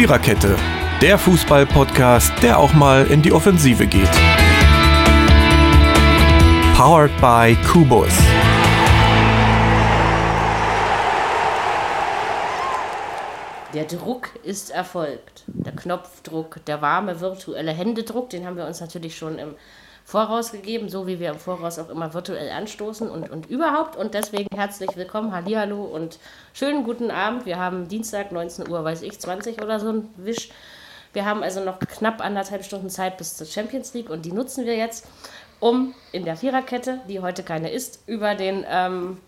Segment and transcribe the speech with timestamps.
[0.00, 0.56] Viererkette,
[1.02, 4.10] der Fußball-Podcast, der auch mal in die Offensive geht.
[6.74, 8.08] Powered by Kubus.
[13.74, 15.44] Der Druck ist erfolgt.
[15.48, 19.54] Der Knopfdruck, der warme virtuelle Händedruck, den haben wir uns natürlich schon im
[20.10, 23.94] Voraus gegeben, so wie wir im Voraus auch immer virtuell anstoßen und, und überhaupt.
[23.94, 26.18] Und deswegen herzlich willkommen, Hallihallo und
[26.52, 27.46] schönen guten Abend.
[27.46, 30.50] Wir haben Dienstag, 19 Uhr, weiß ich, 20 oder so ein Wisch.
[31.12, 34.66] Wir haben also noch knapp anderthalb Stunden Zeit bis zur Champions League und die nutzen
[34.66, 35.06] wir jetzt,
[35.60, 39.18] um in der Viererkette, die heute keine ist, über den ähm,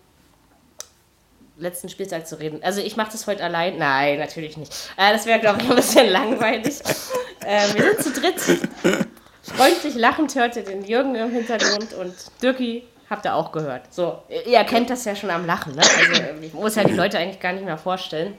[1.57, 2.59] letzten Spieltag zu reden.
[2.61, 3.77] Also ich mache das heute allein.
[3.77, 4.73] Nein, natürlich nicht.
[4.97, 6.81] Äh, das wäre, glaube ich, ein bisschen langweilig.
[7.39, 9.07] Äh, wir sind zu dritt.
[9.43, 13.93] Freundlich lachend hört ihr den Jürgen im Hintergrund und Dirki habt ihr auch gehört.
[13.93, 15.81] So, ihr kennt das ja schon am Lachen, ne?
[15.81, 18.37] Also ich muss ja die Leute eigentlich gar nicht mehr vorstellen.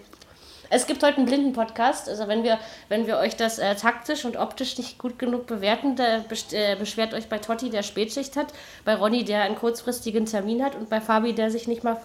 [0.71, 2.09] Es gibt heute einen blinden Podcast.
[2.09, 5.95] Also wenn wir, wenn wir euch das äh, taktisch und optisch nicht gut genug bewerten,
[5.95, 8.47] da äh, beschwert euch bei Totti, der Spätschicht hat,
[8.85, 11.99] bei Ronny, der einen kurzfristigen Termin hat und bei Fabi, der sich nicht mal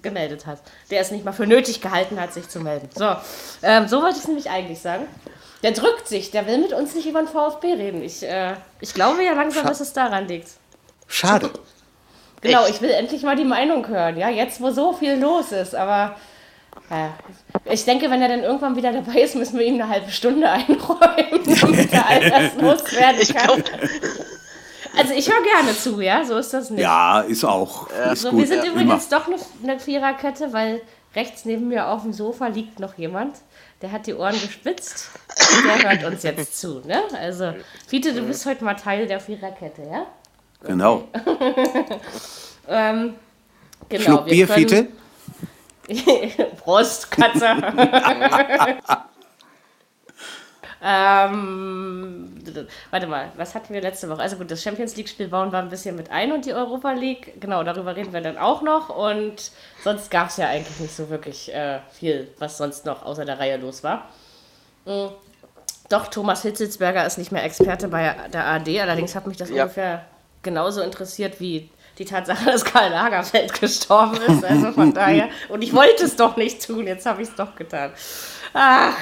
[0.00, 0.60] gemeldet hat.
[0.90, 2.88] Der es nicht mal für nötig gehalten hat, sich zu melden.
[2.94, 3.16] So,
[3.62, 5.06] ähm, so wollte ich es nämlich eigentlich sagen.
[5.62, 8.02] Der drückt sich, der will mit uns nicht über den VfB reden.
[8.02, 10.48] Ich, äh, ich glaube ja langsam, Scha dass es daran liegt.
[11.06, 11.50] Schade.
[12.40, 14.16] Genau, ich will endlich mal die Meinung hören.
[14.18, 15.76] Ja, jetzt, wo so viel los ist.
[15.76, 16.16] Aber
[16.90, 17.14] ja,
[17.66, 20.50] ich denke, wenn er dann irgendwann wieder dabei ist, müssen wir ihm eine halbe Stunde
[20.50, 23.64] einräumen, damit er all das loswerden kann.
[24.96, 26.82] Also ich höre gerne zu, ja, so ist das nicht.
[26.82, 27.88] Ja, ist auch.
[28.12, 29.18] Ist so, gut, wir sind ja, übrigens immer.
[29.18, 30.82] doch eine, eine Viererkette, weil
[31.14, 33.36] rechts neben mir auf dem Sofa liegt noch jemand
[33.82, 35.10] der hat die Ohren gespitzt
[35.64, 36.80] der hört uns jetzt zu.
[36.86, 37.02] Ne?
[37.18, 37.54] Also,
[37.86, 40.06] Fiete, du bist heute mal Teil der Viererkette, ja?
[40.64, 41.08] Genau.
[42.68, 43.14] ähm,
[43.88, 44.88] genau Schluck Bier, Fiete?
[46.58, 47.56] Prost, Katze.
[50.84, 52.34] Ähm,
[52.90, 54.20] warte mal, was hatten wir letzte Woche?
[54.20, 57.40] Also gut, das Champions League-Spiel bauen wir ein bisschen mit ein und die Europa League.
[57.40, 58.88] Genau, darüber reden wir dann auch noch.
[58.88, 59.52] Und
[59.84, 63.38] sonst gab es ja eigentlich nicht so wirklich äh, viel, was sonst noch außer der
[63.38, 64.08] Reihe los war.
[64.84, 65.10] Mhm.
[65.88, 68.80] Doch, Thomas Hitzelsberger ist nicht mehr Experte bei der ARD.
[68.80, 69.62] Allerdings hat mich das ja.
[69.62, 70.04] ungefähr
[70.42, 74.44] genauso interessiert wie die Tatsache, dass Karl Lagerfeld gestorben ist.
[74.44, 75.28] Also von daher.
[75.48, 77.92] Und ich wollte es doch nicht tun, jetzt habe ich es doch getan.
[78.54, 78.96] Ach,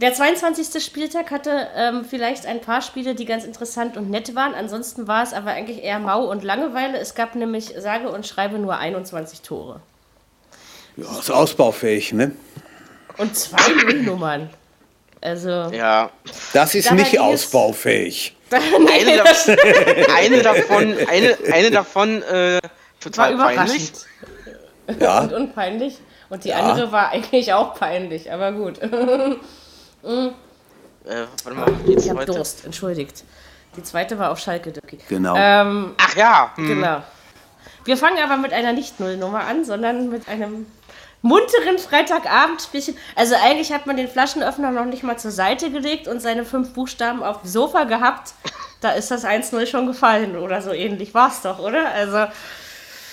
[0.00, 0.82] der 22.
[0.82, 4.54] Spieltag hatte ähm, vielleicht ein paar Spiele, die ganz interessant und nett waren.
[4.54, 6.98] Ansonsten war es aber eigentlich eher mau und Langeweile.
[6.98, 9.80] Es gab nämlich, sage und schreibe, nur 21 Tore.
[10.96, 12.32] Ja, ist ausbaufähig, ne?
[13.18, 14.48] Und zwei Nullnummern.
[15.20, 15.50] Also.
[15.50, 16.10] Ja.
[16.54, 18.34] Das ist nicht ausbaufähig.
[18.50, 19.56] eine, davon,
[20.16, 22.58] eine davon, eine, eine davon äh,
[23.00, 23.92] total war peinlich.
[24.98, 25.20] Ja.
[25.20, 25.98] Und unpeinlich.
[26.30, 26.56] Und die ja.
[26.56, 28.80] andere war eigentlich auch peinlich, aber gut.
[30.02, 30.32] Mhm.
[31.04, 33.24] Äh, warte mal, die ich habe Durst, entschuldigt.
[33.76, 34.98] Die zweite war auf Schalke, Dirki.
[35.08, 35.34] Genau.
[35.36, 36.52] Ähm, Ach ja.
[36.56, 36.68] Hm.
[36.68, 37.02] Genau.
[37.84, 40.66] Wir fangen aber mit einer Nicht-Null-Nummer an, sondern mit einem
[41.22, 42.96] munteren Freitagabendspielchen.
[43.14, 46.72] Also eigentlich hat man den Flaschenöffner noch nicht mal zur Seite gelegt und seine fünf
[46.72, 48.34] Buchstaben auf dem Sofa gehabt.
[48.80, 51.90] Da ist das 1-0 schon gefallen oder so ähnlich war es doch, oder?
[51.90, 52.32] Also,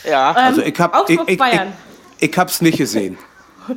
[0.09, 0.31] ja.
[0.31, 1.59] Ähm, also ich, hab, ich, ich, ich,
[2.19, 3.17] ich hab's nicht gesehen.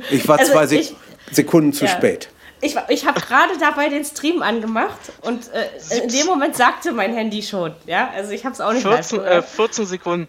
[0.09, 0.95] Ich war also zwei ich,
[1.31, 1.91] Sekunden zu ja.
[1.91, 2.29] spät.
[2.61, 7.13] Ich, ich habe gerade dabei den Stream angemacht und äh, in dem Moment sagte mein
[7.13, 7.73] Handy schon.
[7.87, 10.27] Ja, also ich habe es auch nicht 14, äh, 14 Sekunden.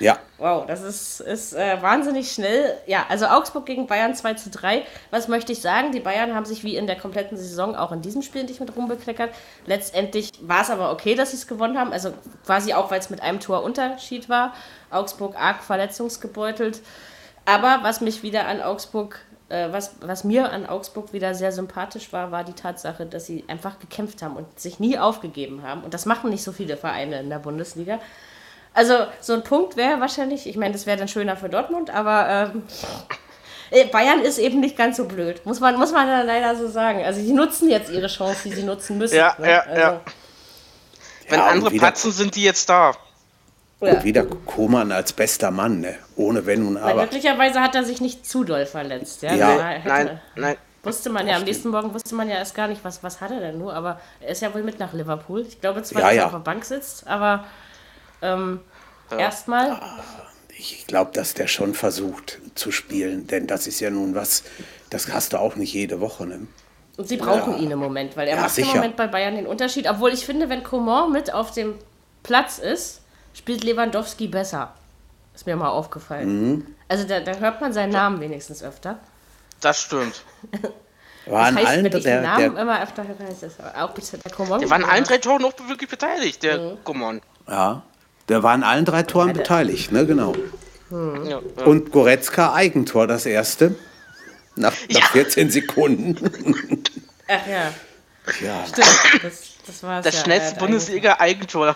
[0.00, 0.18] Ja.
[0.38, 2.76] Wow, das ist, ist äh, wahnsinnig schnell.
[2.86, 4.84] Ja, also Augsburg gegen Bayern 2 zu 3.
[5.10, 5.92] Was möchte ich sagen?
[5.92, 8.74] Die Bayern haben sich wie in der kompletten Saison auch in diesem Spiel nicht mit
[8.74, 9.30] rumbekleckert.
[9.66, 11.92] Letztendlich war es aber okay, dass sie es gewonnen haben.
[11.92, 12.12] Also
[12.44, 14.54] quasi auch, weil es mit einem Tor Unterschied war.
[14.90, 16.80] Augsburg arg verletzungsgebeutelt.
[17.44, 22.30] Aber was mich wieder an Augsburg was, was mir an Augsburg wieder sehr sympathisch war,
[22.30, 25.82] war die Tatsache, dass sie einfach gekämpft haben und sich nie aufgegeben haben.
[25.82, 28.00] Und das machen nicht so viele Vereine in der Bundesliga.
[28.72, 32.52] Also so ein Punkt wäre wahrscheinlich, ich meine, das wäre dann schöner für Dortmund, aber
[32.54, 32.62] ähm,
[33.70, 36.68] äh, Bayern ist eben nicht ganz so blöd, muss man, muss man dann leider so
[36.68, 37.04] sagen.
[37.04, 39.16] Also die nutzen jetzt ihre Chance, die sie nutzen müssen.
[39.16, 39.50] Ja, ne?
[39.50, 40.00] ja, also, ja.
[41.28, 42.92] Wenn ja, andere patzen, sind die jetzt da.
[43.92, 45.96] Und wieder Koman als bester Mann, ne?
[46.16, 47.02] ohne Wenn und Aber.
[47.02, 49.22] Glücklicherweise hat er sich nicht zu doll verletzt.
[49.22, 49.64] Ja, ja.
[49.64, 50.56] Hätte, nein, nein.
[50.82, 53.30] Wusste man ja, am nächsten Morgen wusste man ja erst gar nicht, was, was hat
[53.30, 55.40] er denn nur, aber er ist ja wohl mit nach Liverpool.
[55.48, 56.22] Ich glaube zwar, ja, dass ja.
[56.22, 57.44] er auf der Bank sitzt, aber
[58.20, 58.60] ähm,
[59.10, 59.18] ja.
[59.18, 59.80] erstmal.
[60.56, 64.44] Ich glaube, dass der schon versucht zu spielen, denn das ist ja nun was,
[64.90, 66.26] das hast du auch nicht jede Woche.
[66.26, 66.46] Ne?
[66.96, 68.68] Und sie brauchen ihn im Moment, weil er Ja, macht sicher.
[68.68, 69.88] im Moment bei Bayern den Unterschied.
[69.88, 71.74] Obwohl ich finde, wenn Coman mit auf dem
[72.22, 73.00] Platz ist,
[73.34, 74.72] spielt Lewandowski besser.
[75.34, 76.74] Ist mir mal aufgefallen.
[76.88, 78.98] Also da, da hört man seinen Namen wenigstens öfter.
[79.60, 80.22] Das stimmt.
[81.26, 83.42] War an das heißt, allen wenn ich der, den Namen der, immer öfter höre, ist
[83.42, 84.60] das auch bisher der Common.
[84.60, 86.84] Der war an allen drei Toren noch wirklich beteiligt, der Mhm.
[86.84, 87.20] Coman.
[87.48, 87.82] ja,
[88.28, 90.34] der war an allen drei Toren der- beteiligt, ne, genau.
[90.90, 91.24] Mhm.
[91.24, 91.64] Ja, ja.
[91.64, 93.74] Und Goretzka Eigentor, das erste.
[94.56, 95.06] Nach, nach Ja.
[95.06, 96.16] 14 Sekunden.
[97.26, 97.72] Ach ja,
[98.46, 98.66] ja.
[98.68, 99.24] stimmt.
[99.24, 101.74] Das, das war Das ja, schnellste äh, Bundesliga-Eigentor.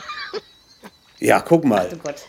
[1.20, 1.88] Ja, guck mal.
[2.02, 2.26] Gott.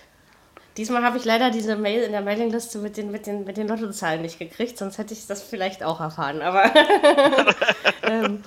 [0.77, 3.68] Diesmal habe ich leider diese Mail in der Mailingliste mit den, mit den, mit den
[3.68, 6.41] Lottozahlen nicht gekriegt, sonst hätte ich das vielleicht auch erfahren.
[6.41, 6.63] Aber
[8.03, 8.44] ähm,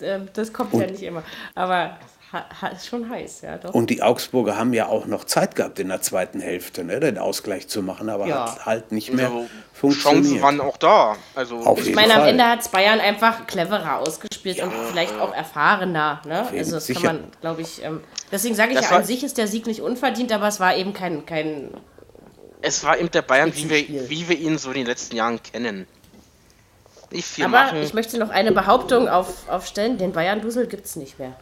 [0.00, 1.24] ähm, das kommt ja nicht immer.
[1.54, 1.98] Aber
[2.74, 3.72] ist schon heiß, ja doch.
[3.74, 7.18] Und die Augsburger haben ja auch noch Zeit gehabt in der zweiten Hälfte, ne, den
[7.18, 8.52] Ausgleich zu machen, aber Ja.
[8.52, 10.24] hat halt nicht mehr Also, funktioniert.
[10.24, 11.16] Chancen waren auch da.
[11.34, 12.28] Also, Auf Ich jeden meine, am Fall.
[12.30, 16.20] Ende hat es Bayern einfach cleverer ausgespielt und vielleicht auch erfahrener.
[16.26, 16.46] Ne?
[16.56, 17.00] Also das sicher.
[17.08, 18.00] kann man, glaube ich, ähm,
[18.32, 20.76] deswegen sage ich Das ja, an sich ist der Sieg nicht unverdient, aber es war
[20.76, 21.70] eben kein, kein
[22.62, 25.42] es war eben der Bayern, wie wir, wie wir ihn so in den letzten Jahren
[25.42, 25.86] kennen.
[27.10, 27.82] Nicht viel Aber machen.
[27.82, 31.36] ich möchte noch eine Behauptung auf, aufstellen: den Bayern-Dusel gibt es nicht mehr.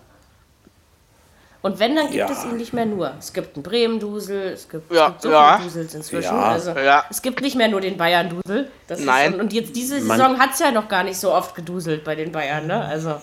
[1.62, 2.29] Und wenn, dann gibt Ja.
[2.31, 3.12] es ihn nicht mehr nur.
[3.20, 5.55] Es gibt einen Bremen-Dusel, es gibt, Ja, es gibt so ja.
[5.59, 6.35] viele Dusels inzwischen.
[6.35, 6.43] Ja.
[6.43, 7.05] Also, Ja.
[7.09, 8.69] Es gibt nicht mehr nur den Bayern-Dusel.
[8.88, 9.41] Das ist- Nein.
[9.41, 12.14] Und, jetzt diese Man- Saison hat es ja noch gar nicht so oft geduselt bei
[12.17, 12.67] den Bayern.
[12.67, 12.85] Ne?
[12.85, 13.14] Also,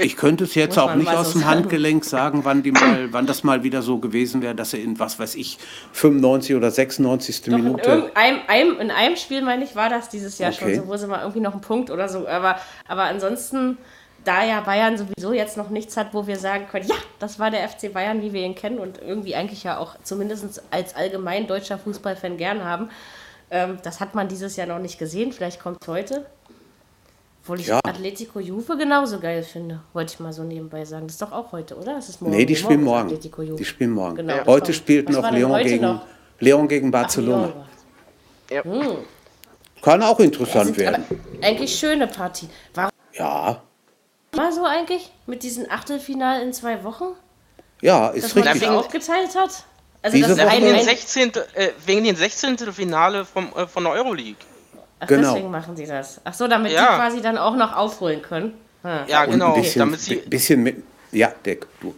[0.00, 1.44] Ich könnte es jetzt auch nicht aus dem.
[1.44, 4.98] Handgelenk sagen, wann, die mal, wann das mal wieder so gewesen wäre, dass er in,
[5.00, 5.58] was weiß ich,
[5.92, 7.42] 95 oder 96.
[7.42, 7.88] Doch in, Minute.
[7.90, 10.74] irgendeinem, einem, in einem Spiel, meine ich, war das dieses Jahr Okay.
[10.76, 12.28] schon so, wo sie mal irgendwie noch einen Punkt oder so.
[12.28, 12.56] Aber,
[12.86, 13.76] aber ansonsten,
[14.28, 17.50] da ja Bayern sowieso jetzt noch nichts hat, wo wir sagen können, ja, das war
[17.50, 21.46] der FC Bayern, wie wir ihn kennen und irgendwie eigentlich ja auch zumindest als allgemein
[21.46, 22.90] deutscher Fußballfan gern haben,
[23.50, 25.32] ähm, das hat man dieses Jahr noch nicht gesehen.
[25.32, 26.26] Vielleicht kommt es heute.
[27.42, 27.80] Obwohl ich Ja.
[27.82, 31.06] Atletico Juve genauso geil finde, wollte ich mal so nebenbei sagen.
[31.06, 31.94] Das ist doch auch heute, oder?
[31.94, 32.36] Das ist morgen.
[32.36, 33.06] Nee, die spielen morgen.
[33.06, 33.56] Atletico Juve.
[33.56, 34.16] Die spielen morgen.
[34.16, 36.02] Genau, das Heute war- spielt noch Leon heute gegen, noch?
[36.40, 37.46] Leon gegen Ach, Barcelona.
[37.46, 37.64] Lyon.
[38.82, 38.96] Ja.
[39.80, 41.04] Kann auch interessant werden.
[41.40, 42.48] eigentlich schöne Partie.
[42.74, 43.62] Warum Ja,
[44.32, 47.04] war so eigentlich mit diesem Achtelfinal in zwei Wochen?
[47.80, 48.60] ja, ist Dass man richtig.
[48.62, 49.64] das wegen- aufgeteilt hat?
[50.02, 51.32] Also Diese das ist Woche- ein, Wegen den ein, 16.
[51.54, 52.72] Äh, wegen den 16.
[52.72, 54.36] Finale vom, äh, von der Euroleague.
[55.00, 55.32] ach, Genau.
[55.32, 56.20] deswegen machen sie das.
[56.24, 56.90] Ach so, damit Ja.
[56.92, 58.54] die quasi dann auch noch aufholen können.
[58.82, 59.00] Hm.
[59.08, 59.54] Ja, Und genau.
[59.54, 60.82] ein bisschen, Damit sie, bisschen mit.
[61.10, 61.94] Ja, Dick, du.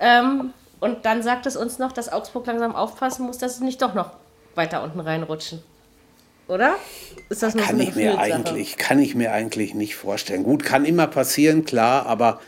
[0.00, 3.82] Ähm, und dann sagt es uns noch, dass Augsburg langsam aufpassen muss, dass sie nicht
[3.82, 4.10] doch noch
[4.54, 5.62] weiter unten reinrutschen.
[6.48, 6.76] Oder?
[7.28, 10.44] Ist das nur Kann so ich mir eigentlich, kann ich mir eigentlich nicht vorstellen.
[10.44, 12.40] Gut, kann immer passieren, klar, aber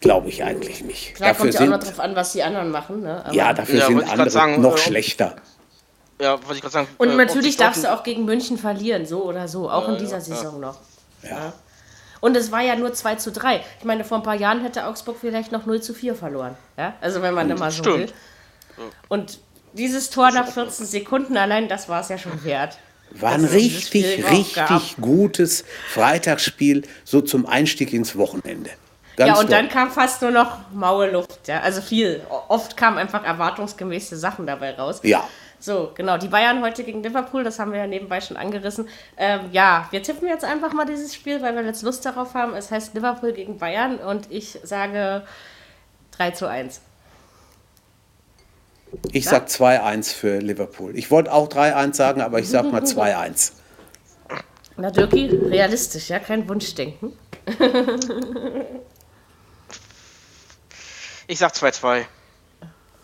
[0.00, 1.14] glaube ich eigentlich nicht.
[1.14, 3.02] Klar, dafür kommt ja auch noch drauf an, was die anderen machen.
[3.02, 3.24] Ne?
[3.24, 5.36] Aber ja, dafür Ja, sind andere sagen, noch äh, schlechter.
[6.20, 6.88] Ja, wollte ich gerade sagen.
[6.98, 10.18] Und äh, natürlich darfst du auch gegen München verlieren, so oder so, auch in dieser
[10.18, 10.20] ja.
[10.20, 10.76] Saison noch.
[11.22, 11.52] Ja.
[12.26, 13.60] Und es war ja nur 2 zu 3.
[13.78, 16.56] Ich meine, vor ein paar Jahren hätte Augsburg vielleicht noch 0 zu 4 verloren.
[16.76, 16.94] Ja?
[17.00, 17.98] Also wenn man immer so Stimmt.
[17.98, 18.12] will.
[19.06, 19.38] Und
[19.74, 22.78] dieses Tor nach 14 Sekunden allein, das war es ja schon wert.
[23.12, 28.70] War ein Spiel richtig, richtig gutes Freitagsspiel, so zum Einstieg ins Wochenende.
[29.16, 29.50] Ganz ja, und toll.
[29.50, 31.46] dann kam fast nur noch maue Luft.
[31.46, 31.60] Ja?
[31.60, 32.26] Also viel.
[32.48, 34.98] Oft kamen einfach erwartungsgemäße Sachen dabei raus.
[35.04, 35.28] Ja,
[35.66, 36.16] So, genau.
[36.16, 38.88] Die Bayern heute gegen Liverpool, das haben wir ja nebenbei schon angerissen.
[39.16, 42.54] Ähm, ja, wir tippen jetzt einfach mal dieses Spiel, weil wir jetzt Lust darauf haben.
[42.54, 45.26] Es heißt Liverpool gegen Bayern und ich sage
[46.12, 46.80] 3 zu 1.
[49.10, 50.96] ich sag 2-1 für Liverpool.
[50.96, 53.50] Ich wollte auch 3-1 sagen, aber ich sag mal 2-1.
[54.76, 57.12] Na, Dirki, realistisch, ja, kein Wunschdenken.
[61.28, 62.04] Ich sag 2-2.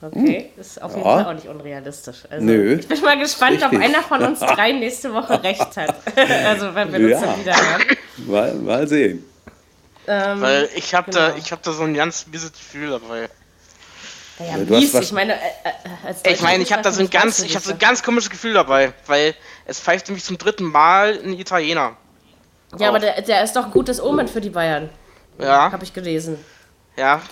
[0.02, 1.16] Okay, das ist auf jeden Ja.
[1.22, 2.24] Fall auch nicht unrealistisch.
[2.28, 2.74] Also, Nö.
[2.80, 3.88] Ich bin mal gespannt, ob Richtig.
[3.88, 5.94] einer von uns drei nächste Woche recht hat.
[6.44, 7.20] also, wenn wir uns Ja.
[7.20, 7.82] dann wieder hören.
[8.26, 9.24] Mal, mal sehen.
[10.08, 11.38] Ähm, Weil ich habe da, genau.
[11.38, 13.28] ich habe da so ein ganz mieses Gefühl dabei.
[14.40, 15.38] naja, du hast mies, ich meine, äh,
[16.24, 18.28] äh, Ich meine, ich habe da so ein ganz, ich habe so ein ganz komisches
[18.28, 21.96] Gefühl dabei, weil es pfeift nämlich zum dritten Mal ein Italiener.
[22.78, 24.88] Ja, aber der, der ist doch ein gutes Omen für die Bayern,
[25.38, 26.38] Ja, habe ich gelesen.
[26.96, 27.22] ja.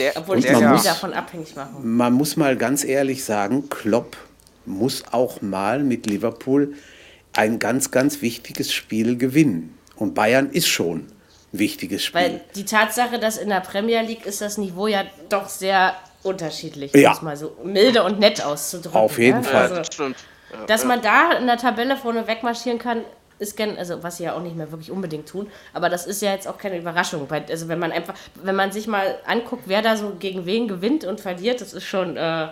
[0.00, 1.96] Der, Obwohl ich der, das man nie muss- davon abhängig machen.
[1.96, 4.16] Man muss mal ganz ehrlich sagen, Klopp
[4.66, 6.74] muss auch mal mit Liverpool
[7.34, 9.78] ein ganz, ganz wichtiges Spiel gewinnen.
[9.96, 11.00] Und Bayern ist schon
[11.52, 12.20] ein wichtiges Spiel.
[12.20, 16.92] Weil die Tatsache, dass in der Premier League ist das Niveau ja doch sehr unterschiedlich,
[16.94, 17.10] Ja.
[17.10, 18.98] um es mal so milde und nett auszudrücken.
[19.00, 19.48] Auf jeden ja?
[19.48, 19.78] Fall.
[19.78, 20.14] Also,
[20.66, 23.02] dass man da in der Tabelle vorne wegmarschieren kann,
[23.40, 26.22] ist gen also was sie ja auch nicht mehr wirklich unbedingt tun, aber das ist
[26.22, 29.64] ja jetzt auch keine Überraschung, weil also wenn man einfach wenn man sich mal anguckt,
[29.66, 32.48] wer da so gegen wen gewinnt und verliert, das ist schon äh,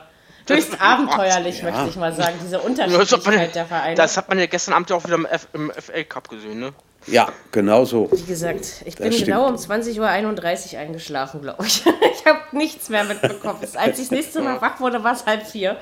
[0.48, 1.70] höchst abenteuerlich, Ja.
[1.70, 3.94] möchte ich mal sagen, diese Das Unterschiedlichkeit der Vereine.
[3.94, 6.58] das hat man ja gestern Abend ja auch wieder im, F, im FA Cup gesehen,
[6.60, 6.72] ne?
[7.06, 8.08] Ja, genau so.
[8.12, 9.26] Wie gesagt, ich bin stimmt.
[9.26, 11.84] genau um 20.31 Uhr eingeschlafen, glaube ich.
[12.18, 13.60] Ich habe nichts mehr mitbekommen.
[13.76, 15.78] Als ich das nächste Mal wach wurde, war es halb vier.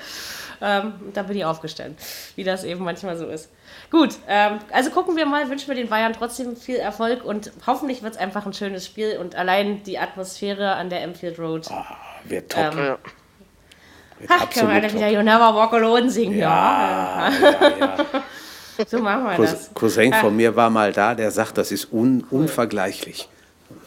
[0.61, 1.97] Ähm, da bin ich aufgestanden,
[2.37, 3.49] wie das eben manchmal so ist.
[3.91, 8.03] Gut, ähm, also gucken wir mal, wünschen wir den Bayern trotzdem viel Erfolg und hoffentlich
[8.03, 11.69] wird es einfach ein schönes Spiel und allein die Atmosphäre an der Enfield Road.
[12.25, 12.73] Wird top.
[12.73, 12.99] Ähm, Ja.
[14.19, 16.37] wird Ach, können wir alle wieder You Never Walk Alone singen?
[16.39, 17.31] Ja,
[18.89, 19.71] so machen wir Cous- das.
[19.75, 20.21] Cousin Ah.
[20.21, 23.29] von mir war mal da, der sagt, das ist un unvergleichlich.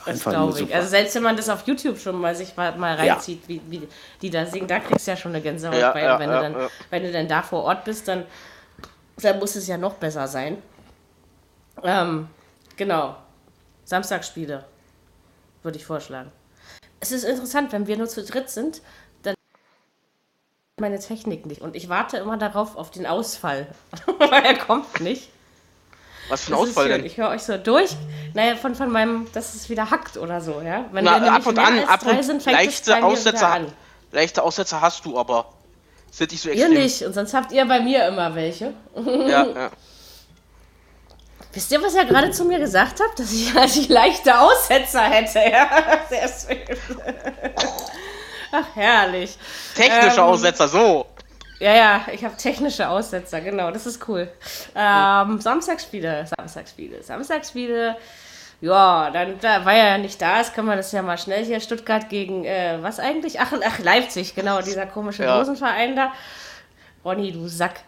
[0.06, 0.60] Das Einfach nur glaube ich.
[0.60, 0.76] super.
[0.76, 3.14] Also selbst wenn man das auf YouTube schon mal sich mal, mal Ja.
[3.16, 3.88] reinzieht, wie, wie
[4.22, 6.02] die da singen, da kriegst du ja schon eine Gänsehaut Ja, bei.
[6.04, 6.68] ja, wenn, ja, du dann, ja.
[6.90, 8.24] wenn du dann da vor Ort bist, dann,
[9.24, 10.62] dann muss es ja noch besser sein.
[11.84, 12.28] Ähm,
[12.78, 13.16] genau.
[13.86, 14.66] Samstagsspiele,
[15.64, 16.32] würde ich vorschlagen.
[17.00, 18.82] Es ist interessant, wenn wir nur zu dritt sind,
[19.24, 19.34] dann
[20.80, 21.62] meine Technik nicht.
[21.62, 23.68] Und ich warte immer darauf, auf den Ausfall.
[24.20, 25.30] Weil er kommt nicht.
[26.30, 27.06] Was für ein Das Ausfall denn?
[27.06, 27.96] Ich höre euch so durch.
[28.36, 30.86] Naja, von, von meinem, dass es wieder hackt oder so, ja.
[30.92, 33.66] Wenn Na, wir ab und an, ab und sind, leichte an.
[34.12, 35.52] leichte Aussetzer hast du, aber
[36.12, 36.74] sind nicht so Ihr extrem.
[36.74, 38.74] nicht, und sonst habt ihr bei mir immer welche.
[38.96, 39.72] Ja, ja.
[41.54, 43.18] Wisst ihr, was ihr gerade zu mir gesagt habt?
[43.20, 45.68] Dass ich, dass ich leichte Aussetzer hätte, ja.
[46.10, 46.78] Sehr schön.
[48.52, 49.38] Ach, herrlich.
[49.76, 51.06] Technische Ähm, Aussetzer, so.
[51.60, 54.32] Ja, ja, ich habe technische Aussetzer, genau, das ist cool.
[54.76, 57.98] Ähm, Samstagsspiele, Samstagsspiele, Samstagsspiele.
[58.62, 61.46] Ja, dann da, weil er ja nicht da ist, können wir das ja mal schnell
[61.46, 61.62] hier.
[61.62, 63.40] Stuttgart gegen, äh, was eigentlich?
[63.40, 65.44] Ach, ach, Leipzig, genau, dieser komische Ja.
[65.44, 66.12] Da.
[67.06, 67.82] Ronny, du Sack.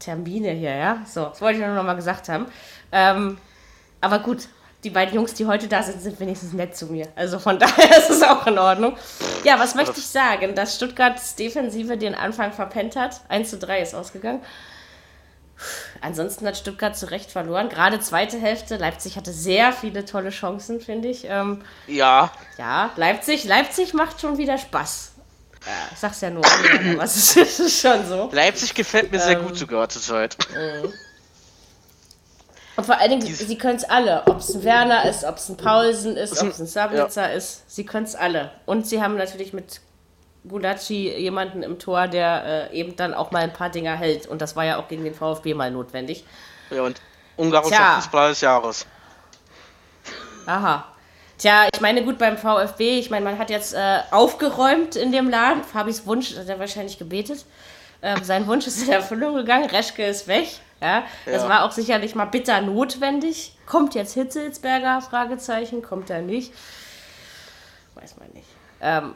[0.00, 0.98] Termine hier, ja?
[1.06, 2.46] So, das wollte ich nur noch mal gesagt haben.
[2.90, 3.38] Ähm,
[4.00, 4.48] aber gut,
[4.82, 7.08] die beiden Jungs, die heute da sind, sind wenigstens nett zu mir.
[7.14, 8.96] Also von daher ist es auch in Ordnung.
[9.44, 10.54] Ja, was möchte ich sagen?
[10.54, 13.20] Dass Stuttgarts Defensive den Anfang verpennt hat.
[13.28, 14.40] 1 zu 3 ist ausgegangen.
[16.00, 17.68] Ansonsten hat Stuttgart zu Recht verloren.
[17.68, 18.76] Gerade zweite Hälfte.
[18.76, 21.24] Leipzig hatte sehr viele tolle Chancen, finde ich.
[21.28, 25.12] Ähm, Ja, ja, Leipzig, Leipzig macht schon wieder Spaß.
[25.66, 28.30] Ja, ich sag's ja nur, aber es ist, schon so.
[28.32, 30.36] Leipzig gefällt mir sehr Ähm, gut sogar zurzeit.
[32.76, 34.26] Und vor allen Dingen, sie können es alle.
[34.26, 37.70] Ob es ein Werner ist, ob es ein Paulsen ist, ob es ein Sabitzer ist.
[37.70, 38.52] Sie können es alle.
[38.64, 39.82] Und sie haben natürlich mit
[40.48, 44.26] Gulacsi jemanden im Tor, der äh, eben dann auch mal ein paar Dinger hält.
[44.26, 46.24] Und das war ja auch gegen den VfB mal notwendig.
[46.70, 47.00] Ja, und
[47.36, 47.94] ungarischer Tja.
[47.96, 48.86] Fußballer des Jahres.
[50.46, 50.84] Aha.
[51.38, 55.30] Tja, ich meine, gut beim VfB, ich meine, man hat jetzt äh, aufgeräumt in dem
[55.30, 55.64] Laden.
[55.64, 57.44] Fabis Wunsch hat er wahrscheinlich gebetet.
[58.02, 59.68] Ähm, sein Wunsch ist in Erfüllung gegangen.
[59.68, 60.48] Reschke ist weg.
[60.80, 61.48] Ja, das Ja.
[61.48, 63.54] war auch sicherlich mal bitter notwendig.
[63.66, 65.02] Kommt jetzt Hitzelsberger?
[65.02, 65.82] Fragezeichen.
[65.82, 66.52] Kommt er nicht?
[67.94, 68.48] Weiß man nicht.
[68.80, 69.14] Ähm,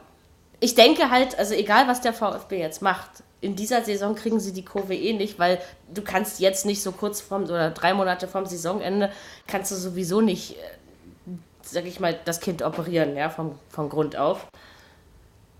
[0.65, 3.11] ich denke halt, also egal was der VfB jetzt macht,
[3.43, 5.61] in dieser Saison kriegen sie die Kurve eh nicht, weil
[5.93, 9.13] du kannst jetzt nicht so kurz vorm oder drei Monate vorm Saisonende
[9.47, 14.17] kannst du sowieso nicht, äh, sag ich mal, das Kind operieren, ja, vom, vom Grund
[14.17, 14.47] auf.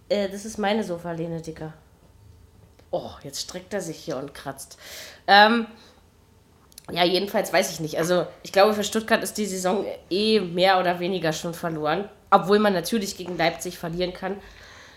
[0.09, 1.75] Äh, das ist meine Sofalehne, Dicker.
[2.91, 4.79] Oh, jetzt streckt er sich hier und kratzt.
[5.27, 5.67] Ähm,
[6.91, 7.99] ja, jedenfalls weiß ich nicht.
[7.99, 12.09] Also, ich glaube, für Stuttgart ist die Saison eh mehr oder weniger schon verloren.
[12.31, 14.39] Obwohl man natürlich gegen Leipzig verlieren kann.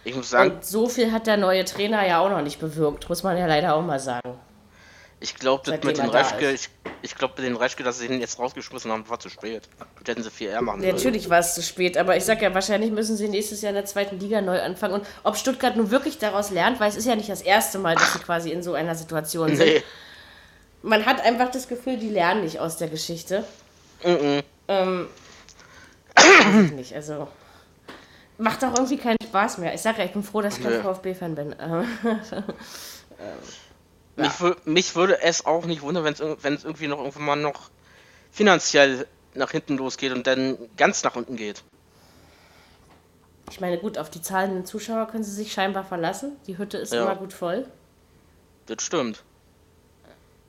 [0.03, 3.09] Ich muss sagen, Und so viel hat der neue Trainer ja auch noch nicht bewirkt,
[3.09, 4.37] muss man ja leider auch mal sagen.
[5.19, 6.69] ich glaube, mit da Reschke, ich,
[7.01, 9.67] ich glaube, mit Reschke, dass sie ihn jetzt rausgeschmissen haben, war zu spät.
[9.79, 10.95] Das hätten sie viel eher machen sollen.
[10.95, 13.75] Natürlich war es zu spät, aber ich sag ja, wahrscheinlich müssen sie nächstes Jahr in
[13.75, 14.93] der zweiten Liga neu anfangen.
[14.93, 17.95] Und ob Stuttgart nun wirklich daraus lernt, weil es ist ja nicht das erste Mal,
[17.95, 19.67] dass sie quasi in so einer Situation sind.
[19.67, 19.83] Nee.
[20.83, 23.43] Man hat einfach das Gefühl, die lernen nicht aus der Geschichte.
[24.05, 24.43] Mhm.
[24.67, 25.07] Ähm,
[26.15, 27.27] weiß ich nicht, also
[28.37, 29.73] macht auch irgendwie keinen Spaß mehr.
[29.73, 30.81] Ich sage ja, ich bin froh, dass ich kein Nö.
[30.81, 31.55] VfB-Fan bin.
[33.19, 33.33] Ähm,
[34.15, 37.35] Mich, wür- mich würde es auch nicht wundern, wenn es es irgendwie noch irgendwann mal
[37.35, 37.71] noch
[38.31, 41.63] finanziell nach hinten losgeht und dann ganz nach unten geht.
[43.49, 46.35] Ich meine, gut, auf die zahlenden Zuschauer können sie sich scheinbar verlassen.
[46.45, 47.03] Die Hütte ist Ja.
[47.05, 47.65] immer gut voll.
[48.67, 49.23] Das stimmt.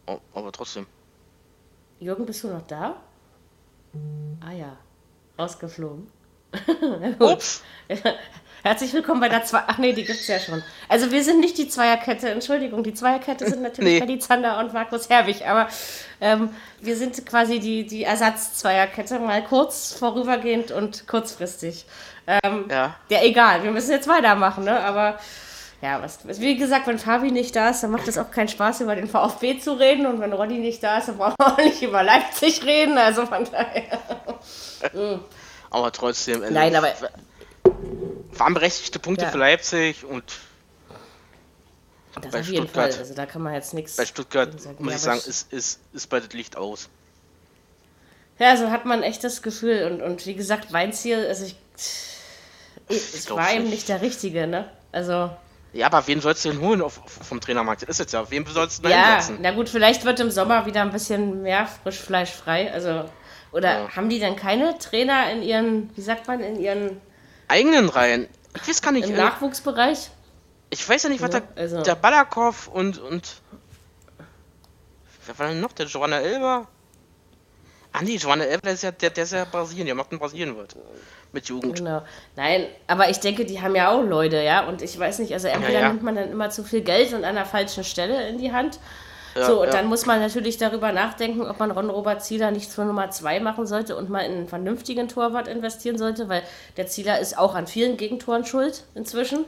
[0.06, 0.86] Oh, aber trotzdem.
[2.00, 3.00] Jürgen, bist du noch da?
[4.44, 4.76] Ah ja,
[5.38, 6.10] rausgeflogen.
[7.18, 7.62] Ups!
[8.68, 9.62] Herzlich willkommen bei der zwei.
[9.66, 10.62] Ach nee, die gibt's ja schon.
[10.90, 12.82] Also wir sind nicht die Zweierkette, Entschuldigung.
[12.82, 14.18] Die Zweierkette sind natürlich Nee.
[14.18, 15.68] Zander und Markus Herwig, aber
[16.20, 21.86] ähm, wir sind quasi die, die Ersatz-Zweierkette, mal kurz, vorübergehend und kurzfristig.
[22.26, 22.94] Ähm, Ja.
[23.08, 24.78] Ja, egal, wir müssen jetzt weitermachen, ne?
[24.80, 25.18] Aber
[25.80, 28.82] ja, was, wie gesagt, wenn Fabi nicht da ist, dann macht es auch keinen Spaß,
[28.82, 30.04] über den VfB zu reden.
[30.04, 32.98] Und wenn Roddy nicht da ist, dann brauchen wir auch nicht über Leipzig reden.
[32.98, 33.98] Also von daher.
[35.70, 36.42] Aber trotzdem.
[36.42, 36.92] also, Nein, aber-
[38.32, 39.30] Waren berechtigte Punkte Ja.
[39.30, 40.24] für Leipzig und
[42.20, 42.92] Das Bei auf jeden Stuttgart.
[42.92, 43.00] Fall.
[43.02, 43.96] Also da kann man jetzt nichts.
[43.96, 44.76] bei Stuttgart, sagen.
[44.80, 46.88] muss Ja, ich sagen, ist, ist, ist bald das Licht aus.
[48.38, 49.84] Ja, so hat man echt das Gefühl.
[49.90, 51.56] Und, und wie gesagt, Weinziel, also ich.
[52.88, 53.72] Es glaub war eben nicht.
[53.72, 54.70] nicht der Richtige, ne?
[54.92, 55.30] Also.
[55.74, 57.82] Ja, aber wen sollst du denn holen auf, auf, vom Trainermarkt?
[57.82, 58.28] Das ist jetzt ja.
[58.30, 59.38] Wen sollst du da Ja, hinsetzen?
[59.42, 62.72] na gut, vielleicht wird im Sommer wieder ein bisschen mehr Frischfleisch frei.
[62.72, 63.04] Also.
[63.52, 63.96] Oder Ja.
[63.96, 67.00] haben die dann keine Trainer in ihren, wie sagt man, in ihren
[67.48, 68.28] Eigenen Reihen.
[68.54, 69.08] Ich weiß gar nicht.
[69.08, 70.10] im äh, Nachwuchsbereich?
[70.70, 73.40] Ich weiß ja nicht, was Ja, der, also- der Balakov und, und.
[75.26, 75.72] Wer war denn noch?
[75.72, 76.66] Der Joanna Elber?
[77.92, 80.18] Ah, nee, Joanna Elber, der ist ja, der, der ist ja Brasilien, der macht in
[80.18, 80.76] Brasilien wird.
[81.32, 81.76] Mit Jugend.
[81.76, 82.02] Genau.
[82.36, 84.66] Nein, aber ich denke, die haben ja auch Leute, ja.
[84.66, 85.88] Und ich weiß nicht, also entweder Ja, ja.
[85.88, 88.78] nimmt man dann immer zu viel Geld und an der falschen Stelle in die Hand.
[89.38, 89.72] Ja, so, und ja.
[89.72, 93.66] dann muss man natürlich darüber nachdenken, ob man Ron-Robert Zieler nicht zur Nummer 2 machen
[93.66, 96.42] sollte und mal in einen vernünftigen Torwart investieren sollte, weil
[96.76, 99.44] der Zieler ist auch an vielen Gegentoren schuld inzwischen.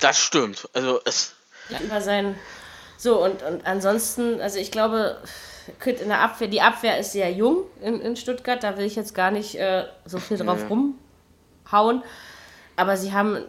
[0.00, 0.68] Das stimmt.
[0.72, 1.34] Also, es.
[1.80, 2.34] Über sein.
[2.96, 5.16] So, und, und ansonsten, also ich glaube,
[5.84, 9.14] in der Abwehr, die Abwehr ist sehr jung in, in Stuttgart, da will ich jetzt
[9.14, 12.02] gar nicht äh, so viel drauf rumhauen.
[12.76, 13.44] Aber sie haben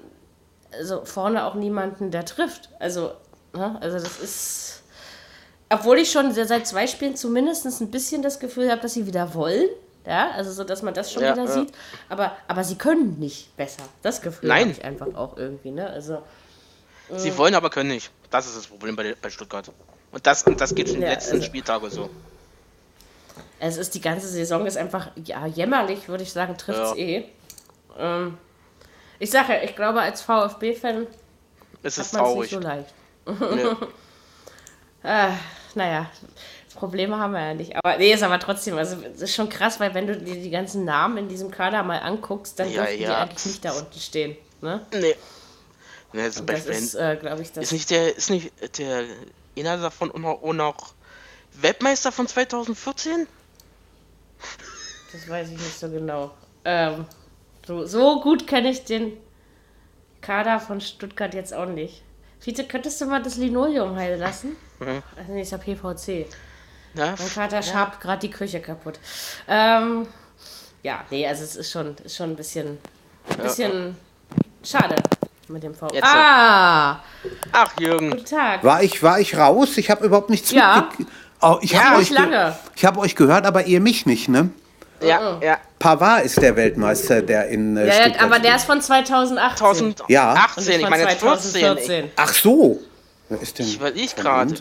[0.71, 2.69] also vorne auch niemanden, der trifft.
[2.79, 3.13] Also,
[3.53, 3.77] ne?
[3.81, 4.80] also das ist.
[5.71, 9.05] Obwohl ich schon se- seit zwei Spielen zumindest ein bisschen das Gefühl habe, dass sie
[9.07, 9.69] wieder wollen.
[10.05, 11.51] Ja, also so, dass man das schon Ja, wieder ja.
[11.51, 11.71] sieht.
[12.09, 13.83] Aber, aber sie können nicht besser.
[14.01, 15.71] Das Gefühl habe ich einfach auch irgendwie.
[15.71, 15.87] Ne?
[15.87, 16.21] Also,
[17.17, 18.09] Sie wollen, aber können nicht.
[18.29, 19.69] Das ist das Problem bei, bei Stuttgart.
[20.11, 22.09] Und das, und das geht schon Ja, letzten also- Spieltage so.
[23.59, 27.25] Es ist die ganze Saison ist einfach ja jämmerlich, würde ich sagen, trifft es eh.
[27.97, 28.37] Ähm,
[29.19, 31.05] ich sage ja, ich glaube, als VfB-Fan
[31.83, 32.51] ist es traurig.
[32.51, 32.93] nicht so leicht.
[33.27, 33.67] Nee.
[35.03, 35.29] Äh,
[35.75, 36.09] naja,
[36.75, 37.75] Probleme haben wir ja nicht.
[37.75, 40.49] Aber nee, ist aber trotzdem, also es ist schon krass, weil wenn du dir die
[40.49, 43.17] ganzen Namen in diesem Kader mal anguckst, dann Ja, dürften die ja.
[43.21, 44.37] eigentlich nicht da unten stehen.
[44.61, 44.85] Ne?
[44.93, 45.15] nee.
[46.13, 46.73] Nee, zum Das Beispiel.
[46.83, 47.63] ist, äh, glaube ich, das.
[47.65, 49.05] Ist nicht der, ist nicht der
[49.57, 50.93] einer davon auch noch, auch noch
[51.53, 53.27] Weltmeister von 2014?
[55.11, 56.31] Das weiß ich nicht so genau.
[56.65, 57.05] Ähm,
[57.65, 59.13] so, so gut kenne ich den
[60.21, 62.03] Kader von Stuttgart jetzt auch nicht.
[62.39, 64.55] Fiete, könntest du mal das Linoleum heilen lassen?
[64.81, 65.03] Mhm.
[65.15, 66.25] Ach nee, ist ja PVC.
[66.95, 68.99] Ja, Mein Vater schabt gerade die Küche kaputt.
[69.47, 70.07] Ähm,
[70.83, 72.79] ja, nee, also es ist schon, ist schon ein bisschen,
[73.41, 73.95] bisschen
[74.63, 74.95] schade
[75.47, 76.01] mit dem VfB.
[76.01, 76.99] Ah,
[77.53, 78.09] Ach, Jürgen.
[78.11, 78.63] guten Tag.
[78.63, 79.77] War ich, war ich raus?
[79.77, 80.77] Ich habe überhaupt nichts Ja.
[80.89, 81.09] mitgekriegt.
[81.41, 82.55] Oh, ich Ja, habe nicht euch, ge lange.
[82.75, 84.49] ich hab euch gehört, aber ihr mich nicht, ne?
[85.01, 85.57] Ja, ja.
[85.79, 88.55] Pavard ist der Weltmeister, der in äh, Ja, ja, Stuttgart aber der spielt.
[88.57, 89.57] ist von 2018.
[89.57, 90.35] 2018, Ja.
[90.77, 91.51] Ich meine jetzt 14.
[91.51, 92.11] 2014.
[92.17, 92.79] Ach so.
[93.31, 93.65] Wer ist denn
[93.95, 94.53] Ich gerade.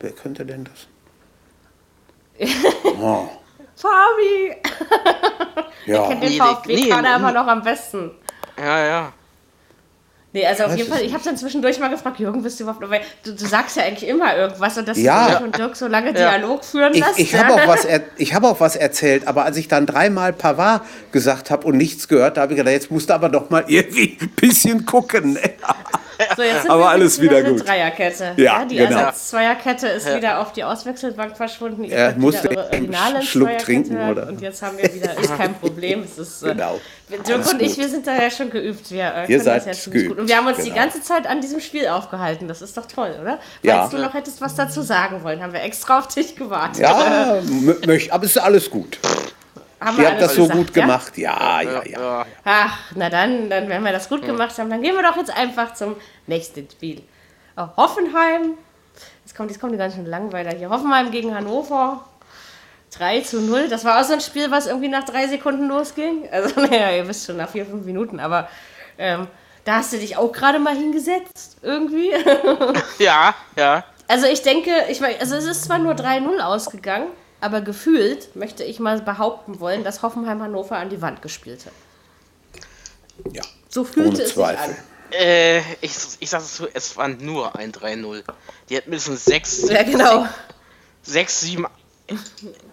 [0.00, 2.48] Wer könnte denn das?
[3.00, 3.28] Oh,
[3.76, 4.56] Fabi!
[5.86, 6.08] ja.
[6.08, 8.10] Kennt den Nee, VfB-Kader nee, aber noch am besten.
[8.56, 9.12] Ja, ja.
[10.32, 12.88] Nee, also auf jeden Fall, ich habe dann zwischendurch mal gefragt, Jürgen, bist du überhaupt,
[12.90, 15.26] weil du, du sagst ja eigentlich immer irgendwas und dass Ja.
[15.26, 17.18] du mich und Dirk so lange Dialog führen Ich, lässt.
[17.20, 17.44] ich ja.
[17.44, 20.82] habe auch, was er, ich hab auch was erzählt, aber als ich dann dreimal Pavard
[21.12, 23.64] gesagt habe und nichts gehört, da habe ich gedacht, jetzt musst du aber doch mal
[23.68, 25.38] irgendwie ein bisschen gucken.
[26.36, 27.66] So, jetzt sind Aber wir alles wieder gut.
[27.66, 28.32] Dreierkette.
[28.36, 28.90] Ja, die genau.
[28.90, 31.84] Ersatz-Zweierkette ist wieder auf die Auswechselbank verschwunden.
[31.84, 34.10] Ihr Er könnt musste wieder eure einen originale Schluck trinken, hören.
[34.10, 34.28] oder?
[34.28, 36.02] Und jetzt haben wir wieder, ist kein Problem.
[36.02, 36.80] Es ist, äh, Genau.
[37.08, 38.90] Dirk Alles und ich, wir sind da ja schon geübt.
[38.90, 40.18] Wir, äh, Ihr seid das ja geübt, gut.
[40.18, 40.76] Und wir haben uns die genau.
[40.82, 42.48] ganze Zeit an diesem Spiel aufgehalten.
[42.48, 43.38] Das ist doch toll, oder?
[43.62, 43.78] Ja.
[43.80, 46.80] Falls du noch hättest was dazu sagen wollen, haben wir extra auf dich gewartet.
[46.80, 47.40] Ja,
[48.10, 48.98] aber es ist alles gut.
[49.80, 50.82] Haben Ihr habt das so gesagt, gut ja?
[50.82, 51.18] gemacht.
[51.18, 52.00] Ja, ja, ja.
[52.00, 52.26] ja.
[52.44, 55.30] Ach, na dann, dann, wenn wir das gut gemacht haben, dann gehen wir doch jetzt
[55.30, 57.02] einfach zum nächsten Spiel.
[57.56, 58.54] Oh, Hoffenheim.
[59.24, 60.70] Jetzt kommt, jetzt kommt die ganzen Langweiler hier.
[60.70, 62.04] Hoffenheim gegen Hannover.
[62.96, 63.68] 3 zu 0.
[63.68, 66.28] Das war auch so ein Spiel, was irgendwie nach drei Sekunden losging.
[66.30, 68.18] Also, naja, ihr wisst schon, nach vier, fünf Minuten.
[68.18, 68.48] Aber
[68.96, 69.28] ähm,
[69.64, 72.10] Da hast du dich auch gerade mal hingesetzt, irgendwie.
[72.98, 73.84] Ja, ja.
[74.08, 77.08] Also ich denke, ich meine, also es ist zwar nur 3-0 ausgegangen,
[77.40, 81.72] aber gefühlt möchte ich mal behaupten wollen, dass Hoffenheim Hannover an die Wand gespielt hat.
[83.34, 83.42] Ja.
[83.68, 84.76] So fühlte Ohne es sich an.
[85.10, 88.22] Äh, ich, ich sag es so, es war nur ein 3-0.
[88.68, 90.26] Die hätten müssen 6, Ja, genau.
[91.02, 91.66] 6, 7.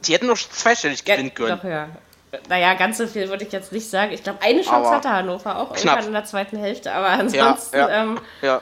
[0.05, 1.57] Die hätten noch zweistellig gewinnen können.
[1.57, 1.89] Doch, ja.
[2.49, 4.11] Naja, ganz so viel würde ich jetzt nicht sagen.
[4.11, 5.85] Ich glaube, eine Chance Aber hatte Hannover auch knapp.
[5.95, 8.61] irgendwann in der zweiten Hälfte, aber Ja, ansonsten, ja, Ähm, ja.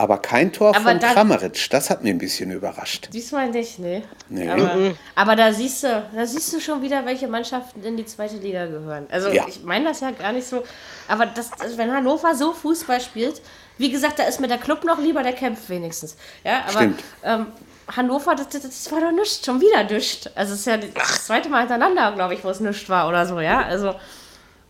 [0.00, 3.10] Aber kein Tor Aber von dann- Kramaric, das hat mir ein bisschen überrascht.
[3.12, 4.02] diesmal nicht, nee.
[4.30, 4.48] Nee.
[4.48, 8.36] Aber, aber da siehst du, da siehst du schon wieder, welche Mannschaften in die zweite
[8.36, 9.06] Liga gehören.
[9.10, 9.44] Also Ja.
[9.46, 10.64] ich meine das ja gar nicht so.
[11.06, 13.42] Aber das, das, wenn Hannover so Fußball spielt,
[13.76, 16.16] wie gesagt, da ist mir der Club noch lieber, der kämpft wenigstens.
[16.44, 17.04] Ja, aber Stimmt.
[17.22, 17.46] ähm,
[17.94, 20.28] Hannover, das, das, das war doch nichts, schon wieder nichts.
[20.34, 23.26] Also es ist ja das zweite Mal hintereinander, glaube ich, wo es nichts war oder
[23.26, 23.60] so, ja.
[23.64, 23.94] Also,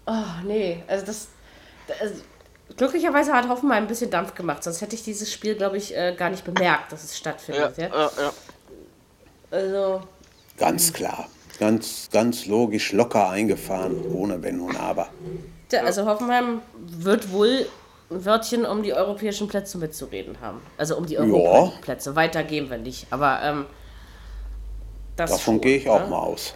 [0.07, 1.29] oh nee, also das.
[1.87, 2.11] das
[2.81, 6.15] glücklicherweise hat Hoffenheim ein bisschen Dampf gemacht, sonst hätte ich dieses Spiel, glaube ich, äh,
[6.17, 7.77] gar nicht bemerkt, dass es Ja, stattfindet.
[7.77, 8.33] Ja, ja, ja.
[9.51, 10.03] Also,
[10.57, 11.29] Ganz klar.
[11.59, 15.09] Ganz, ganz logisch, locker eingefahren, ohne Wenn und Aber.
[15.69, 17.67] Tja, also Hoffenheim wird wohl
[18.11, 20.63] ein Wörtchen, um die europäischen Plätze mitzureden haben.
[20.79, 22.17] Also um die Europaplätze.
[22.17, 23.07] Weiter gehen wir nicht.
[23.11, 23.67] Aber ähm,
[25.17, 26.07] das Davon schon, gehe ich auch ne?
[26.07, 26.55] mal aus.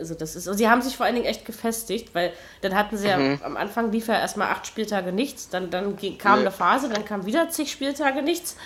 [0.00, 2.32] Also das ist, und sie haben sich vor allen Dingen echt gefestigt, weil
[2.62, 6.36] dann hatten sie ja, am Anfang lief ja erstmal acht Spieltage nichts, dann, dann kam
[6.36, 6.40] Nee.
[6.40, 8.56] eine Phase, dann kam wieder zig Spieltage nichts.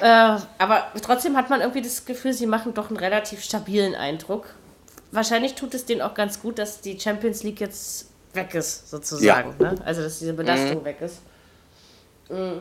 [0.00, 0.04] Äh,
[0.58, 4.54] aber trotzdem hat man irgendwie das Gefühl, sie machen doch einen relativ stabilen Eindruck.
[5.12, 9.54] Wahrscheinlich tut es denen auch ganz gut, dass die Champions League jetzt weg ist, sozusagen.
[9.58, 9.76] Ne?
[9.84, 11.20] Also dass diese Belastung weg ist.
[12.28, 12.60] Mhm.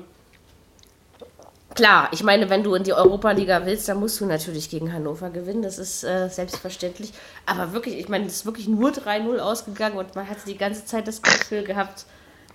[1.75, 5.29] Klar, ich meine, wenn du in die Europa-Liga willst, dann musst du natürlich gegen Hannover
[5.29, 5.61] gewinnen.
[5.61, 7.11] Das ist äh, selbstverständlich.
[7.45, 10.85] Aber wirklich, ich meine, es ist wirklich nur 3-0 ausgegangen und man hat die ganze
[10.85, 12.05] Zeit das Gefühl gehabt,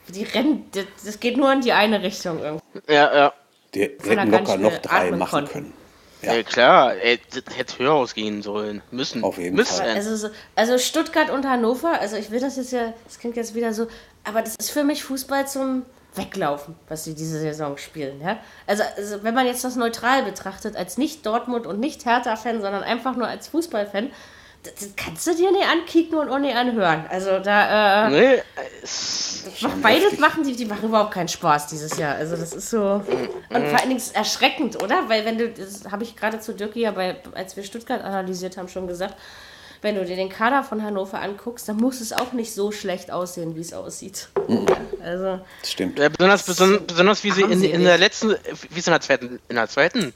[0.09, 2.65] die rennen, das, das geht nur in die eine Richtung irgendwie.
[2.89, 3.33] ja, ja.
[3.75, 5.53] Die hätten locker noch drei machen konnten.
[5.53, 5.73] können.
[6.23, 6.43] Ja, Ja.
[6.43, 8.83] klar, ey, das hätte höher ausgehen sollen.
[8.91, 9.23] Müssen.
[9.23, 9.77] Auf jeden Müssen.
[9.77, 9.91] Fall.
[9.91, 13.55] Also, so, also Stuttgart und Hannover, also ich will das jetzt ja, das klingt jetzt
[13.55, 13.87] wieder so,
[14.25, 18.21] aber das ist für mich Fußball zum Weglaufen, was sie diese Saison spielen.
[18.21, 18.39] Ja?
[18.67, 22.83] Also, also wenn man jetzt das neutral betrachtet, als nicht Dortmund und nicht Hertha-Fan, sondern
[22.83, 24.11] einfach nur als Fußballfan,
[24.63, 27.07] das, das kannst du dir nicht ankicken und auch nicht anhören.
[27.09, 28.43] Also da, äh, Nee,
[29.63, 32.17] macht beides machen die, die machen überhaupt keinen Spaß dieses Jahr.
[32.17, 33.03] Also das ist so
[33.51, 35.09] und vor allen Dingen erschreckend, oder?
[35.09, 38.59] Weil wenn du, das habe ich gerade zu Dirk ja bei, als wir Stuttgart analysiert
[38.59, 39.17] haben schon gesagt,
[39.83, 43.11] wenn du dir den Kader von Hannover anguckst, dann muss es auch nicht so schlecht
[43.11, 44.29] aussehen, wie es aussieht.
[45.03, 45.99] Also Das stimmt.
[45.99, 48.37] ja, besonders, beson besonders wie sie in, in der letzten,
[48.71, 50.13] wie sie in der zweiten, in der zweiten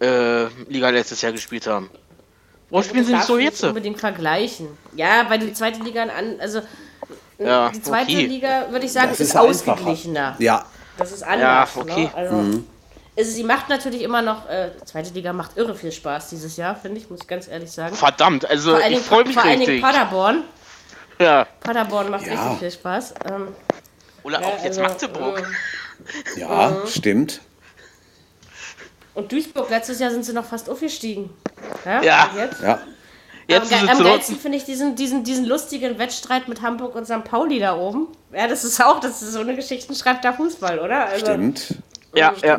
[0.00, 1.90] äh, Liga letztes Jahr gespielt haben.
[2.70, 3.62] Wo spielen sie nicht so jetzt?
[3.62, 4.68] nicht unbedingt vergleichen.
[4.94, 6.60] Ja, weil die zweite Liga an, also
[7.38, 8.26] Ja, die zweite okay.
[8.26, 10.36] Liga würde ich sagen Das ist, ist ausgeglichener.
[10.38, 10.66] Ja,
[10.98, 11.74] Das ist anders.
[11.74, 12.04] Ja, okay.
[12.04, 12.10] Ne?
[12.14, 12.60] Also,
[13.18, 16.76] also sie macht natürlich immer noch, äh, zweite Liga macht irre viel Spaß dieses Jahr,
[16.76, 17.94] finde ich, muss ich ganz ehrlich sagen.
[17.96, 19.82] Verdammt, also Vor ich freue mich vor allen Dingen richtig.
[19.82, 20.44] Paderborn.
[21.18, 21.46] Ja.
[21.60, 22.32] Paderborn macht Ja.
[22.34, 23.14] richtig viel Spaß.
[23.28, 23.48] Ähm,
[24.22, 25.46] Oder ja, auch jetzt also, Magdeburg.
[26.36, 26.86] äh, ja, Mhm.
[26.88, 27.40] stimmt.
[29.14, 31.30] Und Duisburg, letztes Jahr sind sie noch fast aufgestiegen.
[31.84, 32.02] Ja.
[32.02, 32.30] Ja.
[32.32, 32.62] und Jetzt?
[32.62, 32.78] Ja,
[33.48, 37.24] Jetzt am, am geilsten finde ich diesen, diesen, diesen lustigen Wettstreit mit Hamburg und St.
[37.24, 38.06] Pauli da oben.
[38.32, 41.06] Ja, das ist auch, das ist so eine Geschichten schreibt da Fußball, oder?
[41.06, 41.74] Also, stimmt.
[42.14, 42.58] Ja, ja.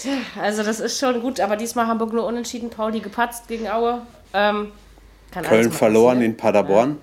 [0.00, 0.26] Stimmt.
[0.40, 4.02] Also das ist schon gut, aber diesmal Hamburg nur unentschieden, Pauli gepatzt gegen Aue.
[4.34, 4.72] Ähm,
[5.32, 6.32] Köln verloren passieren.
[6.32, 6.98] in Paderborn.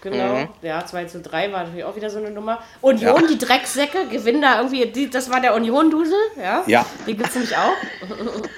[0.00, 0.48] Genau, Mhm.
[0.62, 2.58] ja, 2 zu 3 war natürlich auch wieder so eine Nummer.
[2.80, 3.28] Union, Ja.
[3.28, 6.64] die Drecksäcke, gewinnen da irgendwie, die, das war der Union-Dusel, ja?
[6.66, 6.84] Ja.
[7.06, 7.72] Die gibt's nämlich auch.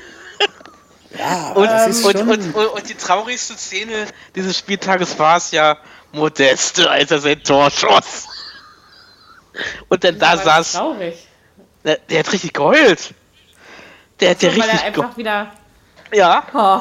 [1.17, 2.29] Ja, aber Und, das ist und, schon...
[2.29, 5.77] und, und, und die traurigste Szene dieses Spieltages war es ja
[6.11, 8.27] Modeste, als er sein Tor schoss.
[9.89, 11.29] Und dann da saß, Traurig.
[11.85, 13.15] der, der hat richtig geheult.
[14.21, 15.53] Der hat ja So, weil er richtig einfach wieder,
[16.13, 16.81] Ja, oh,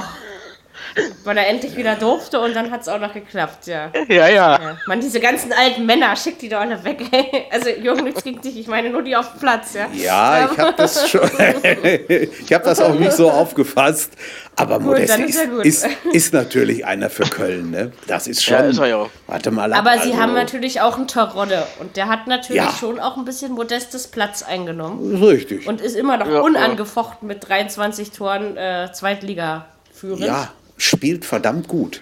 [1.24, 3.92] weil er endlich wieder durfte und dann hat's auch noch geklappt, ja.
[4.08, 4.30] ja, ja.
[4.30, 4.78] ja.
[4.88, 7.46] Mann, diese ganzen alten Männer, schick die doch alle weg, ey.
[7.52, 9.88] Also, Jürgen, nichts gegen dich, ich meine nur die auf dem Platz, ja.
[9.94, 11.30] Ja, ich habe das schon.
[11.30, 14.12] ich habe das auch nicht so aufgefasst.
[14.56, 15.66] Aber Modeste dann ist ist, gut.
[15.66, 17.72] ist, ist natürlich einer für Köln.
[17.72, 17.92] Ne?
[18.06, 18.56] Das ist schon.
[18.56, 19.06] Ja, ist er ja.
[19.26, 19.80] Warte mal ab.
[19.80, 22.72] Aber sie also, haben natürlich auch einen Torrodde und der hat natürlich Ja.
[22.80, 25.24] schon auch ein bisschen modestes Platz eingenommen.
[25.24, 25.66] Richtig.
[25.68, 30.22] Und ist immer noch Ja, unangefochten mit 23 Toren äh, Zweitliga führend.
[30.22, 32.02] ja, spielt verdammt gut.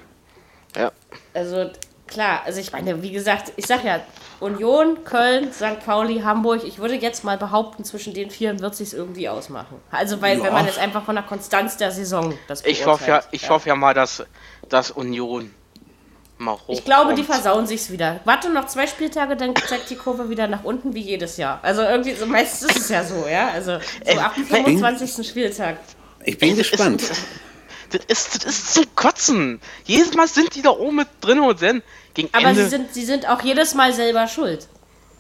[0.76, 0.92] ja.
[1.34, 1.70] Also
[2.08, 4.02] klar, also ich meine, wie gesagt, ich sag ja,
[4.42, 5.80] Union, Köln, St.
[5.86, 9.78] Pauli, Hamburg, ich würde jetzt mal behaupten, zwischen den vier wird sich irgendwie ausmachen.
[9.92, 10.44] Also weil, Ja.
[10.46, 13.70] wenn man jetzt einfach von der Konstanz der Saison das Ich hoffe ja, ich hoffe
[13.70, 14.24] ja mal, dass,
[14.68, 15.54] dass Union
[16.38, 16.60] mal hoch.
[16.68, 18.20] Ich glaube, die versauen sich's wieder.
[18.26, 21.60] Warte noch zwei Spieltage, dann zeigt die Kurve wieder nach unten wie jedes Jahr.
[21.62, 23.50] Also irgendwie so meistens ist es ja so, ja.
[23.52, 25.26] Also so Ey, ab dem wenn- 25.
[25.28, 25.78] Spieltag.
[26.26, 27.04] Ich bin gespannt.
[27.92, 29.62] Das ist, das ist zum Kotzen.
[29.86, 31.82] Jedes Mal sind die da oben mit drin und dann
[32.14, 32.64] gegen Aber Ende.
[32.64, 34.68] sie sind, sie sind auch jedes Mal selber schuld.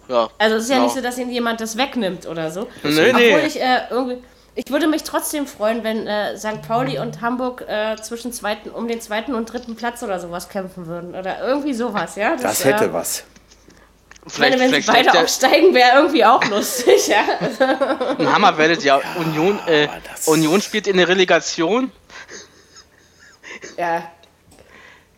[0.08, 0.88] ja, Also es ist ja genau.
[0.88, 2.68] nicht so, dass ihnen jemand das wegnimmt oder so.
[2.84, 3.46] Nee, Obwohl nee.
[3.48, 4.24] ich äh, irgendwie.
[4.54, 6.62] Ich würde mich trotzdem freuen, wenn äh, St.
[6.68, 10.88] Pauli und Hamburg äh, zwischen zweiten, um den zweiten und dritten Platz oder sowas kämpfen
[10.88, 11.16] würden.
[11.16, 12.36] Oder irgendwie sowas, ja.
[12.36, 13.24] Das hätte äh, was.
[14.28, 17.24] Ich meine, Vielleicht, wenn sie vielleicht beide aufsteigen, wäre irgendwie auch lustig, ja.
[18.20, 21.90] ein Hammer werdet ja, Union, äh, das- Union spielt in der Relegation
[23.78, 24.04] ja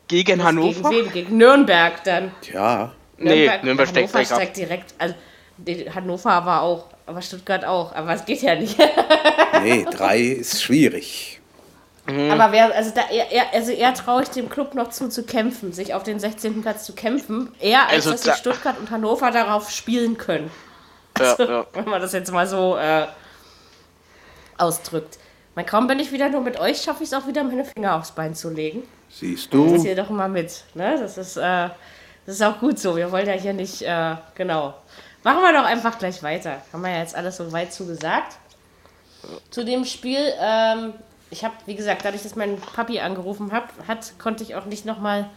[0.07, 0.89] gegen gegen Hannover.
[0.89, 1.11] wen?
[1.11, 2.31] Gegen Nürnberg dann.
[2.41, 4.37] Tja, Nee, Nürnberg Hannover direkt ab.
[4.37, 4.93] steigt direkt.
[4.97, 5.15] Also,
[5.95, 7.93] Hannover war auch, aber Stuttgart auch.
[7.95, 8.77] Aber es geht ja nicht.
[9.63, 11.39] nee, drei ist schwierig.
[12.05, 15.71] Aber wer, also da eher, also eher traue ich dem Club noch zu, zu kämpfen,
[15.71, 16.61] sich auf den 16.
[16.61, 20.51] Platz zu kämpfen, eher als Also dass da- sich Stuttgart und Hannover darauf spielen können.
[21.17, 21.65] Ja, ja.
[21.71, 23.05] Wenn man das jetzt mal so äh,
[24.57, 25.17] ausdrückt.
[25.55, 27.95] Mein kaum bin ich wieder nur mit euch, schaffe ich es auch wieder, meine Finger
[27.95, 28.83] aufs Bein zu legen.
[29.09, 29.81] Siehst Das du?
[29.81, 30.63] hier doch mal mit.
[30.73, 30.97] Ne?
[30.99, 31.69] Das, ist, äh,
[32.25, 32.95] das ist auch gut so.
[32.95, 34.73] Wir wollen ja hier nicht, äh, genau.
[35.23, 36.61] Machen wir doch einfach gleich weiter.
[36.73, 38.37] Haben wir ja jetzt alles so weit zu gesagt.
[39.51, 40.93] Zu dem Spiel, ähm,
[41.29, 44.85] ich habe, wie gesagt, dadurch, dass mein Papi angerufen hab, hat, konnte ich auch nicht
[44.85, 45.29] nochmal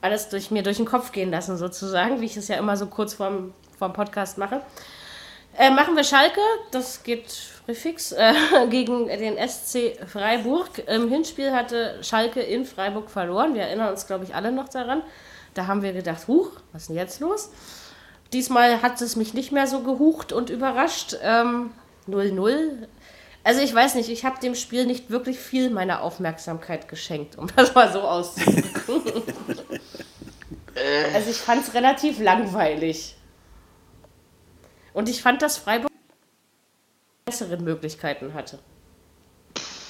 [0.00, 2.86] alles durch mir durch den Kopf gehen lassen, sozusagen, wie ich es ja immer so
[2.86, 4.62] kurz vorm, vorm Podcast mache.
[5.58, 6.40] Äh, machen wir Schalke,
[6.70, 7.32] das geht
[7.74, 8.32] fix, äh,
[8.70, 10.86] gegen den SC Freiburg.
[10.86, 13.54] Im Hinspiel hatte Schalke in Freiburg verloren.
[13.54, 15.02] Wir erinnern uns, glaube ich, alle noch daran.
[15.54, 17.50] Da haben wir gedacht, huch, was ist denn jetzt los?
[18.32, 21.16] Diesmal hat es mich nicht mehr so gehucht und überrascht.
[21.22, 21.70] Ähm,
[22.08, 22.86] 0-0.
[23.42, 27.48] Also ich weiß nicht, ich habe dem Spiel nicht wirklich viel meiner Aufmerksamkeit geschenkt, um
[27.56, 29.22] das mal so auszudrücken.
[31.14, 33.16] also ich fand es relativ langweilig.
[34.92, 35.90] Und ich fand, dass Freiburg
[37.24, 38.58] bessere Möglichkeiten hatte.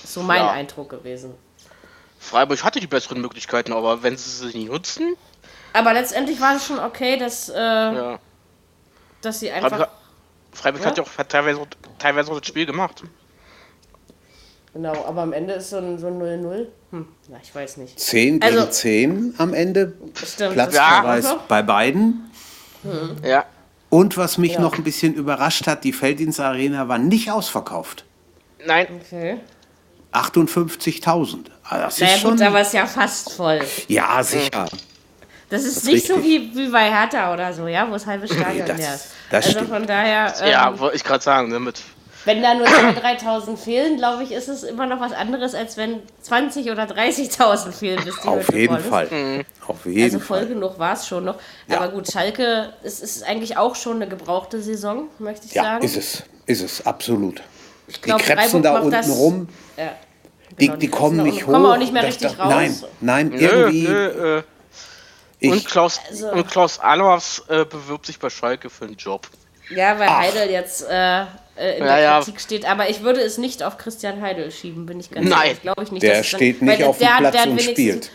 [0.05, 0.51] Ist so mein Ja.
[0.53, 1.35] Eindruck gewesen.
[2.19, 5.15] Freiburg hatte die besseren Möglichkeiten, aber wenn sie sie nicht nutzen,
[5.73, 8.19] Aber letztendlich war es schon okay, dass, äh, ja.
[9.21, 9.79] dass sie Freiburg, einfach.
[9.87, 9.93] hat-
[10.53, 10.87] Freiburg Ja.
[10.89, 11.61] hat ja auch hat teilweise,
[11.99, 13.03] teilweise auch das Spiel gemacht.
[14.73, 16.69] Genau, aber am Ende ist so ein so ein 0-0.
[16.91, 17.99] Hm, na, ich weiß nicht.
[18.01, 19.93] 10 gegen Also- 10 am Ende.
[20.25, 20.55] Stimmt.
[20.55, 21.45] Platzverweis Ja.
[21.49, 22.31] bei beiden.
[23.23, 23.45] Ja.
[23.91, 24.61] Und was mich Ja.
[24.61, 28.05] noch ein bisschen überrascht hat, die Felddienst Arena war nicht ausverkauft.
[28.67, 29.39] Nein, Okay.
[30.13, 31.51] 58.000.
[31.65, 32.31] Ah, Das Naja ist schon.
[32.33, 33.61] gut, aber es ist ja fast voll.
[33.89, 34.67] ja, sicher.
[35.51, 36.55] Das ist Das nicht so richtig.
[36.55, 39.07] wie, wie bei Hertha oder so, ja, wo es halbe Stadion das- leer ist.
[39.31, 39.71] das also stimmt.
[39.71, 41.81] von daher, ähm, ja, wollte ich gerade sagen, ne, mit
[42.25, 45.77] wenn da nur 2.000, 3.000 fehlen, glaube ich, ist es immer noch was anderes, als
[45.77, 49.11] wenn 20 oder 30.000 fehlen, bis die Auf Hütte jeden voll ist.
[49.11, 49.45] Fall.
[49.67, 50.47] Auf jeden Also voll Fall.
[50.49, 51.37] genug war es schon noch.
[51.69, 51.79] Ja.
[51.81, 55.85] Aber gut, Schalke, es ist eigentlich auch schon eine gebrauchte Saison, möchte ich Ja, sagen.
[55.85, 56.23] ist es.
[56.47, 57.43] Ist es, absolut.
[57.87, 59.49] Ich Die krebsen da unten das- rum.
[59.77, 59.93] Ja,
[60.59, 61.53] Die, genau, die kommen krebsen da nicht hoch.
[61.53, 62.49] Kommen auch nicht mehr Das- richtig das- raus.
[62.51, 63.83] Nein, nein, Nö, irgendwie.
[63.89, 64.43] nö, äh,
[65.41, 69.29] Ich, und Klaus, Also- und Klaus Allofs äh, bewirbt sich bei Schalke für einen Job.
[69.71, 70.19] Ja, weil Ach.
[70.21, 71.25] Heidel jetzt äh,
[71.59, 72.19] äh, in Ja, der ja.
[72.21, 72.71] Kritik steht.
[72.71, 75.39] Aber ich würde es nicht auf Christian Heidel schieben, bin ich ganz Nein.
[75.47, 75.63] ehrlich.
[75.63, 76.03] Glaube ich nicht.
[76.03, 78.11] Der dass es dann- steht weil nicht der- auf dem der hat- Platz und spielt.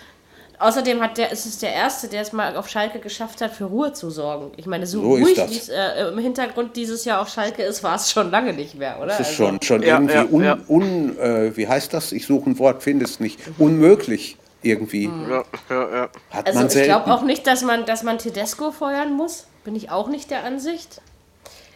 [0.59, 3.65] Außerdem hat der, ist es der Erste, der es mal auf Schalke geschafft hat, für
[3.65, 4.51] Ruhe zu sorgen.
[4.55, 5.51] Ich meine, so, So ist ruhig, das.
[5.51, 8.75] wie es äh, im Hintergrund dieses Jahr auf Schalke ist, war es schon lange nicht
[8.75, 9.07] mehr, oder?
[9.07, 10.57] Das ist Also- schon, schon Ja, irgendwie ja, un, ja.
[10.69, 12.13] un äh, wie heißt das?
[12.13, 13.39] Ich suche ein Wort, finde es nicht.
[13.57, 15.05] Unmöglich irgendwie.
[15.29, 16.09] Ja, ja, ja.
[16.29, 19.47] Hat Also man ich glaube auch nicht, dass man, dass man Tedesco feuern muss.
[19.65, 21.01] Bin ich auch nicht der Ansicht.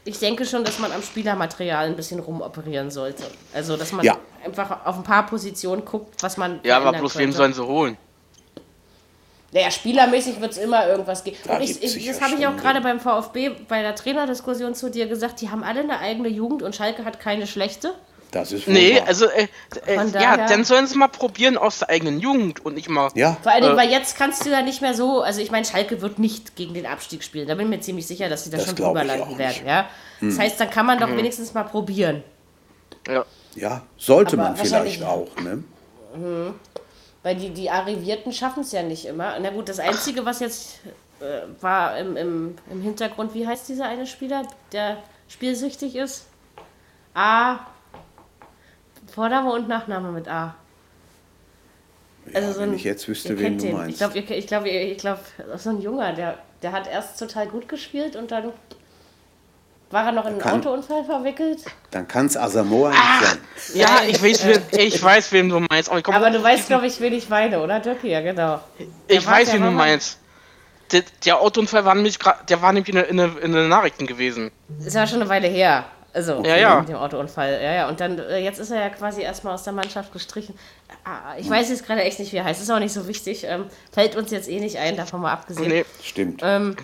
[0.08, 3.24] Ich denke schon, dass man am Spielermaterial ein bisschen rumoperieren sollte.
[3.54, 4.18] Also dass man Ja.
[4.44, 6.62] einfach auf ein paar Positionen guckt, was man.
[6.64, 7.38] Ja, aber bloß wem könnte.
[7.38, 7.98] sollen sie holen?
[9.52, 11.38] Naja, spielermäßig wird es immer irgendwas geben.
[11.46, 14.90] Da Und ich, ich, das habe ich auch gerade beim VfB bei der Trainerdiskussion zu
[14.90, 17.94] dir gesagt, die haben alle eine eigene Jugend und Schalke hat keine schlechte.
[18.32, 19.08] Das ist wohl Nee, wahr.
[19.08, 19.48] also, äh,
[19.86, 23.10] äh, ja, dann sollen sie mal probieren aus der eigenen Jugend und nicht mal.
[23.16, 23.78] Ja, Vor allen Dingen, Äh.
[23.78, 26.74] weil jetzt kannst du ja nicht mehr so, also ich meine, Schalke wird nicht gegen
[26.74, 27.48] den Abstieg spielen.
[27.48, 29.66] Da bin ich mir ziemlich sicher, dass sie da Das schon drüber landen werden.
[29.66, 29.88] Ja?
[30.22, 32.24] Das heißt, dann kann man doch wenigstens mal probieren.
[33.08, 33.26] Ja.
[33.56, 35.30] ja, sollte Aber man vielleicht auch.
[35.42, 35.64] Ne?
[37.24, 39.38] Weil die, die Arrivierten schaffen es ja nicht immer.
[39.40, 40.80] Na gut, das Einzige, was jetzt
[41.22, 44.98] äh, war im, im, im Hintergrund, wie heißt dieser eine Spieler, der
[45.30, 46.26] spielsüchtig ist?
[47.14, 47.60] A.
[49.18, 50.54] Vorname und Nachname mit A.
[52.36, 53.76] Also Ja, wenn ich jetzt wüsste, wen du den.
[53.76, 53.94] meinst.
[53.94, 55.20] Ich glaube, ich glaube, ich glaube,
[55.56, 58.52] so ein Junger, der, der hat erst total gut gespielt und dann
[59.90, 61.66] war er noch in einen Kann- Autounfall verwickelt.
[61.90, 63.38] Dann kann es Asamoah nicht sein.
[63.74, 65.90] Ja, ich weiß, wen, ich weiß, wem du meinst.
[65.90, 68.04] Aber, ich komm, Aber du weißt, glaube ich, wen ich meine, oder Dirk?
[68.04, 68.60] Ja, genau.
[68.78, 70.20] ich der war- weiß, wen du meinst.
[70.92, 74.52] der, der Autounfall war nämlich, der war nämlich in, in, in den Nachrichten gewesen.
[74.86, 75.86] Ist ja schon eine Weile her.
[76.18, 76.80] Also, Ja, ja.
[76.80, 77.54] mit dem Autounfall.
[77.62, 77.88] Ja, ja.
[77.90, 80.58] Und dann, äh, jetzt ist er ja quasi erstmal aus der Mannschaft gestrichen.
[81.06, 82.60] Ah, Ich weiß jetzt gerade echt nicht, wie er heißt.
[82.62, 83.44] Ist auch nicht so wichtig.
[83.44, 85.68] Ähm, fällt uns jetzt eh nicht ein, davon mal abgesehen.
[85.70, 85.86] Nee.
[86.02, 86.42] Stimmt.
[86.44, 86.76] Ähm,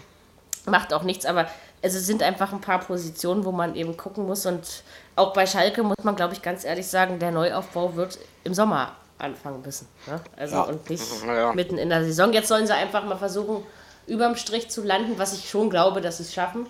[0.66, 1.48] macht auch nichts, aber
[1.84, 4.46] also es sind einfach ein paar Positionen, wo man eben gucken muss.
[4.46, 4.84] Und
[5.16, 8.92] auch bei Schalke muss man, glaube ich, ganz ehrlich sagen, der Neuaufbau wird im Sommer
[9.18, 9.88] anfangen müssen.
[10.08, 10.22] Ne?
[10.38, 10.62] Also Ja.
[10.64, 11.54] und nicht Ja, ja.
[11.54, 12.32] mitten in der Saison.
[12.34, 13.64] Jetzt sollen sie einfach mal versuchen,
[14.06, 16.68] überm Strich zu landen, was ich schon glaube, dass sie es schaffen.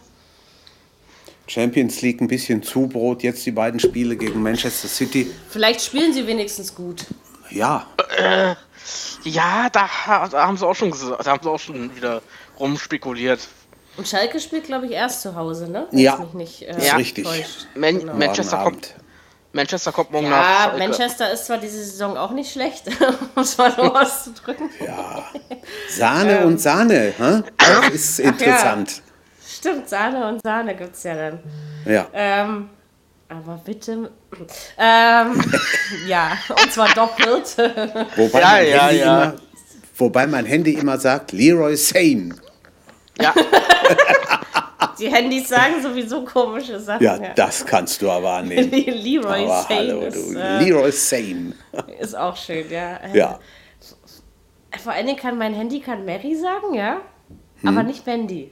[1.47, 5.29] Champions League ein bisschen Zubrot, jetzt die beiden Spiele gegen Manchester City.
[5.49, 7.05] Vielleicht spielen sie wenigstens gut.
[7.49, 7.85] Ja,
[9.23, 9.87] Ja, da,
[10.29, 12.21] da haben sie auch schon gesagt, da haben sie auch schon wieder
[12.59, 13.39] rumspekuliert.
[13.95, 15.87] Und Schalke spielt, glaube ich, erst zu Hause, ne?
[15.91, 16.17] Ja.
[16.17, 16.95] mich nicht, äh, ist Ja.
[16.95, 17.27] richtig.
[17.75, 18.13] Man Genau.
[18.15, 18.95] Manchester, kommt.
[19.51, 20.63] Manchester kommt morgen Ja, nach.
[20.63, 20.77] Schalke.
[20.79, 22.87] Manchester ist zwar diese Saison auch nicht schlecht,
[23.35, 24.69] um es mal so auszudrücken.
[25.89, 27.41] Sahne und Sahne, hä?
[27.57, 29.02] das ist interessant.
[29.63, 31.39] Stimmt, Sahne und Sahne gibt es ja dann.
[31.85, 32.05] Ja.
[32.11, 32.69] Ähm,
[33.29, 34.11] aber bitte.
[34.77, 35.41] Ähm,
[36.05, 37.55] ja, und zwar doppelt.
[38.17, 39.23] Wobei, Ja, mein ja, Handy ja.
[39.23, 39.33] Immer,
[39.95, 42.35] wobei mein Handy immer sagt, Leroy Sane.
[43.21, 43.33] Ja,
[44.99, 47.01] Die Handys sagen sowieso komische Sachen.
[47.01, 48.69] Ja, das kannst du aber annehmen.
[48.69, 50.37] Leroy Aber Sane hallo, ist, du.
[50.37, 51.53] äh, Leroy Sane.
[51.99, 52.99] ist auch schön, ja.
[53.13, 53.39] Ja.
[54.83, 56.99] Vor allen Dingen kann mein Handy kann Mary sagen, ja,
[57.63, 58.51] aber nicht Mandy.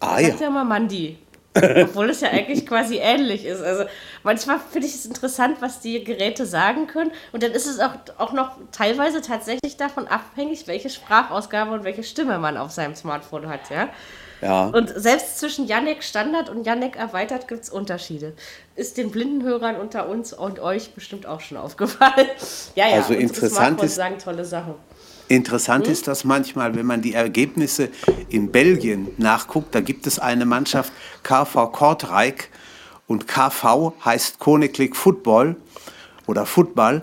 [0.00, 0.28] Ah ja.
[0.28, 1.18] Sagt ja immer Mandy.
[1.56, 3.62] Obwohl es ja eigentlich quasi ähnlich ist.
[3.62, 3.84] Also
[4.24, 7.12] manchmal finde ich es interessant, was die Geräte sagen können.
[7.30, 12.02] Und dann ist es auch, auch noch teilweise tatsächlich davon abhängig, welche Sprachausgabe und welche
[12.02, 13.88] Stimme man auf seinem Smartphone hat, ja.
[14.42, 14.66] Ja.
[14.66, 18.32] Und selbst zwischen Yannick Standard und Yannick Erweitert gibt es Unterschiede.
[18.74, 22.26] Ist den Blindenhörern unter uns und euch bestimmt auch schon aufgefallen.
[22.74, 24.74] Ja, ja, Also interessant Smartphones ist- sagen tolle Sachen.
[25.28, 27.88] Interessant ist das manchmal, wenn man die Ergebnisse
[28.28, 29.74] in Belgien nachguckt.
[29.74, 32.50] Da gibt es eine Mannschaft KV Kortrijk
[33.06, 35.56] und KV heißt Koninklijk Football
[36.26, 37.02] oder Football.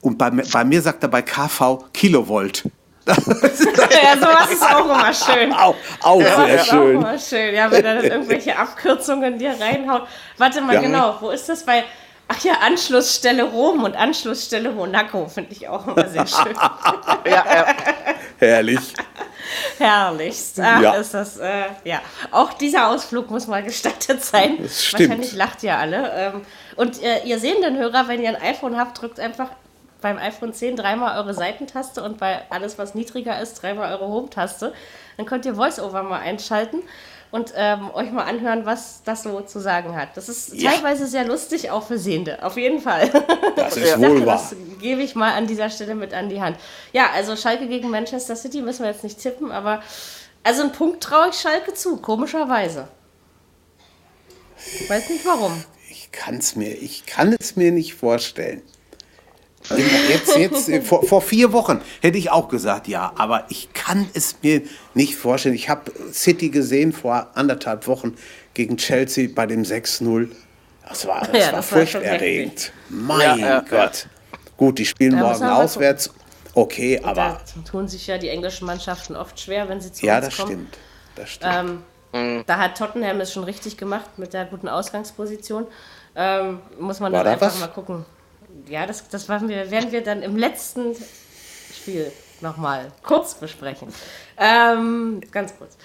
[0.00, 2.62] Und bei, mir- bei mir sagt er bei KV Kilovolt.
[3.06, 5.52] Ja, sowas ist auch immer schön.
[5.52, 6.96] Auch, auch sehr ist auch schön.
[6.96, 10.02] immer schön, ja, wenn er dann irgendwelche Abkürzungen dir reinhaut.
[10.38, 10.80] Warte mal, Ja.
[10.80, 11.84] genau, wo ist das bei.
[12.28, 16.54] Ach ja, Anschlussstelle Rom und Anschlussstelle Monaco finde ich auch immer sehr schön.
[17.24, 17.66] ja, ja.
[18.38, 18.80] Herrlich.
[19.78, 20.60] Herrlichst.
[20.60, 20.94] Ach, Ja.
[20.94, 22.00] ist das, äh, ja.
[22.32, 24.58] Auch dieser Ausflug muss mal gestattet sein.
[24.60, 25.10] Das stimmt.
[25.10, 26.10] Wahrscheinlich lacht ihr alle.
[26.14, 26.42] Ähm,
[26.74, 29.50] und äh, ihr sehenden Hörer, wenn ihr ein iPhone habt, drückt einfach
[30.00, 34.74] beim iPhone 10 dreimal eure Seitentaste und bei alles, was niedriger ist, dreimal eure Home-Taste.
[35.16, 36.82] Dann könnt ihr VoiceOver mal einschalten
[37.36, 40.16] und ähm, euch mal anhören, was das so zu sagen hat.
[40.16, 40.72] Das ist Ja.
[40.72, 42.42] teilweise sehr lustig, auch für Sehende.
[42.42, 43.08] Auf jeden Fall.
[43.54, 44.36] Das ist wohl wahr.
[44.36, 46.56] Das gebe ich mal an dieser Stelle mit an die Hand.
[46.92, 49.82] Ja, also Schalke gegen Manchester City müssen wir jetzt nicht tippen, aber
[50.42, 52.88] also einen Punkt traue ich Schalke zu, komischerweise.
[54.80, 55.52] Ich weiß nicht warum.
[55.90, 58.62] Ich, kann's mir, ich kann es mir nicht vorstellen.
[60.08, 64.08] Jetzt, jetzt, äh, vor, vor vier Wochen hätte ich auch gesagt, ja, aber ich kann
[64.14, 64.62] es mir
[64.94, 65.54] nicht vorstellen.
[65.54, 68.14] Ich habe City gesehen vor anderthalb Wochen
[68.54, 70.28] gegen Chelsea bei dem 6-0.
[70.88, 72.72] Das war, das Ja, war das war furchterregend.
[72.88, 74.06] Mein Ja, ja, Gott.
[74.56, 76.10] Gut, die spielen Da morgen auswärts.
[76.54, 80.16] Okay, Da aber tun sich ja die englischen Mannschaften oft schwer, wenn sie zu ja,
[80.18, 80.48] uns das kommen.
[80.48, 80.78] stimmt.
[81.16, 81.80] Das stimmt.
[82.12, 85.66] Ähm, Da hat Tottenham es schon richtig gemacht mit der guten Ausgangsposition.
[86.14, 87.60] Ähm, muss man War dann da einfach was?
[87.60, 88.06] mal gucken.
[88.68, 90.94] Ja, das, das werden, wir, werden wir dann im letzten
[91.74, 93.88] Spiel nochmal kurz besprechen.
[94.36, 95.76] Ähm, ganz kurz.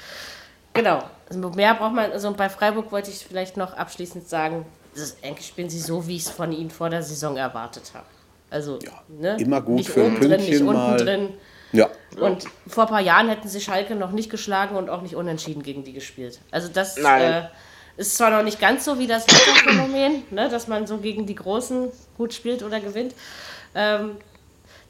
[0.73, 1.03] Genau.
[1.29, 5.47] Also mehr braucht man, also bei Freiburg wollte ich vielleicht noch abschließend sagen, das eigentlich
[5.47, 8.05] spielen sie so, wie ich es von ihnen vor der Saison erwartet habe.
[8.49, 9.37] Also, ne?
[9.39, 10.97] immer gut nicht für oben drin, nicht Pünktchen unten mal.
[10.97, 11.29] drin.
[11.71, 11.89] ja.
[12.19, 15.63] Und vor ein paar Jahren hätten sie Schalke noch nicht geschlagen und auch nicht unentschieden
[15.63, 16.41] gegen die gespielt.
[16.51, 17.21] Also das Nein.
[17.21, 17.47] äh,
[17.97, 21.35] ist zwar noch nicht ganz so wie das Phänomen, ne, dass man so gegen die
[21.35, 23.13] Großen gut spielt oder gewinnt.
[23.75, 24.17] Ähm,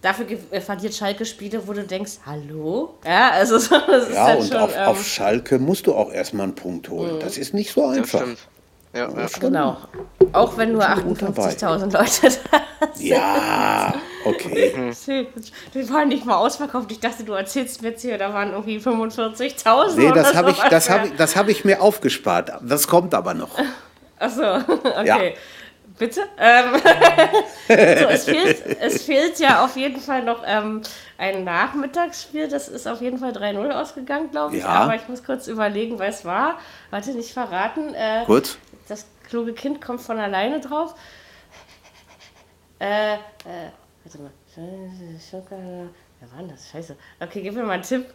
[0.02, 2.96] dafür ge- äh, verliert Schalke Spiele, wo du denkst, hallo?
[3.06, 5.94] Ja, also so, das ist Ja, dann und schon, auf, ähm, auf Schalke musst du
[5.94, 7.20] auch erstmal einen Punkt holen.
[7.20, 8.22] Das ist nicht so Das einfach.
[8.22, 8.40] stimmt.
[8.94, 9.28] Ja, ja.
[9.40, 9.78] Genau.
[10.34, 11.50] Auch wenn nur Schon gut dabei.
[11.52, 12.62] 58.000 Leute da
[12.98, 13.94] Ja,
[14.26, 14.92] okay.
[15.74, 16.92] Die waren nicht mal ausverkauft.
[16.92, 20.58] Ich dachte, du erzählst mir jetzt hier, da waren irgendwie 45.000 Nee, das habe ich,
[20.58, 22.52] das hab ich, das hab ich mir aufgespart.
[22.62, 23.58] Das kommt aber noch.
[24.20, 25.06] Achso, okay.
[25.06, 25.20] Ja.
[25.98, 26.22] Bitte?
[26.40, 26.74] Ähm,
[27.68, 30.82] so, es, fehlt, es fehlt ja auf jeden Fall noch ähm,
[31.20, 32.48] ein Nachmittagsspiel.
[32.48, 34.64] Das ist auf jeden Fall 3-0 ausgegangen, glaube ich.
[34.64, 34.70] Ja.
[34.70, 36.58] Aber ich muss kurz überlegen, wer es war.
[36.90, 37.94] Warte, nicht verraten.
[37.94, 38.58] Äh, Gut.
[38.88, 40.96] Das kluge Kind kommt von alleine drauf.
[42.80, 43.18] Äh, äh,
[44.04, 44.32] warte mal.
[44.56, 46.70] Wer war denn das?
[46.70, 46.96] Scheiße.
[47.20, 48.06] Okay, gib mir mal einen Tipp.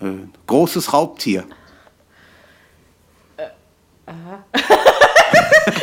[0.00, 1.44] Äh, großes Raubtier.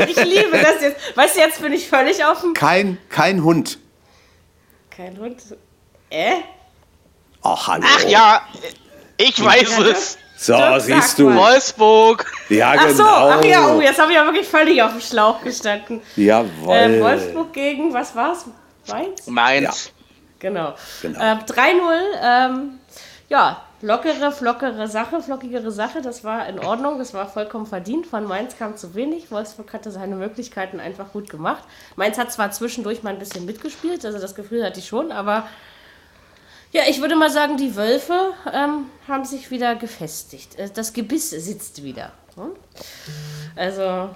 [0.08, 1.16] Ich liebe das jetzt.
[1.16, 2.54] Weißt du, jetzt bin ich völlig auf dem.
[2.54, 3.80] Kein, kein Hund.
[4.90, 5.42] Kein Hund.
[6.10, 6.34] Äh?
[7.42, 7.86] Ach, hallo.
[7.88, 8.42] Ach ja,
[9.18, 10.18] ich weiß Ja, es.
[10.38, 11.30] So, Doch, siehst du.
[11.30, 11.54] mal.
[11.54, 12.32] Wolfsburg.
[12.50, 13.30] Ja, Ach so, genau.
[13.30, 16.02] ach ja, oh, jetzt habe ich ja wirklich völlig auf dem Schlauch gestanden.
[16.16, 16.76] Jawohl.
[16.76, 18.46] Äh, Wolfsburg gegen, was war's?
[18.90, 19.28] Mainz?
[19.28, 19.92] Mainz.
[20.40, 20.76] Genau.
[21.02, 21.20] Genau.
[21.20, 22.80] Ähm, 3-0, ähm,
[23.30, 28.06] ja, lockere, flockere Sache, flockigere Sache, das war in Ordnung, das war vollkommen verdient.
[28.08, 31.64] Von Mainz kam zu wenig, Wolfsburg hatte seine Möglichkeiten einfach gut gemacht.
[31.96, 35.48] Mainz hat zwar zwischendurch mal ein bisschen mitgespielt, also das Gefühl hatte ich schon, aber
[36.72, 40.60] ja, ich würde mal sagen, die Wölfe ähm, haben sich wieder gefestigt.
[40.60, 42.12] Äh, Das Gebiss sitzt wieder.
[42.36, 42.52] Hm?
[43.56, 44.10] Also,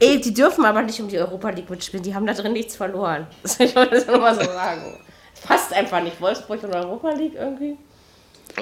[0.00, 2.76] ey, die dürfen aber nicht um die Europa League mitspielen, die haben da drin nichts
[2.76, 3.26] verloren.
[3.58, 4.98] Ich wollte das nur mal so sagen.
[5.46, 6.20] Passt einfach nicht.
[6.20, 7.76] Wolfsburg und Europa League irgendwie.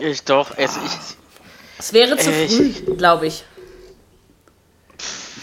[0.01, 1.16] Ich doch, es, ich,
[1.78, 3.45] Es wäre zu Äh, früh, glaube ich.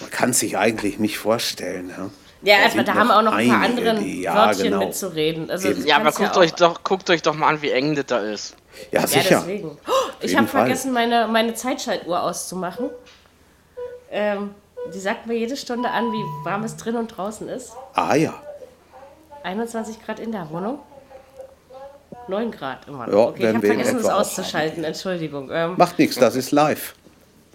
[0.02, 1.90] Man kann sich eigentlich nicht vorstellen.
[1.90, 2.10] Ja,
[2.58, 4.80] Ja, Da sind da haben auch noch ein paar andere ja, Wörtchen genau.
[4.80, 5.50] mitzureden.
[5.52, 8.06] Also, ja, aber guckt auch- euch doch, guckt euch doch mal an, wie eng das
[8.08, 8.56] da ist.
[8.92, 9.40] Ja, Ja, sicher.
[9.42, 9.78] deswegen.
[9.88, 12.90] Oh, ich habe vergessen, meine, meine Zeitschaltuhr auszumachen.
[14.12, 14.56] Ähm,
[14.94, 17.72] die sagt mir jede Stunde an, wie warm es drin und draußen ist.
[17.94, 18.34] ah ja.
[19.44, 20.80] 21 Grad in der Wohnung.
[22.28, 23.14] 9 Grad immer noch.
[23.14, 24.84] Ja, okay, ich habe vergessen, es auszuschalten.
[24.84, 25.50] Entschuldigung.
[25.52, 26.94] Ähm, Macht nichts, das ist live.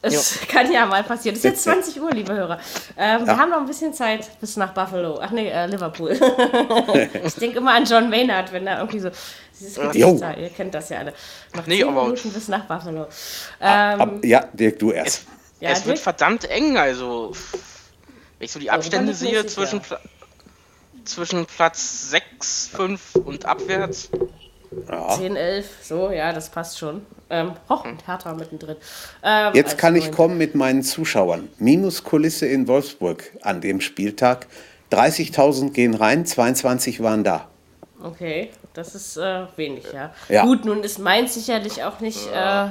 [0.02, 1.34] es kann ja mal passieren.
[1.36, 2.58] Es ist jetzt 20 Uhr, liebe Hörer.
[2.96, 5.18] Ähm, Wir haben noch ein bisschen Zeit bis nach Buffalo.
[5.22, 6.10] Ach nee, äh, Liverpool.
[7.24, 9.10] ich denke immer an John Maynard, wenn er irgendwie so.
[9.60, 9.74] Dieses
[10.20, 11.12] da, ihr kennt das ja alle.
[11.54, 13.06] Noch Nee, 10 aber- Minuten bis nach Buffalo.
[13.60, 15.26] Ähm, Ab, ja, Dirk, du erst.
[15.60, 17.32] Ja, es wird verdammt eng, also.
[18.38, 19.84] Wenn ich so die Abstände League sehe zwischen, ja.
[19.84, 20.00] Pla
[21.04, 24.10] zwischen Platz 6, 5 und abwärts.
[24.88, 25.08] Ja.
[25.08, 27.06] 10, 11, so, ja, das passt schon.
[27.30, 28.76] Ähm, hoch, und Hertha mittendrin.
[29.22, 31.48] Ähm, Jetzt als kann ich kommen mit meinen Zuschauern.
[31.58, 34.46] Minuskulisse in Wolfsburg an dem Spieltag.
[34.90, 37.48] 30.000 gehen rein, 22 waren da.
[38.02, 40.12] Okay, das ist äh, wenig, ja.
[40.28, 40.44] Ja.
[40.44, 42.68] Gut, nun ist Mainz sicherlich auch nicht äh,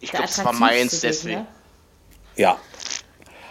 [0.00, 1.46] Ich glaube, es war Mainz deswegen.
[2.36, 2.58] Ja.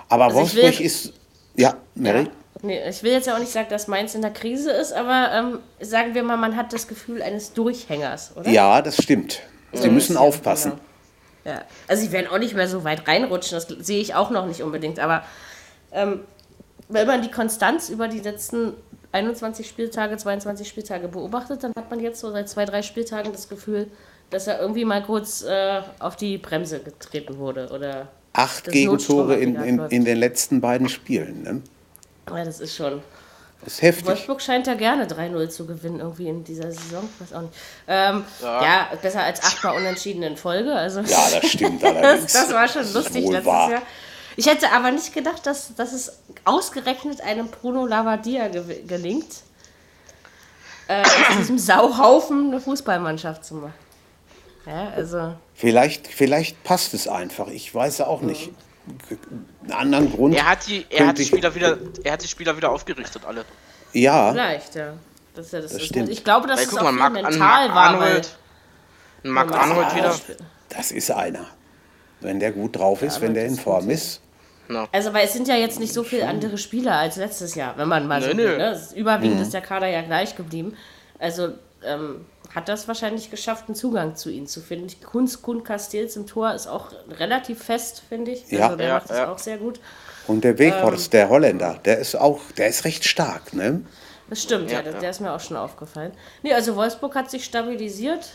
[0.10, 1.14] Aber Also Wolfsburg will- ist.
[1.56, 2.24] Ja, Mary?
[2.26, 2.30] Ja.
[2.62, 5.30] Nee, ich will jetzt ja auch nicht sagen, dass Mainz in der Krise ist, aber
[5.34, 8.50] ähm, sagen wir mal, man hat das Gefühl eines Durchhängers, oder?
[8.50, 9.42] Ja, das stimmt.
[9.74, 10.72] Sie müssen Ja, aufpassen.
[11.44, 11.58] genau.
[11.58, 11.64] Ja.
[11.88, 14.64] Also sie werden auch nicht mehr so weit reinrutschen, das sehe ich auch noch nicht
[14.64, 15.24] unbedingt, aber
[15.92, 16.22] ähm,
[16.90, 18.74] wenn man die Konstanz über die letzten
[19.12, 23.48] 21 Spieltage, 22 Spieltage beobachtet, dann hat man jetzt so seit zwei, drei Spieltagen das
[23.48, 23.92] Gefühl,
[24.36, 27.70] dass er irgendwie mal kurz äh, auf die Bremse getreten wurde.
[27.72, 31.44] Oder Acht Gegentore in, in, in den letzten beiden Spielen.
[31.44, 31.62] Ne?
[32.30, 33.02] ja, das ist schon.
[33.64, 34.08] Das ist heftig.
[34.08, 37.08] Wolfsburg scheint ja gerne 3-0 zu gewinnen, irgendwie in dieser Saison.
[37.20, 37.54] Weiß auch nicht.
[37.88, 38.90] Ähm, ja.
[39.02, 40.74] besser als achtmal unentschieden in Folge.
[40.74, 42.34] Also Ja, das stimmt das, allerdings.
[42.34, 43.72] das war schon lustig wohl letztes wahr.
[43.72, 43.82] Jahr.
[44.36, 49.34] Ich hätte aber nicht gedacht, dass, dass es ausgerechnet einem Bruno Lavadia ge gelingt,
[50.90, 53.85] äh, aus diesem Sauhaufen eine Fußballmannschaft zu machen.
[54.66, 55.36] Ja, also.
[55.54, 57.48] Vielleicht, vielleicht passt es einfach.
[57.48, 58.52] Ich weiß auch nicht.
[59.64, 60.36] Einen anderen Grund.
[60.36, 63.46] Er hat die, er hat die Spieler wieder, er hat die Spieler wieder aufgerichtet, alle.
[63.94, 64.94] Ja, Vielleicht, ja.
[65.34, 66.10] Das ist ja das, Das ist- stimmt.
[66.10, 68.38] Ich glaube, dass Weil es guck auch mal, an mental Marc war, weil Arnold.
[69.24, 70.16] Marc Ja, Arnold wieder.
[70.70, 71.46] Das ist einer.
[72.22, 74.22] Wenn der gut drauf ist, wenn der in ist Form ist.
[74.92, 77.88] Also, weil es sind ja jetzt nicht so viele andere Spieler als letztes Jahr, wenn
[77.88, 78.58] man mal so Nö, will.
[78.58, 78.82] Ne?
[78.96, 80.76] Überwiegend ist der Kader ja gleich geblieben.
[81.20, 81.50] Also
[81.84, 82.26] ähm,
[82.56, 84.88] hat das wahrscheinlich geschafft, einen Zugang zu ihnen zu finden.
[85.04, 88.50] Kunst Kun Castells im Tor ist auch relativ fest, finde ich.
[88.50, 88.66] Ja.
[88.66, 89.32] Also der Ja, macht das ja.
[89.32, 89.80] auch sehr gut.
[90.28, 93.82] Und der Weghorst, der Holländer, der ist auch, der ist recht stark, ne?
[94.30, 95.00] Das stimmt, ja, Ja, der, ja.
[95.00, 96.14] der ist mir auch schon aufgefallen.
[96.42, 98.30] Nee, also Wolfsburg hat sich stabilisiert.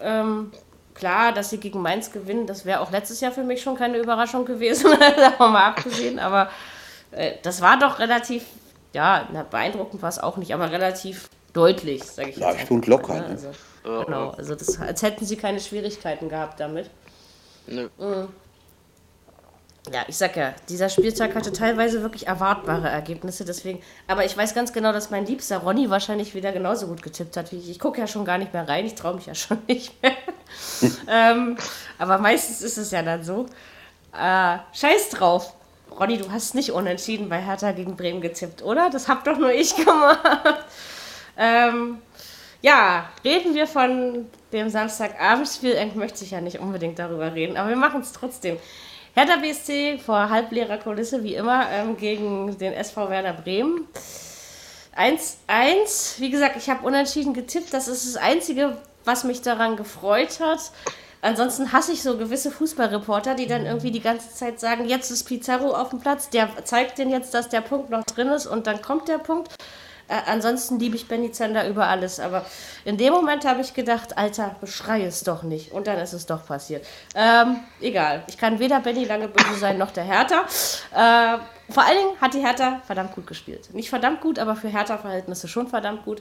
[0.00, 0.50] Ähm,
[0.94, 3.98] klar, dass sie gegen Mainz gewinnen, das wäre auch letztes Jahr für mich schon keine
[3.98, 6.18] Überraschung gewesen, davon mal abgesehen.
[6.18, 6.50] Aber
[7.12, 8.44] äh, das war doch relativ,
[8.92, 12.44] ja, na, beeindruckend war es auch nicht, aber relativ deutlich, sage ich jetzt.
[12.44, 13.26] Leicht einfach und locker, mal, ne?
[13.28, 16.90] Also, genau, also das, als hätten sie keine Schwierigkeiten gehabt damit.
[17.66, 17.88] Nö.
[19.92, 23.80] Ja, ich sag ja, dieser Spieltag hatte teilweise wirklich erwartbare Ergebnisse, deswegen.
[24.06, 27.50] Aber ich weiß ganz genau, dass mein liebster Ronny wahrscheinlich wieder genauso gut getippt hat
[27.50, 27.70] wie ich.
[27.70, 30.12] Ich gucke ja schon gar nicht mehr rein, ich traue mich ja schon nicht mehr.
[31.08, 31.56] ähm,
[31.98, 33.46] aber meistens ist es ja dann so.
[34.12, 35.54] Äh, scheiß drauf.
[35.98, 38.90] Ronny, du hast nicht unentschieden bei Hertha gegen Bremen getippt, oder?
[38.90, 40.64] Das hab doch nur ich gemacht.
[41.40, 41.98] Ähm,
[42.62, 45.76] ja, reden wir von dem Samstagabendspiel.
[45.76, 48.58] Eigentlich möchte ich ja nicht unbedingt darüber reden, aber wir machen es trotzdem.
[49.14, 53.88] Hertha BSC vor halbleerer Kulisse, wie immer, ähm, gegen den SV Werder Bremen.
[54.96, 56.20] 1-1.
[56.20, 57.72] Wie gesagt, ich habe unentschieden getippt.
[57.72, 60.60] Das ist das Einzige, was mich daran gefreut hat.
[61.22, 65.24] Ansonsten hasse ich so gewisse Fußballreporter, die dann irgendwie die ganze Zeit sagen, jetzt ist
[65.24, 68.66] Pizarro auf dem Platz, der zeigt den jetzt, dass der Punkt noch drin ist und
[68.66, 69.54] dann kommt der Punkt.
[70.10, 72.44] Äh, ansonsten liebe ich Benny Zander über alles, aber
[72.84, 75.70] in dem Moment habe ich gedacht, Alter, beschrei es doch nicht.
[75.70, 76.84] Und dann ist es doch passiert.
[77.14, 80.40] Ähm, egal, ich kann weder Benny lange böse sein, noch der Hertha.
[80.92, 81.38] Äh,
[81.72, 83.72] vor allen Dingen hat die Hertha verdammt gut gespielt.
[83.72, 86.20] Nicht verdammt gut, aber für Hertha-Verhältnisse schon verdammt gut.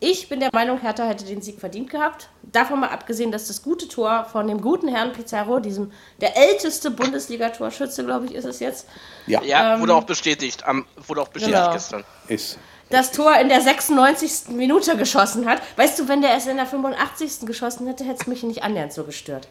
[0.00, 2.28] Ich bin der Meinung, Hertha hätte den Sieg verdient gehabt.
[2.42, 6.90] Davon mal abgesehen, dass das gute Tor von dem guten Herrn Pizarro, diesem der älteste
[6.90, 8.86] Bundesliga-Torschütze, glaube ich, ist es jetzt.
[9.26, 10.66] Ja, ja ähm, wurde auch bestätigt.
[10.66, 11.72] Am, wurde auch bestätigt genau.
[11.72, 12.04] gestern.
[12.28, 12.58] Ist.
[12.90, 14.48] Das Tor in der 96.
[14.54, 15.62] Minute geschossen hat.
[15.76, 17.46] Weißt du, wenn der es in der 85.
[17.46, 19.48] geschossen hätte, hätte es mich nicht annähernd so gestört.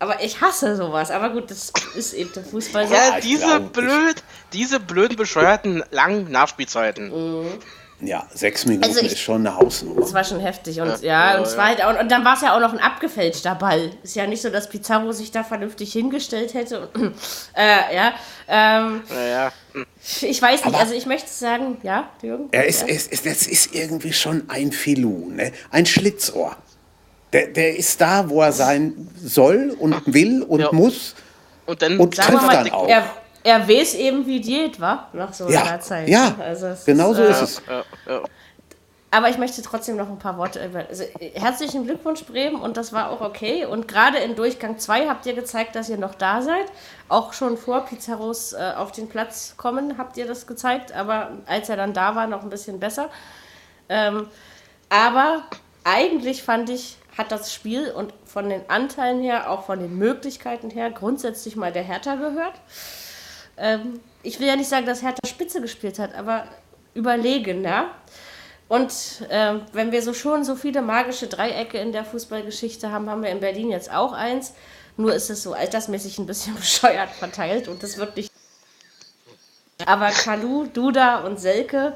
[0.00, 1.10] Aber ich hasse sowas.
[1.10, 2.88] Aber gut, das ist eben der Fußball.
[2.90, 7.10] Ja, diese blöd, diese blöden bescheuerten langen Nachspielzeiten.
[7.10, 7.58] Mhm.
[8.00, 10.00] Ja, sechs Minuten also ich, ist schon eine Hausnummer.
[10.00, 10.80] Das war schon heftig.
[10.80, 11.64] Und ja, ja und, ja.
[11.64, 13.90] Halt auch, und dann war es ja auch noch ein abgefälschter Ball.
[14.04, 16.88] Ist ja nicht so, dass Pizarro sich da vernünftig hingestellt hätte.
[16.94, 17.14] Und,
[17.56, 18.12] äh, ja.
[18.46, 19.52] Ähm, ja.
[20.22, 22.48] Ich weiß nicht, Aber also ich möchte sagen, ja, Jürgen?
[22.52, 25.52] Er ist, ist, ist, das ist irgendwie schon ein Filou, ne?
[25.70, 26.56] ein Schlitzohr.
[27.32, 31.14] Der, der ist da, wo er sein soll und will und muss.
[31.66, 32.88] Und dann und trifft mal, dann auch.
[32.88, 33.04] Er,
[33.44, 36.08] er weiß eben, wie Diät war, nach so ja, einer Zeit.
[36.08, 37.62] Ja, also genau ist, so äh, ist es.
[37.66, 38.22] Ja, ja.
[39.10, 40.80] Aber ich möchte trotzdem noch ein paar Worte über.
[40.86, 43.64] Also, herzlichen Glückwunsch, Bremen, und das war auch okay.
[43.64, 46.66] Und gerade in Durchgang 2 habt ihr gezeigt, dass ihr noch da seid.
[47.08, 50.92] Auch schon vor Pizarros äh, auf den Platz kommen, habt ihr das gezeigt.
[50.92, 53.08] Aber als er dann da war, noch ein bisschen besser.
[53.88, 54.26] Ähm,
[54.90, 55.44] aber
[55.84, 60.68] eigentlich fand ich, hat das Spiel und von den Anteilen her, auch von den Möglichkeiten
[60.68, 62.54] her, grundsätzlich mal der Hertha gehört.
[63.58, 66.48] Ähm, ich will ja nicht sagen, dass Hertha Spitze gespielt hat, aber
[66.94, 67.90] überlegen, ja.
[68.68, 68.92] Und
[69.30, 73.30] äh, wenn wir so schon so viele magische Dreiecke in der Fußballgeschichte haben, haben wir
[73.30, 74.52] in Berlin jetzt auch eins.
[74.96, 78.30] Nur ist es so altersmäßig ein bisschen bescheuert verteilt und das wird nicht.
[79.86, 81.94] Aber Kalu, Duda und Selke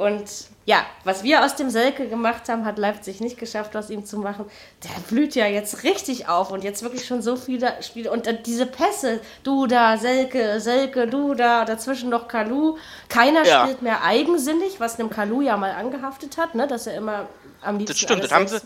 [0.00, 0.24] und
[0.64, 4.16] ja, was wir aus dem Selke gemacht haben, hat Leipzig nicht geschafft, aus ihm zu
[4.16, 4.46] machen.
[4.82, 8.10] Der blüht ja jetzt richtig auf und jetzt wirklich schon so viele Spiele.
[8.10, 12.78] Und diese Pässe, du da, Selke, Selke, du da, dazwischen noch Kalu.
[13.10, 13.64] Keiner ja.
[13.64, 16.66] spielt mehr eigensinnig, was einem Kalu ja mal angehaftet hat, ne?
[16.66, 17.26] dass er immer
[17.60, 17.92] am liebsten.
[17.92, 18.58] Das stimmt, das haben sie.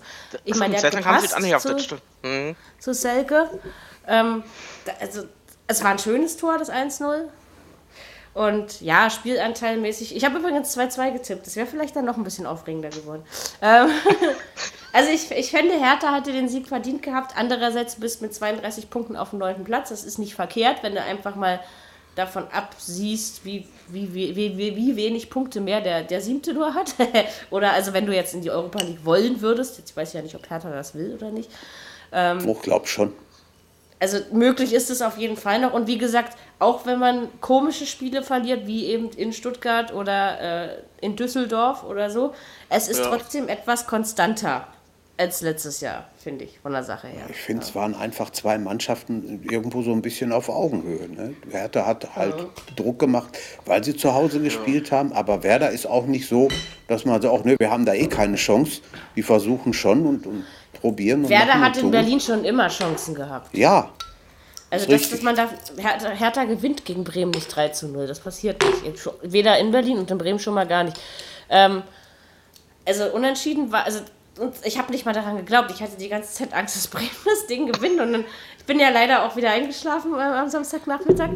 [0.45, 2.55] Ich meine, der hat haben sie angehaftet, zu, mhm.
[2.79, 3.51] zu Selke.
[4.07, 4.45] Ähm,
[5.01, 5.25] also,
[5.67, 7.29] es war ein schönes Tor, das 1-0.
[8.35, 10.15] Und ja, spielanteilmäßig.
[10.17, 11.47] Ich habe übrigens 2-2 getippt.
[11.47, 13.23] Das wäre vielleicht dann noch ein bisschen aufregender geworden.
[13.63, 13.89] Ähm,
[14.93, 17.37] also ich, ich fände, Hertha hatte den Sieg verdient gehabt.
[17.37, 19.91] Andererseits bist mit 32 Punkten auf dem neunten Platz.
[19.91, 21.61] Das ist nicht verkehrt, wenn du einfach mal
[22.17, 26.95] davon absiehst, wie, wie, wie, wie, wie wenig Punkte mehr der, der siebte nur hat.
[27.51, 29.79] oder also wenn du jetzt in die Europa League wollen würdest.
[29.79, 31.51] Jetzt weiß ich ja nicht, ob Hertha das will oder nicht.
[32.11, 33.13] Ähm, ich glaube schon
[34.05, 35.73] also möglich ist es auf jeden Fall noch.
[35.73, 40.77] Und wie gesagt, auch wenn man komische Spiele verliert, wie eben in Stuttgart oder äh,
[41.01, 42.35] in Düsseldorf oder so,
[42.69, 43.07] es ist ja.
[43.07, 44.67] trotzdem etwas konstanter
[45.17, 47.23] als letztes Jahr, finde ich, von der Sache her.
[47.31, 47.69] Ich finde, ja.
[47.69, 51.09] es waren einfach zwei Mannschaften irgendwo so ein bisschen auf Augenhöhe.
[51.09, 51.35] Ne?
[51.51, 52.47] Hertha hat halt ja.
[52.77, 56.49] Druck gemacht, weil sie zu Hause gespielt haben, aber Werder ist auch nicht so,
[56.89, 58.83] dass man sagt, auch, ne, wir haben da eh keine Chance.
[59.17, 60.45] Die versuchen schon und, und
[60.81, 61.29] probieren.
[61.29, 63.57] Werder hat in Berlin schon immer Chancen gehabt.
[63.57, 63.91] Ja.
[64.71, 65.49] Also, das, dass man da.
[65.77, 68.07] Hertha, Hertha, gewinnt gegen Bremen nicht 3 zu 0.
[68.07, 69.09] Das passiert nicht.
[69.23, 70.99] Weder in Berlin und in Bremen schon mal gar nicht.
[71.49, 71.83] Ähm,
[72.85, 73.85] also, unentschieden war.
[73.85, 74.01] Also,
[74.65, 75.71] ich habe nicht mal daran geglaubt.
[75.71, 78.01] Ich hatte die ganze Zeit Angst, dass Bremen das Ding gewinnt.
[78.01, 78.25] Und dann,
[78.59, 81.31] ich bin ja leider auch wieder eingeschlafen äh, am Samstagnachmittag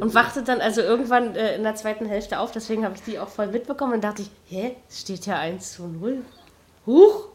[0.00, 2.52] und wachte dann also irgendwann äh, in der zweiten Hälfte auf.
[2.52, 5.72] Deswegen habe ich die auch voll mitbekommen und dachte ich, hä, es steht ja 1
[5.72, 6.22] zu 0.
[6.86, 7.33] Huch!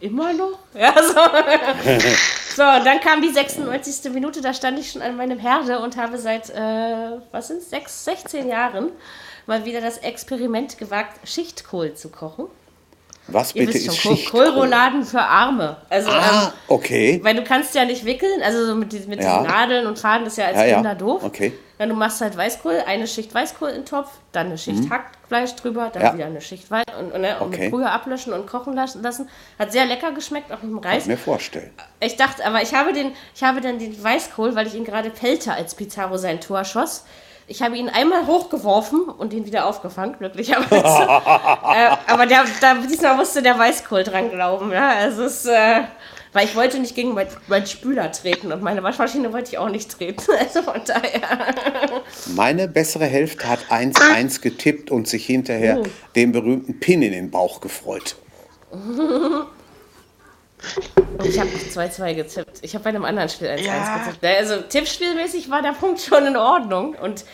[0.00, 0.58] Immer noch?
[0.74, 1.14] Ja, so.
[2.56, 4.12] so, und dann kam die 96.
[4.12, 8.04] Minute, da stand ich schon an meinem Herde und habe seit, äh, was sind es,
[8.04, 8.90] 16 Jahren
[9.46, 12.46] mal wieder das Experiment gewagt, Schichtkohl zu kochen.
[13.28, 14.46] Was bitte ist schon, Schichtkohl?
[14.46, 15.76] Kohlrouladen für Arme.
[15.88, 17.20] Also, ah, ähm, okay.
[17.22, 19.38] Weil du kannst ja nicht wickeln, also so mit, mit ja.
[19.38, 20.94] diesen Nadeln und Faden, das ist ja als ja, Kinder ja.
[20.94, 21.22] doof.
[21.24, 21.52] Okay.
[21.82, 24.90] Dann du machst halt Weißkohl, eine Schicht Weißkohl in den Topf, dann eine Schicht mhm.
[24.90, 26.14] Hackfleisch drüber, dann ja.
[26.14, 27.62] wieder eine Schicht Weiß und, und, ne, und okay.
[27.62, 29.28] mit Brühe ablöschen und kochen lassen.
[29.58, 30.90] Hat sehr lecker geschmeckt, auch mit dem Reis.
[30.90, 31.72] Kann ich mir vorstellen.
[31.98, 35.10] Ich dachte, aber ich habe, den, ich habe dann den Weißkohl, weil ich ihn gerade
[35.10, 37.04] pellte, als Pizarro sein Tor schoss.
[37.48, 40.76] Ich habe ihn einmal hochgeworfen und ihn wieder aufgefangen, glücklicherweise.
[40.78, 44.70] äh, aber der, da, diesmal musste der Weißkohl dran glauben.
[44.70, 44.90] Ja?
[44.90, 45.80] Also es, äh,
[46.32, 47.14] weil ich wollte nicht gegen
[47.46, 50.22] meinen Spüler treten und meine Waschmaschine wollte ich auch nicht treten.
[50.38, 51.52] Also von daher.
[52.34, 55.86] Meine bessere Hälfte hat 1-1 getippt und sich hinterher oh.
[56.16, 58.16] den berühmten Pin in den Bauch gefreut.
[58.70, 59.46] Und
[61.26, 62.58] ich habe 2-2 getippt.
[62.62, 63.98] Ich habe bei einem anderen Spiel 1-1 Ja.
[63.98, 64.24] getippt.
[64.24, 66.94] Also tippspielmäßig war der Punkt schon in Ordnung.
[66.94, 67.24] Und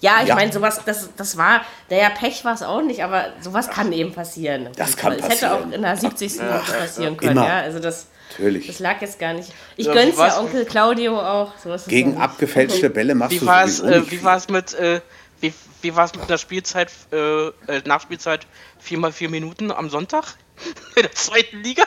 [0.00, 0.34] ja, ich Ja.
[0.34, 4.12] meine, sowas, das, das war, naja, Pech war es auch nicht, aber sowas kann eben
[4.12, 4.68] passieren.
[4.76, 5.72] Das kann Es hätte auch passieren.
[5.72, 6.36] in der 70.
[6.38, 7.46] Minute passieren können, immer.
[7.46, 7.58] ja.
[7.60, 8.08] Also das,
[8.38, 8.66] Natürlich.
[8.66, 9.52] das lag jetzt gar nicht.
[9.76, 11.52] Ich Ja, gönn's ja Onkel Claudio auch.
[11.62, 14.16] So ist es Gegen abgefälschte Bälle machst Wie du war es sowieso äh, nicht wie
[14.16, 14.24] viel.
[14.24, 15.00] war's mit, äh,
[15.40, 17.52] wie, wie war's mit einer Spielzeit, äh, äh,
[17.84, 18.46] Nachspielzeit
[18.80, 20.34] 4 mal 4 Minuten am Sonntag?
[20.96, 21.84] In der zweiten Liga?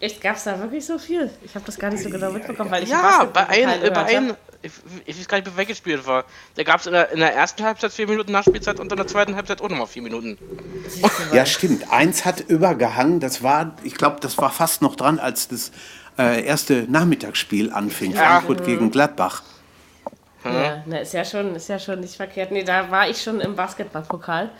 [0.00, 1.30] Echt, gab's da wirklich so viel?
[1.42, 4.16] Ich habe das gar nicht so genau mitbekommen, weil ich Ja, bei einem, äh, bei
[4.16, 4.36] hab.
[4.62, 4.72] Ich,
[5.06, 6.24] ich weiß gar nicht, Spiel es war.
[6.54, 9.06] Da gab es in der, in der ersten Halbzeit 4 Minuten Nachspielzeit und in der
[9.06, 10.38] zweiten Halbzeit auch nochmal 4 Minuten.
[11.32, 11.90] Ja, stimmt.
[11.90, 13.20] Eins hat übergehangen.
[13.20, 15.72] Das war, ich glaube, das war fast noch dran, als das
[16.18, 18.14] äh, erste Nachmittagsspiel anfing.
[18.14, 19.42] Frankfurt gegen Gladbach.
[20.44, 22.50] Ja, na, ist ja schon, ist ja schon nicht verkehrt.
[22.50, 24.50] Nee, da war ich schon im Basketballpokal.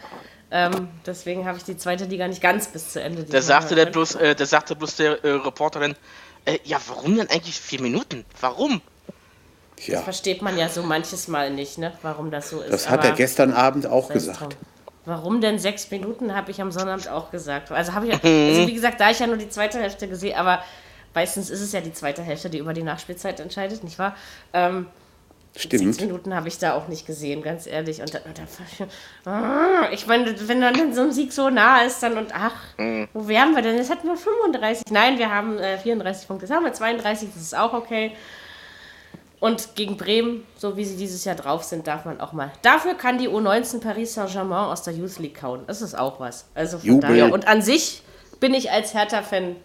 [0.50, 3.24] Ähm, deswegen habe ich die zweite Liga nicht ganz bis zu Ende.
[3.24, 5.96] Da sagte der bloß, äh, da sagte bloß der äh, Reporter dann,
[6.44, 8.24] äh, ja, warum denn eigentlich 4 Minuten?
[8.40, 8.82] Warum?
[9.86, 11.92] Ja, Versteht man ja so manches Mal nicht, ne?
[12.02, 12.72] Warum das so ist.
[12.72, 14.40] das hat er aber gestern Abend auch gesagt.
[14.40, 14.48] drum.
[15.06, 17.70] Warum denn sechs Minuten, habe ich am Sonnabend auch gesagt.
[17.72, 18.18] Also habe ich, Mhm.
[18.48, 20.62] also wie gesagt, da ich ja nur die zweite Hälfte gesehen, aber
[21.14, 24.14] meistens ist es ja die zweite Hälfte, die über die Nachspielzeit entscheidet, nicht wahr?
[24.52, 24.86] Ähm,
[25.52, 26.00] Sechs Stimmt.
[26.00, 28.00] Minuten habe ich da auch nicht gesehen, ganz ehrlich.
[28.00, 28.38] Und da, und
[29.24, 32.54] da ich meine, wenn dann so ein Sieg so nah ist, dann und ach,
[33.12, 33.76] wo wären wir denn?
[33.76, 34.84] Jetzt hatten wir 35.
[34.92, 36.46] Nein, wir haben äh, 34 Punkte.
[36.46, 38.12] Jetzt haben wir 32, das ist auch okay.
[39.40, 42.52] Und gegen Bremen, so wie sie dieses Jahr drauf sind, darf man auch mal.
[42.60, 45.64] Dafür kann die U19 Paris Saint-Germain aus der Youth League kauen.
[45.66, 46.46] Das ist auch was.
[46.54, 47.08] Also von Jubel.
[47.08, 47.32] daher.
[47.32, 48.02] Und an sich
[48.38, 49.56] bin ich als Hertha-Fan.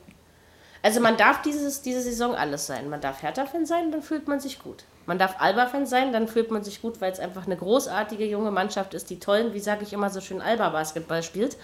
[0.81, 2.89] Also man darf dieses, diese Saison alles sein.
[2.89, 4.85] Man darf Hertha-Fan sein, dann fühlt man sich gut.
[5.07, 8.51] Man darf Alba-Fan sein, dann fühlt man sich gut, weil es einfach eine großartige junge
[8.51, 11.57] Mannschaft ist, die tollen, wie sage ich immer so schön, Alba-Basketball spielt.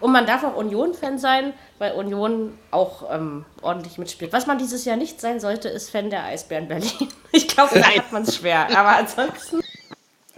[0.00, 4.32] Und man darf auch Union-Fan sein, weil Union auch ähm, ordentlich mitspielt.
[4.32, 6.90] Was man dieses Jahr nicht sein sollte, ist Fan der Eisbären Berlin.
[7.32, 8.66] Ich glaube, da hat man es schwer.
[8.76, 9.60] Aber ansonsten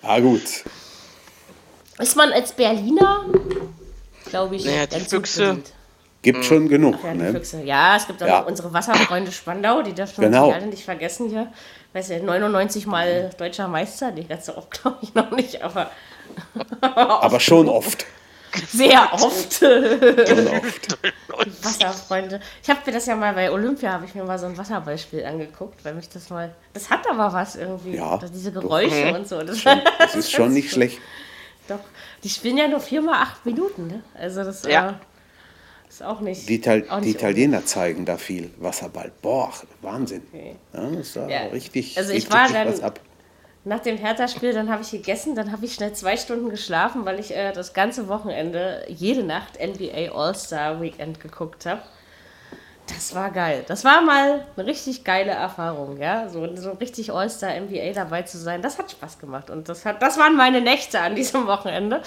[0.03, 0.43] Ah, gut.
[1.99, 3.25] ist man als Berliner,
[4.31, 5.59] glaube ich, Naja, die Füchse-.
[6.23, 6.97] Gibt schon genug.
[7.05, 7.33] Ja, die Ne?
[7.33, 7.63] Füchse.
[7.63, 8.41] ja, es gibt auch Ja.
[8.41, 10.51] unsere Wasserfreunde Spandau, die dürfen wir Genau.
[10.51, 11.53] alle nicht vergessen hier.
[11.93, 15.91] Weiß ja, 99 Mal deutscher Meister, die ganz so oft glaube ich noch nicht, aber
[16.81, 18.05] Aber schon oft.
[18.73, 19.55] sehr oft.
[19.59, 21.53] Schon.
[21.63, 22.41] Wasserfreunde.
[22.63, 25.25] Ich habe mir das ja mal bei Olympia, habe ich mir mal so ein Wasserballspiel
[25.25, 26.55] angeguckt, weil mich das mal.
[26.73, 27.97] Das hat aber was irgendwie.
[27.97, 29.41] Ja, diese Geräusche und so.
[29.43, 29.63] Das,
[29.99, 30.99] Das ist schon nicht schlecht.
[31.69, 31.81] Doch.
[32.25, 34.03] Die spielen ja nur viermal acht Minuten, ne?
[34.15, 34.89] Also das Ja.
[34.91, 34.93] äh,
[35.89, 36.49] ist auch nicht.
[36.49, 39.13] Die, Ital auch die nicht Italiener zeigen da viel Wasserball.
[39.23, 40.23] Boah, Wahnsinn.
[40.33, 40.57] Okay.
[40.73, 41.41] Ja, ist da Ja.
[41.53, 43.01] richtig, Also ich geht war richtig dann- was ab.
[43.69, 47.21] Nach dem Hertha-Spiel, dann habe ich gegessen, dann habe ich schnell zwei Stunden geschlafen, weil
[47.21, 51.83] ich äh, das ganze Wochenende jede Nacht NBA All-Star Weekend geguckt habe.
[52.95, 53.65] Das war geil.
[53.69, 56.29] Das war mal eine richtig geile Erfahrung, ja.
[56.29, 59.51] So, so richtig All-Star NBA dabei zu sein, das hat Spaß gemacht.
[59.51, 62.01] Und das, hat, das waren meine Nächte an diesem Wochenende.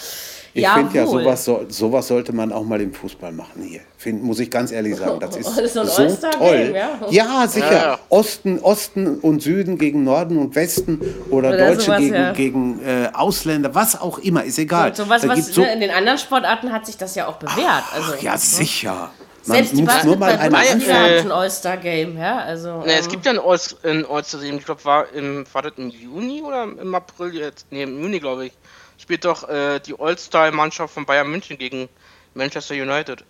[0.53, 3.81] Ich finde ja, sowas, so, sowas sollte man auch mal im Fußball machen hier.
[3.97, 5.19] Find, muss ich ganz ehrlich sagen.
[5.19, 6.73] Das ist So ein so All-Star-Game, toll.
[6.75, 6.99] ja?
[7.09, 7.71] Ja, sicher.
[7.71, 7.99] Ja, ja.
[8.09, 12.31] Osten, Osten und Süden gegen Norden und Westen oder, Oder Deutsche sowas, gegen, ja.
[12.33, 14.95] gegen äh, Ausländer, was auch immer, ist egal.
[14.95, 17.35] So was, Da was so, ne, in den anderen Sportarten hat sich das ja auch
[17.35, 17.83] bewährt.
[17.93, 19.11] Also, ja, sicher.
[19.45, 22.37] Man Selbst die muss nur mal eine Basketball-Bundesliga hat ein All-Star-Game, ja.
[22.39, 23.59] Also, Ne, es ähm, gibt ja ein All-
[23.91, 27.71] ein All-Star, ich glaube, war im, war das im Juni oder im April jetzt?
[27.71, 28.53] Ne, im Juni, glaube ich.
[28.99, 31.89] Spielt doch äh, die All-Star-Mannschaft von Bayern München gegen
[32.35, 33.23] Manchester United.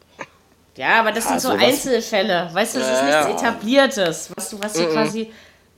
[0.75, 2.49] Ja, aber das Ja, sind so Einzelfälle.
[2.51, 3.47] Weißt du, das ist Ja, nichts ja.
[3.49, 5.31] Etabliertes, was du, was du quasi.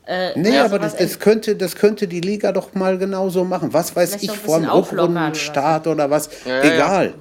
[0.05, 3.71] Äh, Nee, ja, aber das, das, könnte, das könnte die Liga doch mal genauso machen.
[3.71, 6.29] Was weiß Vielleicht ich, vor dem auflockern oder Rückrundenstart oder was.
[6.45, 6.73] Ja, ja.
[6.73, 7.13] Egal.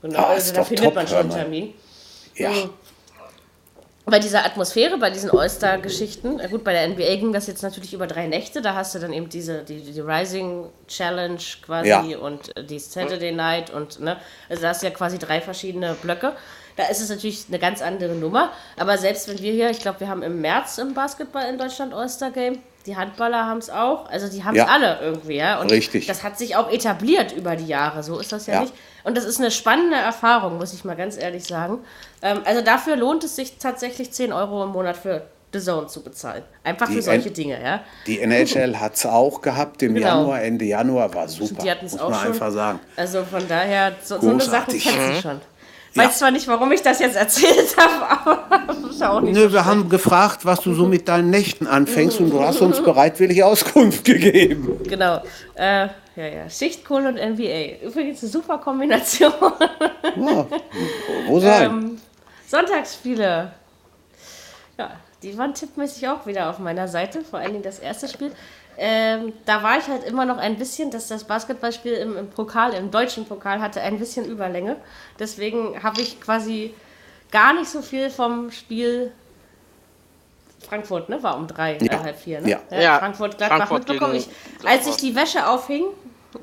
[0.00, 1.30] Genau, Ah, also ist da doch findet top, man schon einen.
[1.30, 1.74] Termin.
[2.36, 2.50] Ja.
[4.04, 8.08] Bei dieser Atmosphäre, bei diesen All-Star-Geschichten, gut, bei der NBA ging das jetzt natürlich über
[8.08, 12.00] drei Nächte, da hast du dann eben diese, die, die Rising Challenge quasi Ja.
[12.18, 14.16] und äh, die Saturday Night und, ne,
[14.48, 16.32] also da hast du ja quasi drei verschiedene Blöcke.
[16.76, 20.00] Da ist es natürlich eine ganz andere Nummer, aber selbst wenn wir hier, ich glaube,
[20.00, 24.28] wir haben im März im Basketball in Deutschland All-Star-Game, die Handballer haben es auch, also
[24.28, 24.66] die haben es Ja.
[24.66, 25.60] alle irgendwie, ja.
[25.60, 26.06] Und Richtig.
[26.06, 28.60] das hat sich auch etabliert über die Jahre, so ist das ja, Ja.
[28.62, 28.72] nicht.
[29.04, 31.78] Und das ist eine spannende Erfahrung, muss ich mal ganz ehrlich sagen.
[32.22, 35.22] Ähm, also dafür lohnt es sich tatsächlich 10 Euro im Monat für
[35.52, 36.42] The Zone zu bezahlen.
[36.64, 37.80] Einfach Die für solche N- Dinge, ja.
[38.06, 40.06] Die NHL hat es auch gehabt im Genau.
[40.06, 41.62] Januar, Ende Januar, war super.
[41.62, 42.28] Die hatten es muss auch man schon.
[42.32, 42.80] einfach sagen.
[42.96, 45.14] Also von daher, so, so eine Sache kennst Mhm.
[45.14, 45.40] du schon.
[45.94, 46.04] Ja.
[46.04, 49.42] Weiß zwar nicht, warum ich das jetzt erzählt habe, aber das ist auch nicht Nö,
[49.42, 52.80] so wir haben gefragt, was du so mit deinen Nächten anfängst und du hast uns
[52.84, 54.80] bereitwillig Auskunft gegeben.
[54.84, 55.22] Genau.
[55.54, 56.50] Äh, ja, ja.
[56.50, 57.86] Schichtkohle und NBA.
[57.86, 59.32] Übrigens eine super Kombination.
[60.16, 60.46] Ja,
[61.26, 61.70] wo sein?
[61.70, 62.00] ähm,
[62.46, 63.52] Sonntagsspiele.
[64.78, 64.90] Ja,
[65.22, 68.32] die waren tippmäßig auch wieder auf meiner Seite, vor allen Dingen das erste Spiel.
[68.78, 72.72] Ähm, da war ich halt immer noch ein bisschen, dass das Basketballspiel im, im Pokal,
[72.74, 74.76] im deutschen Pokal hatte ein bisschen Überlänge.
[75.18, 76.74] Deswegen habe ich quasi
[77.30, 79.12] gar nicht so viel vom Spiel
[80.66, 81.22] Frankfurt, ne?
[81.22, 81.92] War um drei, Ja.
[81.92, 82.48] äh, halb vier, ne?
[82.50, 82.60] Ja.
[82.80, 84.14] Ja, Frankfurt Gladbach Frankfurt mitbekommen.
[84.14, 84.28] Ich,
[84.64, 85.84] als ich die Wäsche aufhing,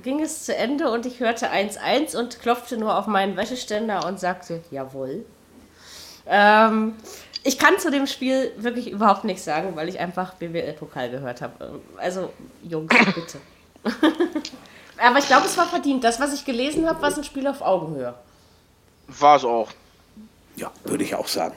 [0.04, 4.20] ging es zu Ende und ich hörte 1-1 und klopfte nur auf meinen Wäscheständer und
[4.20, 5.26] sagte, jawohl.
[6.28, 6.96] Ähm,
[7.50, 11.82] ich kann zu dem Spiel wirklich überhaupt nichts sagen, weil ich einfach BWL-Pokal gehört habe.
[11.97, 12.32] Also,
[12.62, 13.39] Jungs, bitte.
[15.00, 16.04] Aber ich glaube, es war verdient.
[16.04, 18.14] Das, was ich gelesen habe, war ein Spiel auf Augenhöhe.
[19.08, 19.70] War es auch.
[20.58, 21.56] Ja, würde ich auch sagen.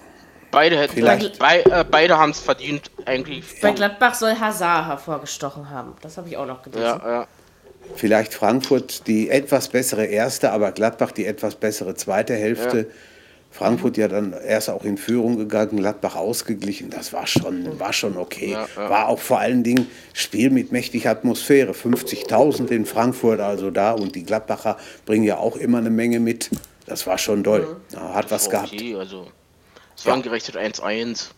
[0.51, 1.39] Beide hätten Vielleicht.
[1.39, 3.61] Bei, äh, beide haben es verdient, eigentlich.
[3.61, 5.93] Bei Gladbach soll Hazard hervorgestochen haben.
[6.01, 6.85] Das habe ich auch noch gelesen.
[6.85, 7.27] Ja, ja.
[7.97, 12.91] Vielleicht Frankfurt die etwas bessere erste, aber Gladbach die etwas bessere zweite Hälfte.
[13.53, 16.89] Frankfurt ja dann erst auch in Führung gegangen, Gladbach ausgeglichen.
[16.89, 18.53] Das war schon, war schon okay.
[18.53, 18.91] Ja, ja.
[18.91, 21.73] War auch vor allen Dingen Spiel mit mächtiger Atmosphäre.
[21.73, 26.51] 50.000 in Frankfurt also da und die Gladbacher bringen ja auch immer eine Menge mit.
[26.87, 27.77] Das war schon toll.
[27.93, 28.73] Ja, hat was gehabt.
[28.73, 29.27] Okay, also.
[29.97, 31.29] Es waren gerechnet 1-1.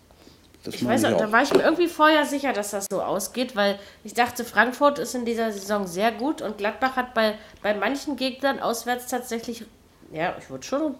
[0.65, 3.55] Das Ich weiß auch, da war ich mir irgendwie vorher sicher, dass das so ausgeht,
[3.55, 7.75] weil ich dachte, Frankfurt ist in dieser Saison sehr gut und Gladbach hat bei, bei
[7.75, 9.65] manchen Gegnern auswärts tatsächlich,
[10.15, 10.95] ja, ich würde schon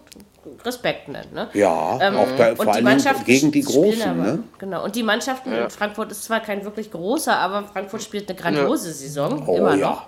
[0.63, 1.33] Respekt nennen.
[1.33, 1.49] Ne?
[1.53, 4.01] Ja, Ähm, auch bei, und vor Mannschaften gegen die Großen.
[4.03, 4.43] aber, Ne?
[4.59, 5.69] Genau, und die Mannschaften, Ja.
[5.69, 9.87] Frankfurt ist zwar kein wirklich großer, aber Frankfurt spielt eine grandiose Saison, Oh immer ja.
[9.89, 10.05] noch.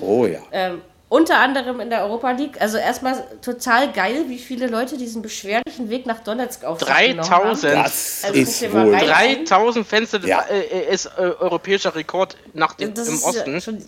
[0.00, 0.40] Oh ja.
[0.52, 0.80] Ähm,
[1.10, 2.60] unter anderem in der Europa League.
[2.60, 7.30] Also erstmal total geil, wie viele Leute diesen beschwerlichen Weg nach Donetsk auf sich genommen
[7.30, 7.42] haben.
[7.60, 7.72] 3000.
[7.74, 8.94] Das Also ist wohl.
[8.94, 9.44] rein.
[9.44, 10.38] 3000 Fenster das Ja.
[10.38, 13.60] war, äh, ist äh, europäischer Rekord nach dem, Das im ist ja Osten.
[13.60, 13.78] schon,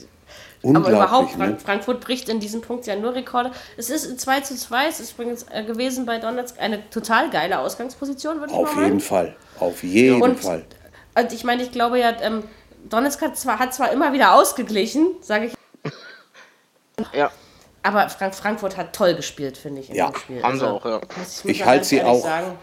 [0.74, 1.56] aber überhaupt, ne?
[1.62, 3.52] Frankfurt bricht in diesem Punkt ja nur Rekorde.
[3.76, 7.30] Es ist in 2 zu 2, es ist übrigens äh, gewesen bei Donetsk eine total
[7.30, 9.00] geile Ausgangsposition, würde ich Auf mal jeden meinen.
[9.00, 9.36] Fall.
[9.60, 10.64] Auf jeden Und, Fall.
[11.14, 12.42] und ich meine, ich glaube ja, ähm,
[12.88, 15.52] Donetsk hat zwar, hat zwar immer wieder ausgeglichen, sage ich,
[17.12, 17.30] Ja,
[17.82, 20.42] aber Frank Frankfurt hat toll gespielt, finde ich, in Ja, dem Spiel.
[20.42, 21.00] haben sie Also, auch, ja.
[21.44, 22.58] Ich mal halte sie auch- Sagen.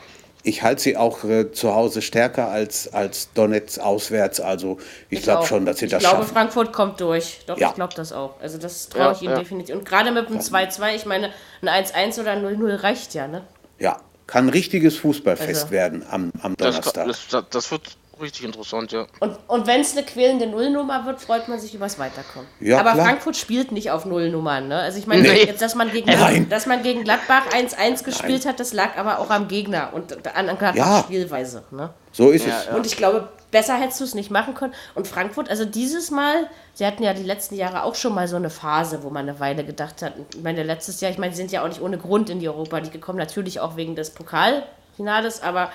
[0.46, 4.42] Ich halte sie auch äh, zu Hause stärker als, als Donetsk auswärts.
[4.42, 4.78] Also
[5.10, 6.34] ich, Ich glaube schon, dass sie ich das glaube, schaffen.
[6.34, 7.40] Frankfurt kommt durch.
[7.48, 7.70] Doch, Ja.
[7.70, 8.40] ich glaube das auch.
[8.42, 9.40] Also das traue Ja, ich ihnen ja.
[9.40, 9.76] definitiv.
[9.76, 11.30] Und gerade mit einem 2-2, ich meine,
[11.62, 13.44] ein 1-1 oder 0-0 reicht ja, ne?
[13.80, 17.08] Ja, kann ein richtiges Fußballfest Also- werden am, am Donnerstag.
[17.08, 19.06] das, das, das wird richtig interessant, ja.
[19.20, 22.48] Und, und wenn es eine quälende Nullnummer wird, freut man sich übers Weiterkommen.
[22.60, 23.06] Ja, Aber klar.
[23.06, 24.68] Frankfurt spielt nicht auf Nullnummern.
[24.68, 24.78] Ne?
[24.80, 25.46] Also ich meine, Nee.
[25.46, 26.48] jetzt, dass man, gegen, Nein.
[26.50, 30.50] dass man gegen Gladbach 1-1 gespielt hat, das lag aber auch am Gegner und an
[30.50, 31.00] an Gladbachs Ja.
[31.04, 31.64] Spielweise.
[31.72, 31.90] Ne?
[32.12, 32.66] so ist Ja, es.
[32.68, 32.76] ja.
[32.76, 34.74] Und ich glaube, besser hättest du es nicht machen können.
[34.94, 38.36] Und Frankfurt, also dieses Mal, sie hatten ja die letzten Jahre auch schon mal so
[38.36, 41.38] eine Phase, wo man eine Weile gedacht hat, ich meine, letztes Jahr, ich meine, sie
[41.38, 44.12] sind ja auch nicht ohne Grund in die Europa League gekommen, natürlich auch wegen des
[44.12, 45.72] Pokalfinales, aber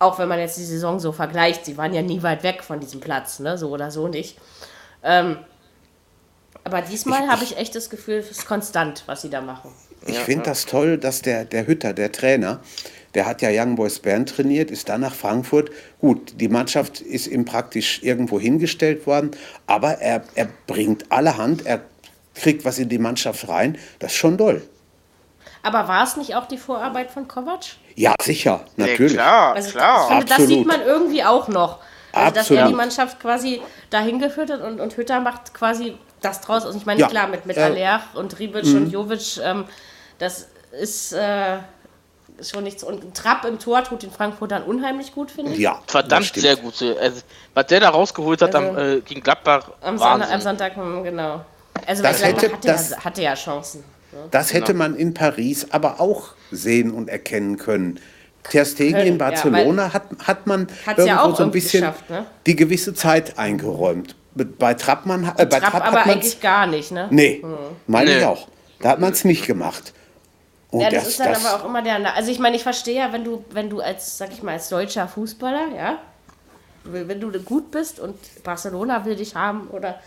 [0.00, 2.80] auch wenn man jetzt die Saison so vergleicht, sie waren ja nie weit weg von
[2.80, 3.56] diesem Platz, ne?
[3.56, 4.36] so oder so nicht.
[5.04, 5.36] Ähm,
[6.64, 9.70] aber diesmal habe ich echt das Gefühl, es ist konstant, was sie da machen.
[10.06, 12.60] Ich finde das toll, dass der, der Hütter, der Trainer,
[13.14, 15.70] der hat ja Young Boys Bern trainiert, ist dann nach Frankfurt.
[16.00, 19.32] Gut, die Mannschaft ist ihm praktisch irgendwo hingestellt worden,
[19.66, 21.82] aber er, er bringt allerhand, er
[22.34, 23.76] kriegt was in die Mannschaft rein.
[23.98, 24.62] Das ist schon toll.
[25.62, 27.76] Aber war es nicht auch die Vorarbeit von Kovac?
[27.96, 29.12] Ja, sicher, Ja, natürlich.
[29.14, 30.08] klar, Also ich klar.
[30.08, 30.50] finde, das Absolut.
[30.58, 31.78] sieht man irgendwie auch noch.
[32.12, 33.60] Also, dass er die Mannschaft quasi
[33.90, 36.64] dahin geführt hat und, und Hütter macht quasi das draus.
[36.66, 37.08] Also ich meine, Ja.
[37.08, 39.64] klar, mit, mit Äh, Aller und Ribic und Jovic, ähm,
[40.18, 41.58] das ist, äh,
[42.42, 42.82] schon nichts.
[42.82, 45.58] Und ein Trapp im Tor tut den Frankfurtern unheimlich gut, finde ich.
[45.58, 46.74] Ja, Verdammt sehr gut.
[47.00, 47.20] Also,
[47.54, 50.40] was der da rausgeholt hat am, Also- äh, gegen Gladbach, Am, Sonntag, am.
[50.40, 51.44] Sonntag, hm, genau.
[51.86, 53.84] Also Das weil Gladbach hätte- hatte, das- ja, hatte ja Chancen.
[54.30, 58.00] Das hätte man in Paris aber auch sehen und erkennen können.
[58.42, 61.84] Ter Stegen Können, in ja, Barcelona hat, hat man ja irgendwo auch so ein bisschen
[62.08, 62.26] ne?
[62.46, 64.16] die gewisse Zeit eingeräumt.
[64.58, 67.08] Bei Trappmann, äh, bei Trapp Trapp aber hat man eigentlich gar nicht, ne?
[67.10, 67.44] Nee,
[67.86, 68.24] meine ich Nee.
[68.24, 68.48] auch.
[68.80, 69.92] Da hat man es nicht gemacht.
[70.70, 71.98] Und Ja, das, das, ist dann das, aber auch immer der.
[71.98, 74.52] Na- Also ich meine, ich verstehe ja, wenn du, wenn du als, sag ich mal,
[74.52, 75.98] als deutscher Fußballer, ja,
[76.84, 80.00] wenn du gut bist und Barcelona will dich haben oder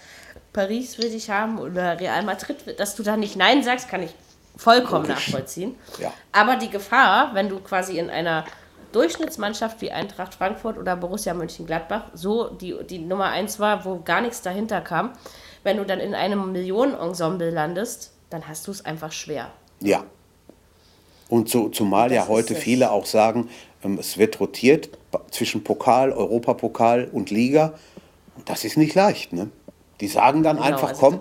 [0.54, 4.12] Paris will dich haben oder Real Madrid, dass du da nicht Nein sagst, kann ich
[4.56, 5.28] vollkommen Logisch.
[5.28, 5.76] nachvollziehen.
[6.00, 6.14] Ja.
[6.32, 8.46] Aber die Gefahr, wenn du quasi in einer
[8.92, 14.22] Durchschnittsmannschaft wie Eintracht Frankfurt oder Borussia Mönchengladbach so die, die Nummer eins war, wo gar
[14.22, 15.14] nichts dahinter kam,
[15.64, 19.50] wenn du dann in einem Millionenensemble landest, dann hast du es einfach schwer.
[19.82, 20.04] ja.
[21.30, 22.64] Und so, zumal ja Das heute ist es.
[22.64, 23.50] viele auch sagen,
[23.84, 24.90] ähm, es wird rotiert
[25.32, 27.74] zwischen Pokal, Europapokal und Liga.
[28.36, 29.34] Und das ist nicht leicht.
[29.34, 29.50] Ne?
[30.04, 31.20] Die sagen dann Genau, einfach, also komm,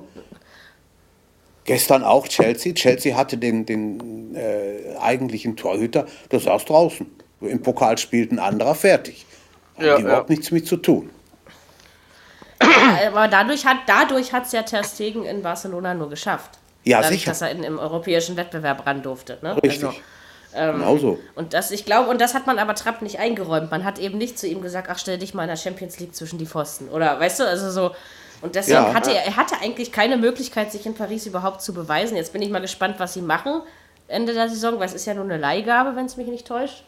[1.62, 2.74] gestern auch Chelsea.
[2.74, 7.06] Chelsea hatte den, den äh, eigentlichen Torhüter, der saß draußen.
[7.42, 9.24] Im Pokal spielt ein anderer fertig.
[9.76, 10.34] Haben Ja, die überhaupt ja.
[10.34, 11.10] nichts mit zu tun.
[13.06, 16.58] Aber dadurch hat dadurch hat's ja Ter Stegen in Barcelona nur geschafft.
[16.82, 17.30] Ja, Dadurch, sicher.
[17.30, 19.38] dass er in, im europäischen Wettbewerb ran durfte.
[19.42, 19.56] Ne?
[19.62, 19.84] Richtig.
[19.84, 19.94] Also,
[20.56, 21.18] ähm, genau so.
[21.36, 23.70] und das, ich glaube, und das hat man aber Trapp nicht eingeräumt.
[23.70, 26.16] Man hat eben nicht zu ihm gesagt, ach, stell dich mal in der Champions League
[26.16, 26.88] zwischen die Pfosten.
[26.88, 27.94] Oder weißt du, also so.
[28.42, 28.94] Und deswegen Ja.
[28.94, 32.16] hatte er, er hatte eigentlich keine Möglichkeit, sich in Paris überhaupt zu beweisen.
[32.16, 33.62] Jetzt bin ich mal gespannt, was sie machen
[34.08, 36.84] Ende der Saison, weil es ist ja nur eine Leihgabe, wenn es mich nicht täuscht.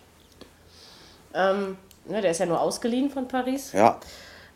[1.33, 1.77] Ähm,
[2.07, 3.99] ne, der ist ja nur ausgeliehen von Paris Ja,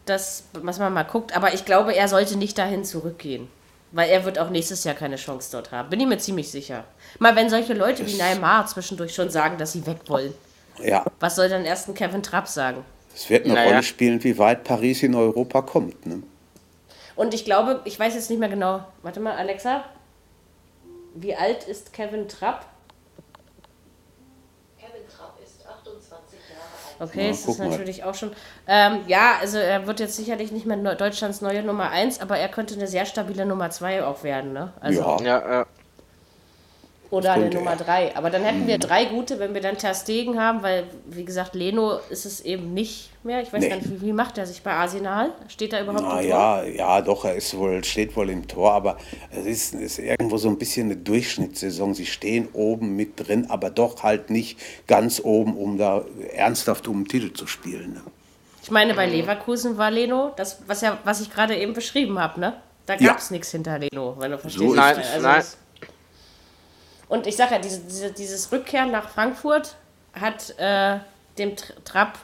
[0.07, 1.37] das, was man mal guckt.
[1.37, 3.49] Aber ich glaube, er sollte nicht dahin zurückgehen.
[3.91, 5.89] Weil er wird auch nächstes Jahr keine Chance dort haben.
[5.89, 6.85] Bin ich mir ziemlich sicher.
[7.21, 10.35] Mal wenn solche Leute wie Neymar zwischendurch schon sagen, dass sie weg wollen.
[10.83, 11.05] ja.
[11.21, 12.85] Was soll dann erst ein Kevin Trapp sagen?
[13.15, 13.71] Es wird eine Naja.
[13.71, 16.05] Rolle spielen, wie weit Paris in Europa kommt.
[16.07, 16.23] Ne?
[17.19, 18.85] Und ich glaube, ich weiß jetzt nicht mehr genau.
[19.03, 19.83] Warte mal, Alexa.
[21.15, 22.65] Wie alt ist Kevin Trapp?
[24.79, 26.63] Kevin Trapp ist 28 Jahre
[27.01, 27.11] alt.
[27.11, 27.69] Okay, Ja, es guck ist mal.
[27.71, 28.31] natürlich auch schon.
[28.69, 32.49] Ähm, ja, also er wird jetzt sicherlich nicht mehr Deutschlands neue Nummer 1, aber er
[32.49, 34.73] könnte eine sehr stabile Nummer 2 auch werden, ne?
[34.81, 35.21] Also, Ja.
[35.21, 35.67] Ja, ja.
[37.11, 37.77] Oder eine Nummer er.
[37.77, 38.17] drei.
[38.17, 41.55] Aber dann hätten wir drei gute, wenn wir dann Ter Stegen haben, weil, wie gesagt,
[41.55, 43.41] Leno ist es eben nicht mehr.
[43.41, 43.69] Ich weiß Nee.
[43.71, 45.31] gar nicht, wie, macht er sich bei Arsenal?
[45.49, 46.39] Steht er überhaupt Na im Tor?
[46.39, 48.99] ja, ja, doch, er ist wohl, steht wohl im Tor, aber
[49.31, 51.95] es ist, ist irgendwo so ein bisschen eine Durchschnittssaison.
[51.95, 56.05] Sie stehen oben mit drin, aber doch halt nicht ganz oben, um da
[56.35, 57.95] ernsthaft um den Titel zu spielen.
[57.95, 58.03] Ne?
[58.63, 62.39] Ich meine, bei Leverkusen war Leno, das, was, ja, was ich gerade eben beschrieben habe,
[62.39, 62.53] ne?
[62.85, 63.09] Da Ja.
[63.13, 64.63] gab es nichts hinter Leno, wenn du verstehst.
[64.65, 65.13] So es.
[65.15, 65.45] Also Nein.
[67.09, 69.77] Und ich sage ja, diese, diese, dieses Rückkehren nach Frankfurt
[70.13, 70.99] hat äh,
[71.39, 72.19] dem Tr- Trapp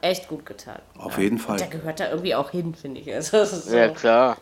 [0.00, 0.80] echt gut getan.
[0.98, 1.58] Auf jeden Fall.
[1.58, 3.08] Der gehört da irgendwie auch hin, finde ich.
[3.14, 3.76] Also, das ist so.
[3.76, 4.36] Ja, klar.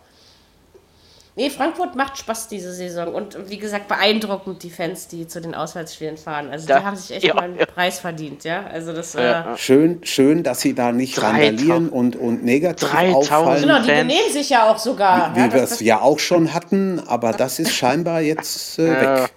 [1.34, 3.14] Nee, Frankfurt macht Spaß diese Saison.
[3.14, 6.50] Und wie gesagt, beeindruckend die Fans, die zu den Auswärtsspielen fahren.
[6.50, 7.64] Also Da- die haben sich echt ja, mal einen ja.
[7.64, 8.66] Preis verdient, ja.
[8.66, 9.56] Also das äh, Ja.
[9.56, 13.86] Schön, schön, dass sie da nicht 3000 randalieren und, und negativ 3000 auffallen, Genau, die
[13.88, 15.34] benehmen sich ja auch sogar.
[15.34, 18.90] wie ja, wir es ja auch schon hatten, aber das ist scheinbar jetzt äh,
[19.22, 19.30] weg.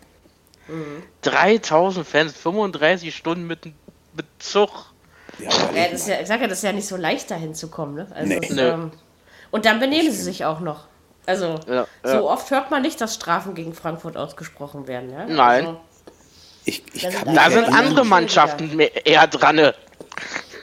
[1.22, 4.70] 3000 Fans, 35 Stunden mit, mit Zug.
[5.40, 7.30] Ja, ja, überleg das ist ja, ich sag ja, das ist ja nicht so leicht,
[7.32, 7.96] dahin zu kommen.
[7.96, 8.08] Ne?
[8.14, 8.62] Also Nee.
[8.62, 8.92] ähm,
[9.52, 10.88] und dann benehmen sie sich auch noch.
[11.26, 12.22] Also Ja, so ja.
[12.22, 15.12] oft hört man nicht, dass Strafen gegen Frankfurt ausgesprochen werden.
[15.12, 15.26] Ja?
[15.26, 15.66] Nein.
[15.68, 15.82] Also,
[16.66, 19.56] ich, ich Da kann sind Da sind andere Mannschaften mehr, eher dran.
[19.56, 19.76] ne?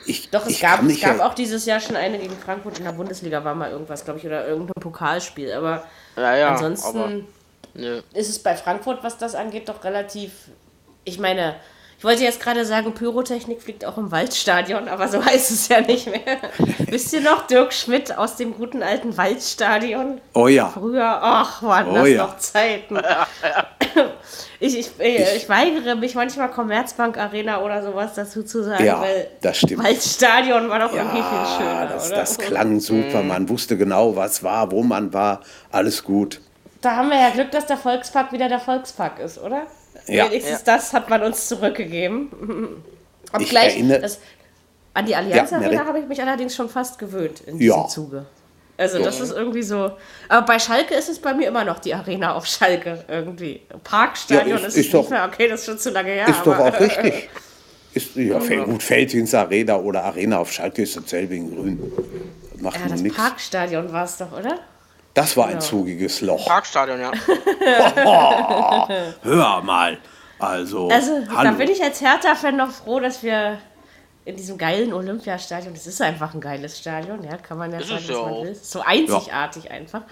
[0.06, 2.84] Ich, doch, es ich gab, es gab auch dieses Jahr schon eine gegen Frankfurt in
[2.84, 5.52] der Bundesliga, war mal irgendwas, glaube ich, oder irgendein Pokalspiel.
[5.52, 5.84] Aber
[6.16, 6.48] Ja, ja.
[6.50, 6.88] ansonsten.
[6.98, 7.12] aber,
[7.74, 8.02] nö.
[8.12, 10.32] ist es bei Frankfurt, was das angeht, doch relativ.
[11.04, 11.54] Ich meine,
[12.02, 15.82] ich wollte jetzt gerade sagen, Pyrotechnik fliegt auch im Waldstadion, aber so heißt es ja
[15.82, 16.20] nicht mehr.
[16.88, 20.20] Wisst ihr noch, Dirk Schmidt aus dem guten alten Waldstadion?
[20.34, 22.26] Oh ja, Früher, ach, waren Oh das ja.
[22.26, 22.98] noch Zeiten.
[24.58, 29.00] Ich, ich, äh, ich weigere mich manchmal Commerzbank Arena oder sowas dazu zu sagen, Ja,
[29.00, 29.82] weil das stimmt.
[29.84, 32.16] Waldstadion war doch irgendwie viel ja schöner, das, oder?
[32.16, 33.22] das klang super.
[33.22, 35.40] Man wusste genau, was war, wo man war.
[35.72, 36.40] Alles gut.
[36.80, 39.66] Da haben wir ja Glück, dass der Volkspark wieder der Volkspark ist, oder?
[40.06, 40.26] Ja.
[40.30, 42.28] Wenigstens das hat man uns zurückgegeben.
[43.28, 44.18] Ich Obgleich, erinnere- das,
[44.94, 47.86] an die Allianz Ja, Arena habe ich mich allerdings schon fast gewöhnt in diesem Ja.
[47.88, 48.26] Zuge.
[48.78, 49.92] Also das ist irgendwie so.
[50.28, 53.60] Aber bei Schalke ist es bei mir immer noch die Arena auf Schalke irgendwie.
[53.84, 55.24] Parkstadion Ja, ist- ist, es ist doch- nicht mehr.
[55.32, 56.26] Okay, das ist schon zu lange her.
[56.28, 57.28] Ist doch aber, auch richtig.
[57.94, 61.92] Ist, ja, Fel- gut, Feldhins Arena oder Arena auf Schalke ist dasselbe in Grün.
[62.60, 63.16] Macht Ja, das nichts.
[63.18, 64.58] Parkstadion war es doch, oder?
[65.14, 66.46] Das war ein zugiges Loch.
[66.46, 67.12] Parkstadion, ja.
[69.22, 69.98] Hör mal.
[70.38, 73.58] Also, Also da bin ich als Hertha-Fan noch froh, dass wir
[74.24, 77.88] in diesem geilen Olympiastadion, das ist einfach ein geiles Stadion, ja, kann man ja Ist
[77.88, 78.44] sagen, was ja man auch.
[78.44, 78.54] will.
[78.54, 80.02] So einzigartig einfach,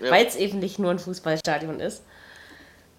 [0.00, 2.02] weil es eben nicht nur ein Fußballstadion ist.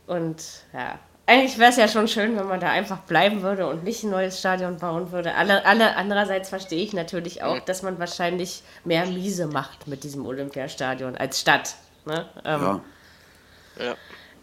[0.08, 0.42] Und
[0.74, 4.04] ja, eigentlich wäre es ja schon schön, wenn man da einfach bleiben würde und nicht
[4.04, 5.36] ein neues Stadion bauen würde.
[5.36, 10.26] Alle, alle andererseits verstehe ich natürlich auch, dass man wahrscheinlich mehr Miese macht mit diesem
[10.26, 11.76] Olympiastadion als Stadt.
[12.06, 12.26] Ne?
[12.44, 13.86] Ähm, ja.
[13.86, 13.96] ja.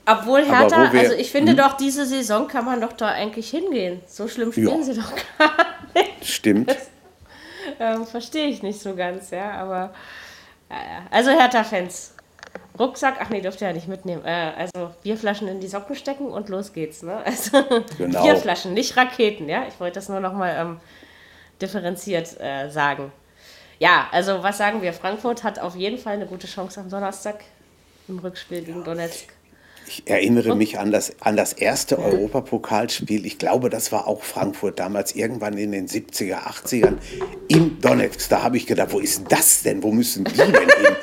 [0.07, 1.57] obwohl Hertha, also ich finde Mhm.
[1.57, 4.01] doch, diese Saison kann man doch da eigentlich hingehen.
[4.07, 4.83] So schlimm spielen Ja.
[4.83, 5.51] sie doch gar
[5.95, 6.25] nicht.
[6.27, 6.75] Stimmt.
[7.81, 9.93] Ähm, Verstehe ich nicht so ganz, ja, aber
[10.71, 11.03] ja, ja.
[11.11, 12.15] Also Hertha-Fans.
[12.79, 14.25] Rucksack, ach nee, dürft ihr ja nicht mitnehmen.
[14.25, 17.23] Äh, also Bierflaschen in die Socken stecken und los geht's, ne?
[17.25, 17.63] Also
[17.99, 18.23] Genau.
[18.23, 19.65] Bierflaschen, nicht Raketen, ja?
[19.69, 20.81] Ich wollte das nur nochmal ähm,
[21.61, 23.13] differenziert äh, sagen.
[23.79, 24.93] Ja, also was sagen wir?
[24.93, 27.45] Frankfurt hat auf jeden Fall eine gute Chance am Donnerstag
[28.09, 29.29] im Rückspiel gegen Donetsk.
[29.89, 33.25] Ich erinnere mich an das, an das erste Europapokalspiel.
[33.25, 36.95] Ich glaube, das war auch Frankfurt damals, irgendwann in den 70er, 80ern,
[37.47, 38.29] in Donetsk.
[38.31, 39.83] Da habe ich gedacht, wo ist das denn?
[39.85, 40.67] Wo müssen die denn hin?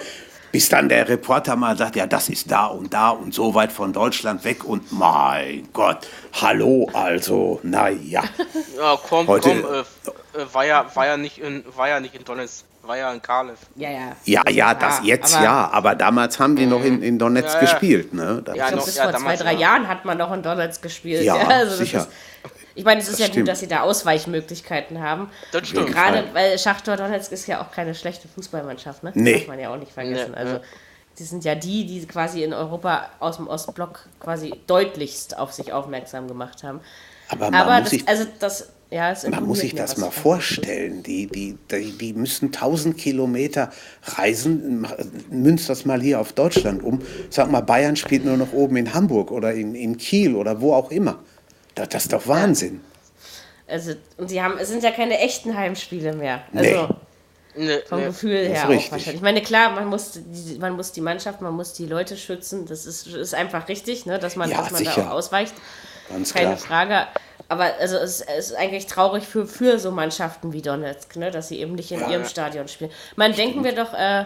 [0.53, 3.71] Bis dann der Reporter mal sagt, ja, das ist da und da und so weit
[3.71, 4.63] von Deutschland weg.
[4.63, 6.07] Und mein Gott,
[6.39, 8.21] hallo, also, naja.
[8.77, 9.73] Ja, komm, Heute- komm.
[9.73, 13.11] Äh, äh, war ja, war ja nicht in, war ja nicht in Donetsk, war ja
[13.11, 13.57] in Kalev.
[13.75, 14.15] Ja, ja.
[14.25, 17.55] Ja, ja, das jetzt aber ja, aber damals haben die noch in, in Donetsk Ja,
[17.55, 17.59] ja.
[17.61, 18.13] gespielt.
[18.13, 18.41] Ne?
[18.45, 19.59] Das Ja, noch- bis ja, vor zwei, drei ja.
[19.59, 21.23] Jahren hat man noch in Donetsk gespielt.
[21.23, 21.99] Ja, also das sicher.
[22.01, 22.09] Ist,
[22.75, 23.45] ich meine, es ist Das ja stimmt.
[23.45, 25.29] gut, dass sie da Ausweichmöglichkeiten haben.
[25.51, 25.87] Das stimmt.
[25.91, 29.11] Gerade weil Schachtor Donetsk ist ja auch keine schlechte Fußballmannschaft, ne?
[29.13, 29.33] Nee.
[29.39, 30.31] Darf man ja auch nicht vergessen.
[30.31, 30.59] Nee, also
[31.19, 35.71] die sind ja die, die quasi in Europa aus dem Ostblock quasi deutlichst auf sich
[35.71, 36.79] aufmerksam gemacht haben.
[37.29, 40.11] Aber man Aber muss das, sich also das, ja, es Man muss sich das mal
[40.11, 41.03] vorstellen.
[41.03, 43.71] Die, die, die, die müssen 1000 Kilometer
[44.03, 44.85] reisen.
[45.29, 47.01] Münzt das mal hier auf Deutschland um.
[47.29, 50.73] Sag mal, Bayern spielt nur noch oben in Hamburg oder in, in Kiel oder wo
[50.73, 51.19] auch immer.
[51.75, 52.81] Das, das ist doch Wahnsinn.
[53.67, 56.41] Also, und sie haben, es sind ja keine echten Heimspiele mehr.
[56.51, 56.73] Nee.
[56.75, 56.95] Also
[57.55, 58.05] Nee, vom nee.
[58.07, 58.91] Gefühl her auch richtig.
[58.91, 59.15] wahrscheinlich.
[59.17, 62.65] Ich meine, klar, man muss, die, man muss die Mannschaft, man muss die Leute schützen.
[62.65, 65.53] Das ist, ist einfach richtig, ne, dass man, Ja, dass man da auch ausweicht.
[66.09, 66.57] Ganz Keine klar.
[66.57, 67.07] Frage.
[67.49, 71.49] Aber also es, es ist eigentlich traurig für, für so Mannschaften wie Donetsk, ne, dass
[71.49, 72.89] sie eben nicht in ihrem Stadion spielen.
[73.17, 74.25] Man denken wir doch äh,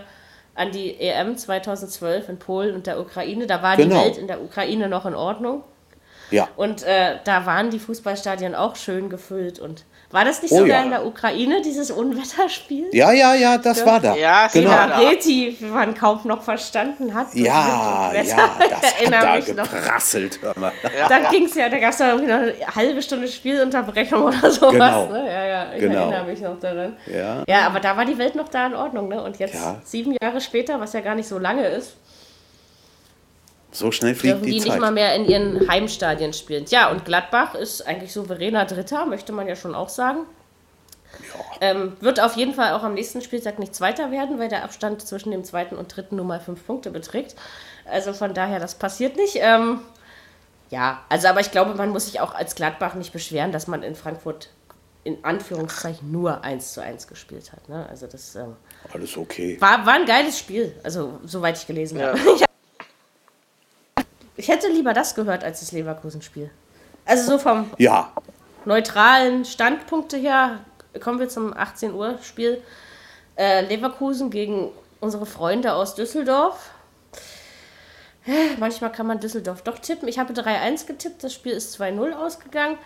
[0.55, 3.45] an die EM 2012 in Polen und der Ukraine.
[3.45, 3.99] Da war Genau.
[3.99, 5.63] die Welt in der Ukraine noch in Ordnung.
[6.31, 6.47] Ja.
[6.55, 9.59] Und äh, da waren die Fußballstadien auch schön gefüllt.
[9.59, 10.83] Und war das nicht Oh sogar ja.
[10.83, 12.85] in der Ukraine, dieses Unwetterspiel?
[12.93, 14.15] Ja, ja, ja, das war da.
[14.15, 14.69] Ja, genau.
[14.71, 17.27] Ja, Reti, wie man kaum noch verstanden hat.
[17.33, 18.51] Ja, ja, das Ich hat
[18.99, 19.69] erinnere da mich noch.
[19.71, 20.39] geprasselt.
[20.41, 20.71] Hör mal.
[21.09, 24.49] Da ging es ja, da gab es ja irgendwie noch eine halbe Stunde Spielunterbrechung oder
[24.51, 24.71] sowas.
[24.71, 25.05] Genau.
[25.07, 25.25] Ne?
[25.27, 26.01] Ja, ja, ich Genau.
[26.09, 26.95] erinnere mich noch daran.
[27.05, 27.43] Ja.
[27.47, 29.21] Ja, aber da war die Welt noch da in Ordnung, ne?
[29.21, 29.75] Und jetzt, Ja.
[29.83, 31.97] sieben Jahre später, was ja gar nicht so lange ist,
[33.77, 34.81] So schnell fliegt dürfen die, die nicht Zeit.
[34.81, 36.65] mal mehr in ihren Heimstadien spielen.
[36.69, 40.21] Ja, und Gladbach ist eigentlich souveräner Dritter, möchte man ja schon auch sagen.
[41.61, 45.01] Ähm, wird auf jeden Fall auch am nächsten Spieltag nicht Zweiter werden, weil der Abstand
[45.07, 47.35] zwischen dem zweiten und dritten nur mal fünf Punkte beträgt.
[47.85, 49.35] Also von daher, das passiert nicht.
[49.39, 49.79] Ähm,
[50.69, 53.83] ja, also aber ich glaube, man muss sich auch als Gladbach nicht beschweren, dass man
[53.83, 54.49] in Frankfurt
[55.03, 57.69] in Anführungszeichen nur 1 zu 1 gespielt hat.
[57.69, 57.85] Ne?
[57.89, 58.55] Also das ähm,
[58.93, 59.55] Alles okay.
[59.61, 62.07] war, war ein geiles Spiel, also soweit ich gelesen Ja.
[62.07, 62.19] habe.
[62.35, 62.46] Ich
[64.37, 66.49] hätte lieber das gehört als das Leverkusen-Spiel.
[67.05, 68.11] Also so vom Ja,
[68.65, 70.59] neutralen Standpunkte her
[70.99, 72.61] kommen wir zum 18 Uhr Spiel
[73.37, 74.69] äh, Leverkusen gegen
[74.99, 76.71] unsere Freunde aus Düsseldorf.
[78.25, 80.07] Äh, Manchmal kann man Düsseldorf doch tippen.
[80.07, 82.77] Ich habe 3-1 getippt, das Spiel ist 2-0 ausgegangen.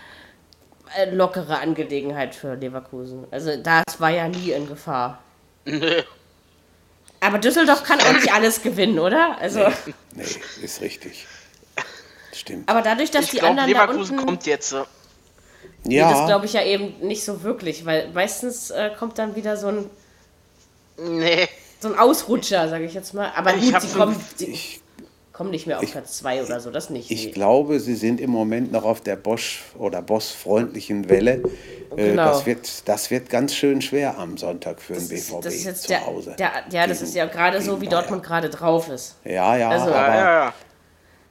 [0.98, 3.26] Äh, lockere Angelegenheit für Leverkusen.
[3.32, 5.20] Also das war ja nie in Gefahr.
[5.66, 6.04] Nee.
[7.22, 9.38] Aber Düsseldorf kann auch nicht alles gewinnen, oder?
[9.40, 9.60] Also,
[10.16, 10.26] nee,
[10.62, 11.28] ist richtig.
[12.42, 12.68] Stimmt.
[12.70, 14.26] aber dadurch, dass Ich die glaube, anderen da Leverkusen unten...
[14.28, 14.74] kommt jetzt.
[15.84, 19.36] Nee, das Ja, glaube ich ja eben nicht so wirklich, weil meistens äh, kommt dann
[19.36, 19.86] wieder so ein,
[20.98, 21.48] Nee.
[21.80, 23.32] so ein Ausrutscher, sage ich jetzt mal.
[23.36, 24.82] Aber Ich gut, so- kommen, sie ich,
[25.34, 27.10] kommen nicht mehr auf Platz 2 oder so, das nicht.
[27.10, 27.32] ich nee.
[27.32, 31.34] glaube, sie sind im Moment noch auf der Bosch- oder Boss-freundlichen Welle.
[31.96, 32.24] Äh, Genau.
[32.26, 35.54] Das, wird, das wird ganz schön schwer am Sonntag für den das ist, BVB das
[35.56, 36.36] ist jetzt zu der, Hause.
[36.40, 38.02] der, ja, das Gegen- ist ja gerade so, wie Bayern.
[38.04, 39.16] Dortmund gerade drauf ist.
[39.26, 40.54] Ja, ja, Also- aber Ja, ja, ja.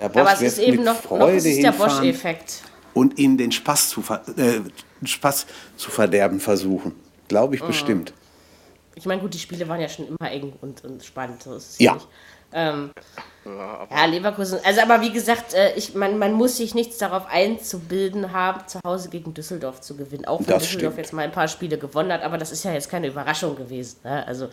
[0.01, 2.63] Der Boss Aber es ist eben noch, noch ist der Bosch-Effekt.
[2.95, 4.03] und ihnen den Spaß zu,
[4.37, 4.61] äh,
[5.05, 5.47] Spaß
[5.77, 6.93] zu verderben versuchen.
[7.29, 7.63] Glaube Mhm.
[7.63, 8.13] ich bestimmt.
[8.97, 11.43] Ich meine, gut, die Spiele waren ja schon immer eng und, und spannend.
[11.43, 11.97] So Ja.
[12.53, 12.91] Ähm,
[13.91, 14.59] ja, Leverkusen.
[14.65, 18.81] Also, aber wie gesagt, äh, ich, man, man muss sich nichts darauf einzubilden haben, zu
[18.85, 20.25] Hause gegen Düsseldorf zu gewinnen.
[20.25, 21.07] Auch wenn Das Düsseldorf stimmt.
[21.07, 23.99] jetzt mal ein paar Spiele gewonnen hat, aber das ist ja jetzt keine Überraschung gewesen.
[24.03, 24.27] Ne?
[24.27, 24.49] Also,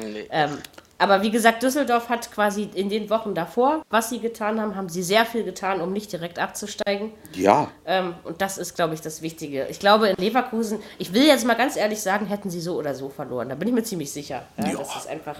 [0.00, 0.26] Nee.
[0.30, 0.58] ähm,
[0.98, 4.88] aber wie gesagt, Düsseldorf hat quasi in den Wochen davor, was sie getan haben, haben
[4.88, 7.10] sie sehr viel getan, um nicht direkt abzusteigen.
[7.34, 9.66] Ja, Ähm, und das ist, glaube ich, das Wichtige.
[9.68, 12.94] Ich glaube, in Leverkusen, ich will jetzt mal ganz ehrlich sagen, hätten sie so oder
[12.94, 13.50] so verloren.
[13.50, 14.44] Da bin ich mir ziemlich sicher.
[14.56, 14.78] Ja, Ja.
[14.78, 15.36] Das ist einfach.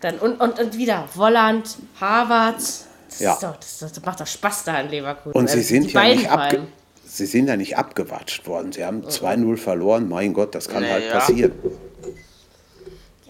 [0.00, 2.56] Dann, und, und, und wieder Volland, Harvard.
[2.56, 3.38] Das, Ja.
[3.40, 5.36] doch, das, das macht doch Spaß da in Leverkusen.
[5.38, 6.66] und sie Also, sind ja nicht abge.
[7.04, 8.72] Sie sind ja nicht abgewatscht worden.
[8.72, 10.08] Sie haben 2-0 verloren.
[10.08, 11.12] Mein Gott, das kann Nee, halt ja.
[11.12, 11.52] passieren.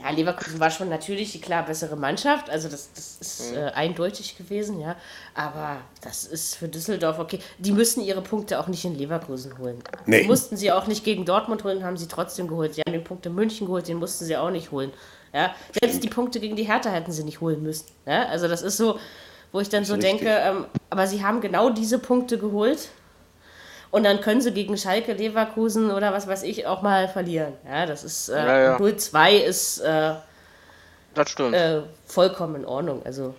[0.00, 2.50] Ja, Leverkusen war schon natürlich die klar bessere Mannschaft.
[2.50, 4.94] Also das, das ist äh, eindeutig gewesen, ja.
[5.34, 7.40] Aber das ist für Düsseldorf okay.
[7.58, 9.82] Die müssen ihre Punkte auch nicht in Leverkusen holen.
[10.06, 10.22] Nee.
[10.22, 12.74] Die mussten sie auch nicht gegen Dortmund holen, haben sie trotzdem geholt.
[12.74, 14.92] Sie haben den Punkt in München geholt, den mussten sie auch nicht holen.
[15.32, 15.52] Ja?
[15.80, 17.86] Selbst die Punkte gegen die Hertha hätten sie nicht holen müssen.
[18.06, 18.26] Ja?
[18.26, 19.00] Also das ist so,
[19.50, 20.20] wo ich dann so richtig.
[20.20, 22.88] denke, ähm, aber sie haben genau diese Punkte geholt.
[23.90, 27.54] Und dann können sie gegen Schalke, Leverkusen oder was weiß ich auch mal verlieren.
[27.66, 28.76] Ja, das ist äh, Ja, ja.
[28.76, 30.14] 0-2 ist äh,
[31.14, 31.54] Das stimmt.
[31.54, 33.02] äh, vollkommen in Ordnung.
[33.04, 33.34] Also,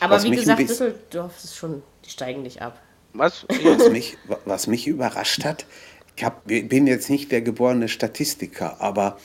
[0.00, 2.78] aber Was wie gesagt, Düsseldorf ist schon, die steigen nicht ab.
[3.14, 3.46] Was?
[3.64, 5.64] Was mich, was mich überrascht hat,
[6.16, 9.16] ich hab, bin jetzt nicht der geborene Statistiker, aber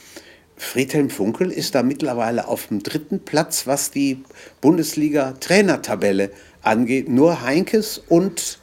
[0.55, 4.23] Friedhelm Funkel ist da mittlerweile auf dem dritten Platz, was die
[4.61, 7.09] Bundesliga-Trainertabelle angeht.
[7.09, 8.59] Nur Heinkes und,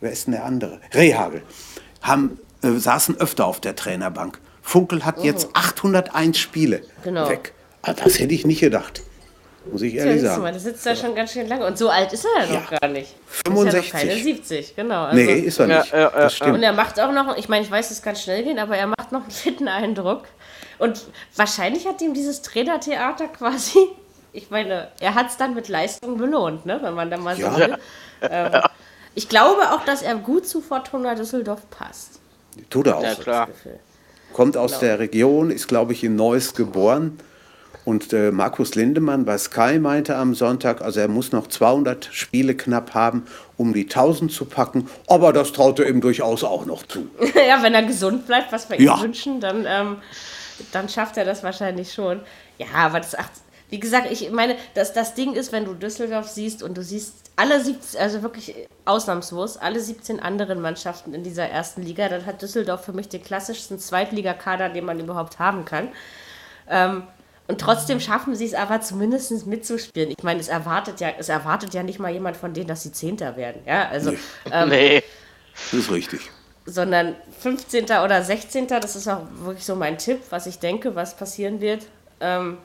[0.00, 0.80] wer ist denn der andere?
[0.94, 1.42] Rehagel.
[2.02, 4.38] Haben äh, saßen öfter auf der Trainerbank.
[4.62, 6.90] Funkel hat jetzt 801 Spiele Oh.
[7.04, 7.28] Genau.
[7.28, 7.52] weg.
[7.82, 9.02] Ah, das hätte ich nicht gedacht.
[9.70, 10.44] Muss ich Ja, ehrlich du mal, sagen.
[10.52, 11.66] der sitzt da schon ganz schön lange.
[11.66, 12.78] Und so alt ist er ja noch Ja.
[12.78, 13.14] gar nicht.
[13.30, 13.92] Ist ja 65.
[13.92, 15.04] noch keine 70, genau.
[15.04, 15.92] Also, Nee, ist er Ja, nicht.
[15.92, 16.62] ja, ja, das Und stimmt.
[16.64, 19.12] er macht auch noch, ich meine, ich weiß, es kann schnell gehen, aber er macht
[19.12, 20.22] noch einen fitten Eindruck.
[20.78, 21.04] Und
[21.36, 23.78] wahrscheinlich hat ihm dieses Trainertheater quasi,
[24.32, 27.42] ich meine, er hat es dann mit Leistung belohnt, ne, wenn man da mal so
[27.42, 27.56] Ja.
[27.58, 27.76] will.
[28.22, 28.52] Ähm,
[29.18, 32.20] ich glaube auch, dass er gut zu Fortuna Düsseldorf passt.
[32.70, 33.02] Tut er auch.
[33.02, 33.48] Ja, klar.
[34.32, 37.18] Kommt aus der Region, ist, glaube ich, in Neuss geboren.
[37.84, 42.54] Und äh, Markus Lindemann bei Sky meinte am Sonntag, also er muss noch 200 Spiele
[42.54, 44.88] knapp haben, um die 1000 zu packen.
[45.08, 47.08] Aber das traut er ihm durchaus auch noch zu.
[47.48, 49.00] ja, wenn er gesund bleibt, was wir ihm Ja.
[49.00, 49.96] wünschen, dann, ähm,
[50.70, 52.20] dann schafft er das wahrscheinlich schon.
[52.58, 53.14] Ja, aber das
[53.70, 57.14] wie gesagt, ich meine, das, das Ding ist, wenn du Düsseldorf siehst und du siehst
[57.36, 58.54] alle 17, also wirklich
[58.84, 63.22] ausnahmslos, alle 17 anderen Mannschaften in dieser ersten Liga, dann hat Düsseldorf für mich den
[63.22, 65.88] klassischsten Zweitligakader, den man überhaupt haben kann.
[66.68, 67.02] Ähm,
[67.46, 70.10] und trotzdem schaffen sie es aber zumindest mitzuspielen.
[70.16, 72.92] Ich meine, es erwartet ja, es erwartet ja nicht mal jemand von denen, dass sie
[72.92, 73.62] Zehnter werden.
[73.66, 74.12] Ja, also
[74.52, 75.02] ähm, Nee.
[75.70, 76.20] Das ist richtig.
[76.66, 77.84] sondern 15.
[77.84, 78.68] oder 16.
[78.68, 81.86] Das ist auch wirklich so mein Tipp, was ich denke, was passieren wird.
[82.20, 82.58] Ähm,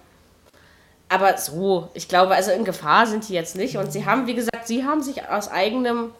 [1.14, 3.78] aber so, ich glaube, also in Gefahr sind die jetzt nicht.
[3.78, 6.12] Und sie haben, wie gesagt, sie haben sich aus eigenem,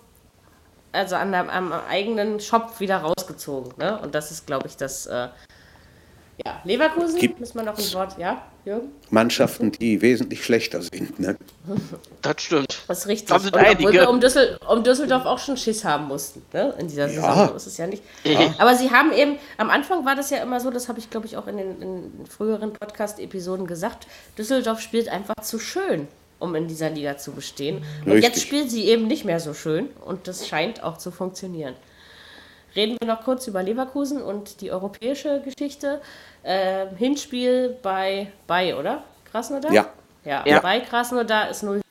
[0.92, 3.74] also an der, am eigenen Shop wieder rausgezogen.
[3.78, 4.00] Ne?
[4.00, 5.08] Und das ist, glaube ich, das.
[5.08, 5.30] Äh,
[6.46, 8.90] ja, Leverkusen, Gibt- müssen wir noch ein Wort, ja, Jürgen?
[9.10, 11.20] Mannschaften, die wesentlich schlechter sind.
[11.20, 11.36] Ne?
[12.22, 12.80] Das stimmt.
[12.88, 13.28] Das ist richtig.
[13.30, 13.92] Da sind Und obwohl einige.
[13.92, 16.74] wir um, Düssel um Düsseldorf auch schon Schiss haben mussten, ne?
[16.80, 17.24] In dieser Saison.
[17.24, 17.48] Ja.
[17.50, 18.02] So ist es ja nicht.
[18.58, 21.26] Aber sie haben eben, am Anfang war das ja immer so, das habe ich, glaube
[21.28, 24.08] ich, auch in den in früheren Podcast-Episoden gesagt,
[24.38, 26.08] Düsseldorf spielt einfach zu schön,
[26.40, 27.84] um in dieser Liga zu bestehen.
[28.06, 28.24] Und Richtig.
[28.24, 31.76] jetzt spielt sie eben nicht mehr so schön und das scheint auch zu funktionieren.
[32.76, 36.02] Reden wir noch kurz über Leverkusen und die europäische Geschichte.
[36.44, 39.04] Ähm, Hinspiel bei, bei, oder?
[39.32, 39.72] Krasnodar?
[39.72, 39.88] Ja.
[40.26, 40.60] Ja, Ja.
[40.60, 41.82] bei Krasnodar ist 0.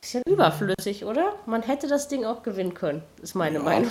[0.00, 1.34] Bisschen überflüssig, oder?
[1.46, 3.90] Man hätte das Ding auch gewinnen können, ist meine Meinung.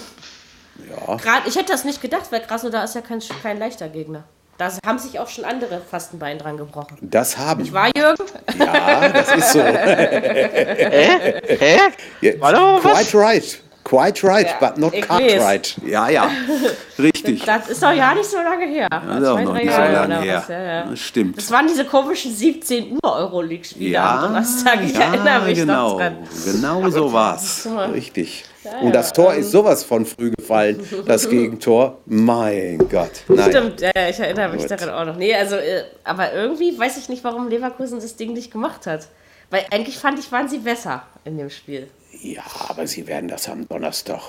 [0.90, 1.16] Ja.
[1.18, 4.24] Gerade, ich hätte das nicht gedacht, weil Krasnodar ist ja kein, kein leichter Gegner.
[4.58, 6.98] Da haben sich auch schon andere fast ein Bein dran gebrochen.
[7.02, 7.72] Das haben.
[7.74, 8.24] War Jürgen?
[8.60, 9.60] Ja, das ist so.
[9.64, 11.78] Hä?
[12.22, 13.10] Ja, Warte mal, was?
[13.10, 13.60] quite right.
[13.84, 15.76] Quite right, Ja, but not quite right.
[15.86, 16.30] Ja, ja.
[17.00, 17.44] Richtig.
[17.44, 18.88] Das ist doch ja nicht so lange her.
[18.90, 20.38] Das ist auch noch nicht so lange her.
[20.38, 20.84] was, ja, ja.
[20.86, 21.38] Das stimmt.
[21.38, 24.80] Das waren diese komischen 17 Uhr Euroleague-Spiele Ja, am Donnerstag.
[24.84, 25.92] Ich erinnere mich genau.
[25.92, 26.18] noch dran.
[26.46, 27.66] Genau so war's.
[27.66, 27.92] mal.
[27.92, 28.46] Richtig.
[28.82, 29.42] Und das Tor ähm.
[29.42, 31.98] ist sowas von früh gefallen, das Gegentor.
[32.06, 33.24] Mein Gott.
[33.28, 33.50] Nein.
[33.50, 34.72] Stimmt, ich erinnere mich Gut.
[34.72, 35.18] daran auch noch.
[35.18, 39.08] Nee, also, äh, aber irgendwie weiß ich nicht, warum Leverkusen das Ding nicht gemacht hat.
[39.50, 41.90] Weil eigentlich fand ich, waren sie besser in dem Spiel.
[42.24, 44.22] Ja, aber sie werden das am Donnerstag,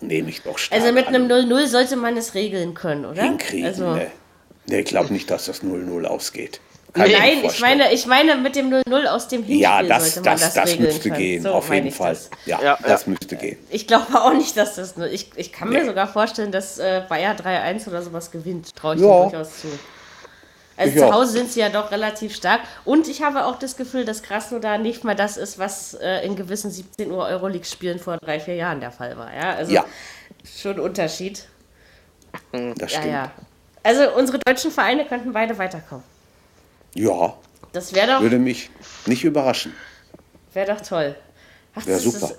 [0.00, 3.22] nehme ich doch stark Also mit einem 0-0 sollte man es regeln können, oder?
[3.22, 3.66] hinkriegen.
[3.66, 4.10] Also, ne?
[4.66, 6.60] Nee, ich glaube nicht, dass das 0-0 ausgeht.
[6.92, 10.14] Kann mir Nein, ich meine, ich meine mit dem 0-0 aus dem Hinspiel Ja, das,
[10.14, 11.20] sollte man das, das, das, regeln müsste können.
[11.20, 12.12] gehen, So auf jeden Fall.
[12.12, 12.30] das.
[12.44, 13.10] Ja, Ja, das ja.
[13.10, 13.58] müsste gehen.
[13.70, 15.06] Ich glaube auch nicht, dass das nur.
[15.10, 15.86] Ich, ich kann mir Nee.
[15.86, 18.74] sogar vorstellen, dass äh, Bayer 3-1 oder sowas gewinnt.
[18.76, 19.06] Traue ich Ja.
[19.24, 19.68] dir durchaus zu.
[20.78, 21.12] Also Ich zu auch.
[21.12, 22.60] Hause sind sie ja doch relativ stark.
[22.84, 26.36] Und ich habe auch das Gefühl, dass Krasnodar nicht mal das ist, was äh, in
[26.36, 29.34] gewissen 17 Uhr Euroleague-Spielen vor drei, vier Jahren der Fall war.
[29.34, 29.84] Ja, also Ja.
[30.44, 31.46] schon Unterschied.
[32.52, 33.06] Das Ja, stimmt.
[33.12, 33.30] ja.
[33.82, 36.04] Also unsere deutschen Vereine könnten beide weiterkommen.
[36.94, 37.34] Ja,
[37.72, 38.70] Das wäre doch, würde mich
[39.06, 39.74] nicht überraschen.
[40.54, 41.14] wär doch toll.
[41.84, 42.26] Wäre super.
[42.26, 42.38] Ist,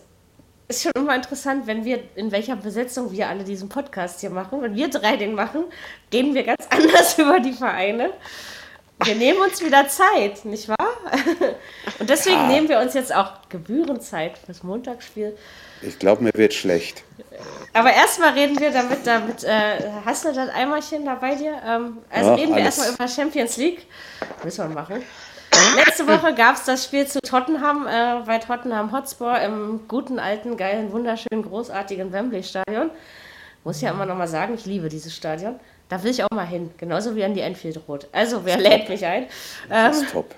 [0.70, 4.62] ist schon immer interessant, wenn wir, in welcher Besetzung wir alle diesen Podcast hier machen.
[4.62, 5.66] Wenn wir drei den machen,
[6.14, 8.12] reden wir ganz anders über die Vereine.
[9.04, 10.76] Wir nehmen uns wieder Zeit, nicht wahr?
[12.00, 12.48] Und deswegen Ja.
[12.48, 15.38] nehmen wir uns jetzt auch Gebührenzeit fürs Montagsspiel.
[15.82, 17.04] Ich glaube, mir wird schlecht.
[17.74, 21.54] Aber erstmal reden wir damit, damit äh, hast du das Eimerchen da bei dir?
[21.66, 22.78] Ähm, also Ja, reden wir alles.
[22.78, 23.86] erstmal über Champions League.
[24.44, 25.02] Müssen wir machen.
[25.76, 30.58] Letzte Woche gab es das Spiel zu Tottenham äh, bei Tottenham Hotspur im guten, alten,
[30.58, 32.92] geilen, wunderschönen, großartigen Wembley-Stadion.
[33.64, 35.60] Muss ja immer noch mal sagen, ich liebe dieses Stadion.
[35.90, 38.08] Da will ich auch mal hin, genauso wie an die Enfield Road.
[38.12, 39.26] Also, wer lädt mich ein?
[39.68, 40.36] Das Ähm, ist top.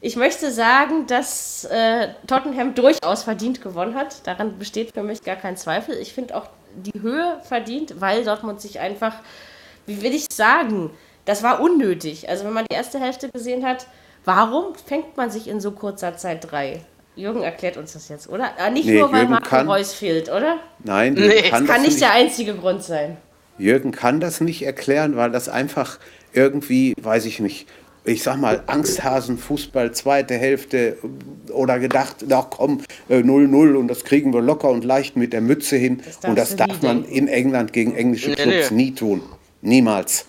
[0.00, 4.26] ich möchte sagen, dass äh, Tottenham durchaus verdient gewonnen hat.
[4.26, 5.96] Daran besteht für mich gar kein Zweifel.
[5.96, 9.14] Ich finde auch die Höhe verdient, weil Dortmund sich einfach,
[9.86, 10.90] wie will ich sagen,
[11.24, 12.28] das war unnötig.
[12.28, 13.86] Also wenn man die erste Hälfte gesehen hat,
[14.28, 16.80] warum fängt man sich in so kurzer Zeit drei?
[17.16, 18.50] Jürgen erklärt uns das jetzt, oder?
[18.58, 20.58] Ah, nicht Nee, nur, weil Jürgen Marco kann- Reus fehlt, oder?
[20.84, 23.16] Nein, Nee, kann, Kann das nicht nicht, der einzige Grund sein.
[23.58, 25.98] Jürgen kann das nicht erklären, weil das einfach
[26.32, 27.66] irgendwie, weiß ich nicht,
[28.04, 30.96] ich sag mal, Angsthasen, Fußball, zweite Hälfte
[31.52, 35.40] oder gedacht, na komm, äh, 0-0 und das kriegen wir locker und leicht mit der
[35.40, 35.98] Mütze hin.
[36.04, 37.10] darfst und das darf man denken.
[37.16, 38.76] in England gegen englische Nee, Clubs nee.
[38.84, 39.22] nie tun.
[39.60, 40.26] Niemals.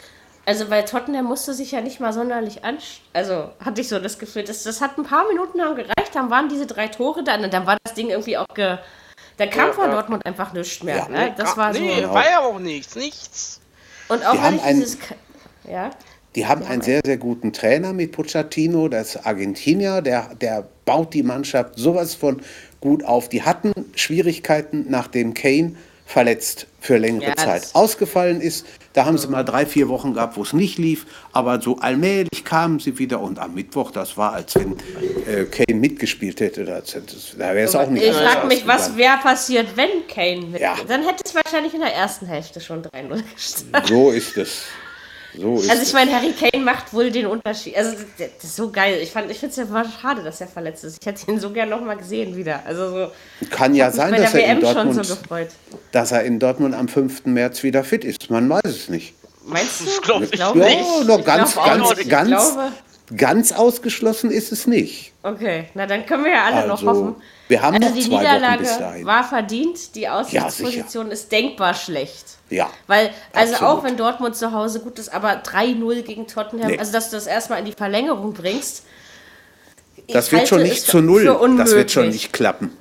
[0.49, 2.79] Also bei Tottenham musste sich ja nicht mal sonderlich an.
[3.13, 6.31] Also hatte ich so das Gefühl, das, das hat ein paar Minuten haben gereicht, dann
[6.31, 8.79] waren diese drei Tore da und dann war das Ding irgendwie auch ge.
[9.37, 9.91] Dann kam Ja, von.
[9.91, 10.95] Dortmund einfach nichts mehr.
[10.95, 11.07] Ja.
[11.07, 11.35] Ne?
[11.37, 11.79] Das war so.
[11.79, 13.61] nee, war ja auch nichts, nichts.
[14.07, 14.97] Und auch weil ich ein- dieses.
[15.69, 15.91] Ja.
[16.33, 21.13] Die haben einen sehr, sehr guten Trainer mit Pochettino, das ist Argentinier, der, der baut
[21.13, 22.41] die Mannschaft sowas von
[22.81, 23.29] gut auf.
[23.29, 25.75] Die hatten Schwierigkeiten, nachdem Kane
[26.09, 28.65] verletzt für längere Ja, Zeit ausgefallen ist.
[28.93, 32.43] Da haben sie mal drei, vier Wochen gehabt, wo es nicht lief, aber so allmählich
[32.43, 34.75] kamen sie wieder und am Mittwoch, das war, als wenn
[35.27, 38.97] äh, Kane mitgespielt hätte, das, das, da wäre es auch nicht Ich frage mich, was
[38.97, 40.61] wäre passiert, wenn Kane mit.
[40.61, 40.77] Ja.
[40.87, 43.87] Dann hätte es wahrscheinlich in der ersten Hälfte schon 3-0 gestanden.
[43.87, 44.63] So ist es.
[45.37, 47.75] So ist Also ich meine, Harry Kane macht wohl den Unterschied.
[47.77, 48.99] Also das, ist so geil.
[49.01, 50.97] Ich, fand- ich finde es ja war schade, dass er verletzt ist.
[50.99, 52.61] Ich hätte ihn so gern nochmal gesehen wieder.
[52.65, 53.11] Also so.
[53.49, 55.49] Kann ja sein, dass er, in WM Dortmund, so gefreut.
[55.91, 57.25] dass er in Dortmund am 5.
[57.25, 58.29] März wieder fit ist.
[58.29, 59.13] Man weiß es nicht.
[59.45, 59.85] Meinst du?
[59.85, 60.77] Das glaub ich glaube nicht.
[60.79, 61.99] Ja, noch Ich ganz, ganz, nicht.
[62.01, 62.71] Ich ganz, glaube-
[63.15, 65.13] ganz ausgeschlossen ist es nicht.
[65.23, 67.15] Okay, na dann können wir ja alle noch Also, hoffen.
[67.47, 69.05] wir haben also noch die zwei Wochen Niederlage bis dahin.
[69.05, 72.25] war verdient, die Ausgangsposition ist denkbar schlecht.
[72.49, 72.69] Ja.
[72.87, 73.73] Weil, also Absolut.
[73.79, 76.79] auch wenn Dortmund zu Hause gut ist, aber 3-0 gegen Tottenham, Nee.
[76.79, 78.83] also dass du das erstmal in die Verlängerung bringst.
[80.07, 81.25] Das wird schon nicht zu null.
[81.57, 82.75] Das wird schon nicht klappen.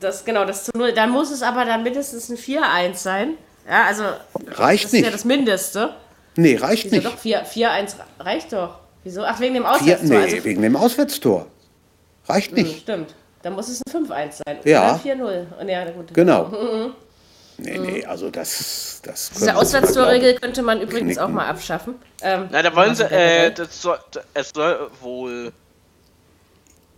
[0.00, 0.92] Das, genau, das zu null.
[0.92, 3.34] Dann muss es aber dann mindestens ein 4-1 sein.
[3.68, 4.02] Ja, also
[4.48, 5.14] Reicht das ist ja nicht.
[5.14, 5.94] das Mindeste.
[6.34, 7.06] Nee, reicht Wieso nicht.
[7.06, 7.18] doch?
[7.18, 8.78] 4 4-1 reicht doch.
[9.04, 9.24] Wieso?
[9.24, 10.08] Ach, wegen dem Vier, Auswärtstor.
[10.18, 11.46] nee, also, wegen dem Auswärtstor.
[12.28, 12.80] Reicht Hm, nicht.
[12.82, 13.14] Stimmt.
[13.42, 14.58] Dann muss es ein 5-1 sein.
[14.64, 14.94] Ja.
[14.94, 15.46] Oder 4-0.
[15.60, 16.14] Und ja, gut.
[16.14, 16.44] Genau.
[16.52, 16.94] Mhm.
[17.58, 19.00] Nee, nee, also das.
[19.04, 21.34] das Diese Auswärtstorregel könnte man übrigens auch Knicken.
[21.36, 21.94] mal abschaffen.
[22.22, 23.98] Ähm, Na, da wollen sie, äh, soll,
[24.34, 25.52] es soll wohl.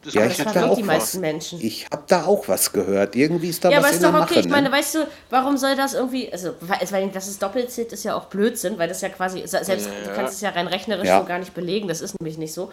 [0.04, 0.86] Das Ja, ich das da auch die was.
[0.86, 1.60] meisten Menschen.
[1.60, 3.16] Ich habe da auch was gehört.
[3.16, 4.34] Irgendwie ist da Ja, aber was ist in der doch okay.
[4.34, 4.40] Mache.
[4.46, 4.76] Ich meine, ne?
[4.76, 8.26] weißt du, warum soll das irgendwie, also, weil, das ist doppelt zählt, ist ja auch
[8.26, 11.20] Blödsinn, weil das ja quasi, selbst du kannst es ja rein rechnerisch Ja.
[11.20, 12.70] so gar nicht belegen, das ist nämlich nicht so.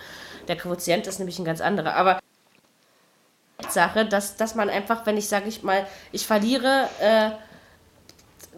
[0.47, 1.95] Der Quotient ist nämlich ein ganz anderer.
[1.95, 2.19] Aber
[3.69, 7.29] Sache, dass, dass man einfach, wenn ich sage ich mal, ich verliere äh,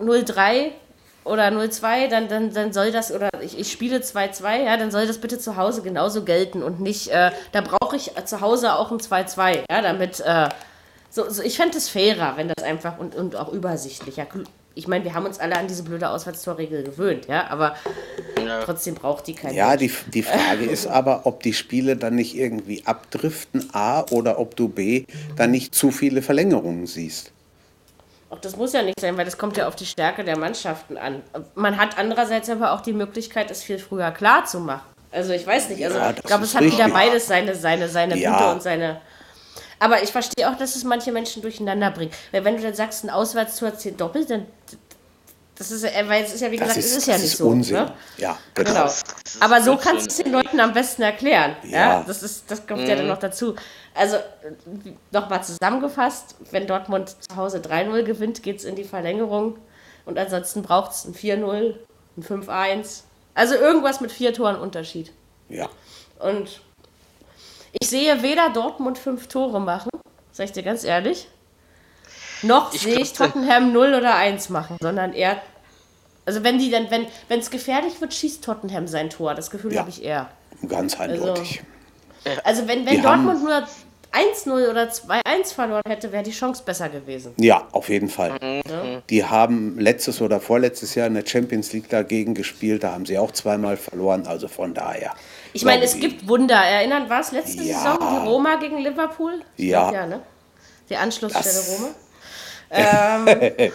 [0.01, 0.71] 0-3
[1.23, 5.07] oder 0-2, dann, dann, dann soll das, oder ich, ich spiele 2-2, ja, dann soll
[5.07, 8.91] das bitte zu Hause genauso gelten und nicht, äh, da brauche ich zu Hause auch
[8.91, 10.49] ein 2-2, ja, damit, äh,
[11.09, 14.25] so, so, ich fände es fairer, wenn das einfach und, und auch übersichtlicher.
[14.75, 17.75] Ich meine, wir haben uns alle an diese blöde Auswärtstorregel gewöhnt, ja, aber
[18.65, 22.35] trotzdem braucht die kein Ja, die, die Frage ist aber, ob die Spiele dann nicht
[22.35, 25.05] irgendwie abdriften, A, oder ob du B,
[25.35, 27.31] dann nicht zu viele Verlängerungen siehst.
[28.33, 30.97] Auch das muss ja nicht sein, weil das kommt ja auf die Stärke der Mannschaften
[30.97, 31.21] an.
[31.53, 34.81] Man hat andererseits aber auch die Möglichkeit, es viel früher klar zu machen.
[35.11, 36.93] Also ich weiß nicht, also Ja, ich glaube, es hat wieder richtig.
[36.93, 38.31] beides seine, seine, seine Ja.
[38.39, 39.01] Gute und seine.
[39.77, 42.15] Aber ich verstehe auch, dass es manche Menschen durcheinander bringt.
[42.31, 44.47] Weil wenn du dann sagst, ein Auswärtstor zählt doppelt, dann
[45.55, 47.21] das ist, äh, weil es ist ja, wie gesagt, Das ist, es ist ja das
[47.21, 47.47] nicht ist so.
[47.47, 47.75] Unsinn.
[47.75, 47.93] Ne?
[48.17, 48.69] Ja, Genau.
[48.71, 48.91] genau.
[49.39, 51.55] Aber so kannst du es den Leuten am besten erklären.
[51.63, 51.69] Ja.
[51.99, 52.03] Ja.
[52.07, 53.55] Das, ist, das kommt ja dann noch dazu.
[53.93, 54.17] Also,
[55.11, 59.57] nochmal zusammengefasst: Wenn Dortmund zu Hause 3-0 gewinnt, geht es in die Verlängerung.
[60.05, 61.75] Und ansonsten braucht es ein 4-0,
[62.17, 63.01] ein 5-1.
[63.35, 65.11] Also irgendwas mit vier Toren Unterschied.
[65.49, 65.69] Ja.
[66.19, 66.61] Und
[67.79, 69.89] ich sehe weder Dortmund fünf Tore machen,
[70.31, 71.27] sag ich dir ganz ehrlich,
[72.43, 75.41] noch Ich sehe ich Tottenham 0 oder 1 machen, sondern eher.
[76.25, 79.35] Also wenn die dann, wenn es gefährlich wird, schießt Tottenham sein Tor.
[79.35, 79.81] Das Gefühl Ja.
[79.81, 80.29] habe ich eher.
[80.67, 81.61] Ganz eindeutig.
[82.45, 83.63] Also wenn, wenn Die haben- Dortmund nur
[84.13, 87.33] 1-0 oder 2-1 verloren hätte, wäre die Chance besser gewesen.
[87.37, 88.61] Ja, auf jeden Fall.
[89.09, 92.83] Die haben letztes oder vorletztes Jahr in der Champions League dagegen gespielt.
[92.83, 94.25] Da haben sie auch zweimal verloren.
[94.27, 95.13] Also von daher.
[95.51, 96.55] Ich meine, es gibt Wunder.
[96.55, 97.79] Erinnern, war es letzte Ja.
[97.79, 99.41] Saison die Roma gegen Liverpool?
[99.57, 99.81] Ja.
[99.89, 100.19] glaub, ja ne?
[100.89, 101.89] Die Anschlussstelle Das- Roma.
[102.73, 103.27] Ähm,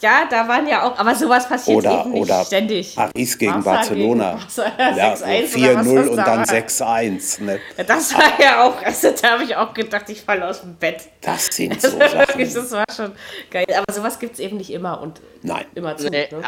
[0.00, 2.94] ja, da waren ja auch, aber sowas passiert Oder, eben nicht oder ständig.
[2.96, 4.38] Paris gegen Barca Barcelona.
[4.54, 6.44] Gegen ja, 6-1 oder was 4-0 das und da dann war.
[6.46, 7.42] 6-1.
[7.42, 7.60] Ne?
[7.78, 10.74] Ja, Das war ja auch, also da habe ich auch gedacht, ich falle aus dem
[10.76, 11.02] Bett.
[11.20, 12.38] Das sind Das so Sachen.
[12.38, 13.12] das war schon
[13.50, 13.66] geil.
[13.76, 15.64] Aber sowas gibt es eben nicht immer und Nein.
[15.74, 16.08] immer zu.
[16.10, 16.42] Nee, ne?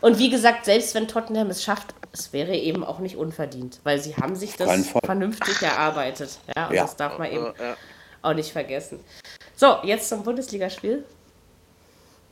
[0.00, 3.98] Und wie gesagt, selbst wenn Tottenham es schafft, es wäre eben auch nicht unverdient, weil
[3.98, 4.70] sie haben sich das
[5.04, 6.38] vernünftig erarbeitet.
[6.56, 6.82] Ja, und Ja.
[6.82, 7.76] das darf man eben Ja.
[8.22, 9.00] auch nicht vergessen.
[9.56, 11.04] So, jetzt zum Bundesligaspiel.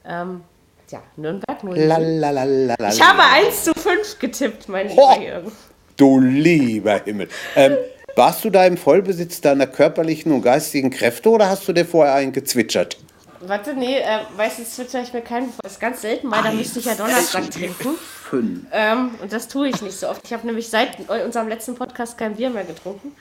[0.07, 0.43] Ähm,
[0.91, 2.77] ja, Nürnberg 0 Lalalala.
[2.93, 5.15] Ich habe 1 zu 5 getippt, mein Ho!
[5.15, 5.53] lieber Jürgen.
[5.97, 7.29] Du lieber Himmel.
[7.57, 7.79] Ähm,
[8.15, 12.15] warst du da im Vollbesitz deiner körperlichen und geistigen Kräfte oder hast du dir vorher
[12.15, 12.99] einen gezwitschert?
[13.47, 15.53] Warte, nee, äh, weißt du, jetzt twitter ich mir keinen.
[15.63, 17.95] Das ist ganz selten mal, da müsste ich ja Donnerstag trinken.
[18.31, 18.67] Fünf.
[18.73, 20.23] Ähm, und das tue ich nicht so oft.
[20.25, 23.15] Ich habe nämlich seit unserem letzten Podcast kein Bier mehr getrunken,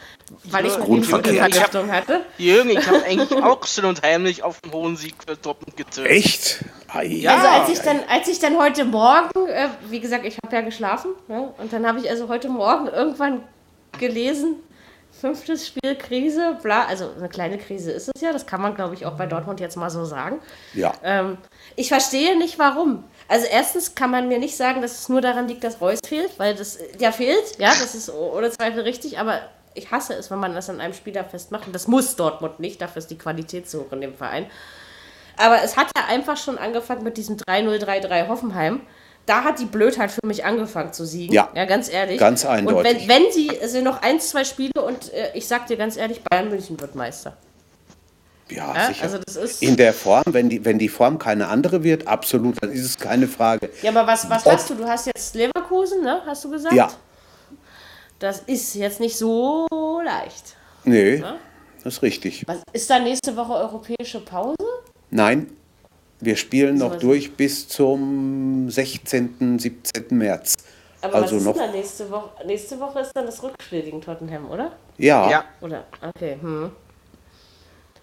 [0.46, 1.44] weil ich Grundverkehr.
[1.44, 2.22] Hatte.
[2.38, 6.08] Jürgen, ich habe eigentlich auch still und heimlich auf den hohen Sieg für Dortmund getippt.
[6.08, 6.66] Echt?
[6.88, 7.36] Ei, Ja.
[7.36, 10.62] Also als ich dann, als ich dann heute Morgen, äh, wie gesagt, ich habe ja
[10.62, 11.54] geschlafen, ne?
[11.58, 13.44] und dann habe ich also heute Morgen irgendwann
[14.00, 14.56] gelesen,
[15.24, 18.94] fünftes Spiel Krise, bla, also eine kleine Krise ist es ja, das kann man glaube
[18.94, 20.42] ich auch bei Dortmund jetzt mal so sagen.
[20.74, 20.94] Ja.
[21.02, 21.38] Ähm,
[21.78, 23.06] ich verstehe nicht warum.
[23.30, 26.38] Also erstens kann man mir nicht sagen, dass es nur daran liegt, dass Reus fehlt,
[26.40, 29.40] weil das, der fehlt, ja, das ist ohne Zweifel richtig, aber
[29.76, 32.82] ich hasse es, wenn man das an einem Spieler festmacht und das muss Dortmund nicht,
[32.82, 34.48] dafür ist die Qualität so hoch in dem Verein.
[35.38, 38.82] Aber es hat ja einfach schon angefangen mit diesem 3-0-3-3 Hoffenheim.
[39.26, 41.34] Da hat die Blödheit für mich angefangen zu siegen.
[41.34, 41.50] Ja.
[41.56, 42.20] Ja, ganz ehrlich.
[42.20, 43.08] Ganz Und eindeutig.
[43.08, 45.96] wenn, wenn sie, es sind noch ein, zwei Spiele und äh, ich sag dir ganz
[45.96, 47.38] ehrlich, Bayern München wird Meister.
[48.50, 49.04] Ja, Ja, sicher.
[49.04, 49.64] also das ist.
[49.64, 52.98] In der Form, wenn die, wenn die Form keine andere wird, absolut, dann ist es
[53.00, 53.70] keine Frage.
[53.82, 54.76] Ja, aber was, was Ob- hast du?
[54.76, 56.22] Du hast jetzt Leverkusen, ne?
[56.26, 56.76] Hast du gesagt?
[56.76, 56.92] Ja,
[58.20, 59.68] Das ist jetzt nicht so
[60.04, 60.56] leicht.
[60.84, 61.24] nee,
[61.84, 62.44] das ist richtig.
[62.48, 64.56] Was, ist da nächste Woche europäische Pause?
[65.10, 65.50] Nein,
[66.24, 70.06] wir spielen noch durch bis zum 16., 17.
[70.18, 70.56] März.
[71.02, 72.30] Aber Also was ist noch- denn da nächste Woche?
[72.46, 74.72] Nächste Woche ist dann das Rückspiel gegen Tottenham, oder?
[74.98, 75.46] Ja, Ja.
[75.62, 75.84] Oder?
[76.02, 76.72] Okay, hm.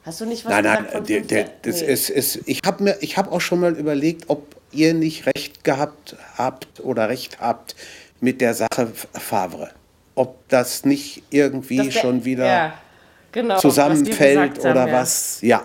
[0.05, 1.47] Hast du nicht was nein, nein, gesagt der, 15?
[1.63, 1.87] das Nee.
[1.93, 5.63] ist, ist, ich habe mir, ich habe auch schon mal überlegt, ob ihr nicht recht
[5.63, 7.75] gehabt habt oder recht habt
[8.21, 9.71] mit der Sache Favre.
[10.15, 12.73] Ob das nicht irgendwie der- schon wieder ja,
[13.33, 14.93] genau, was zusammenfällt haben, oder ja.
[14.93, 15.41] was.
[15.43, 15.65] Ja,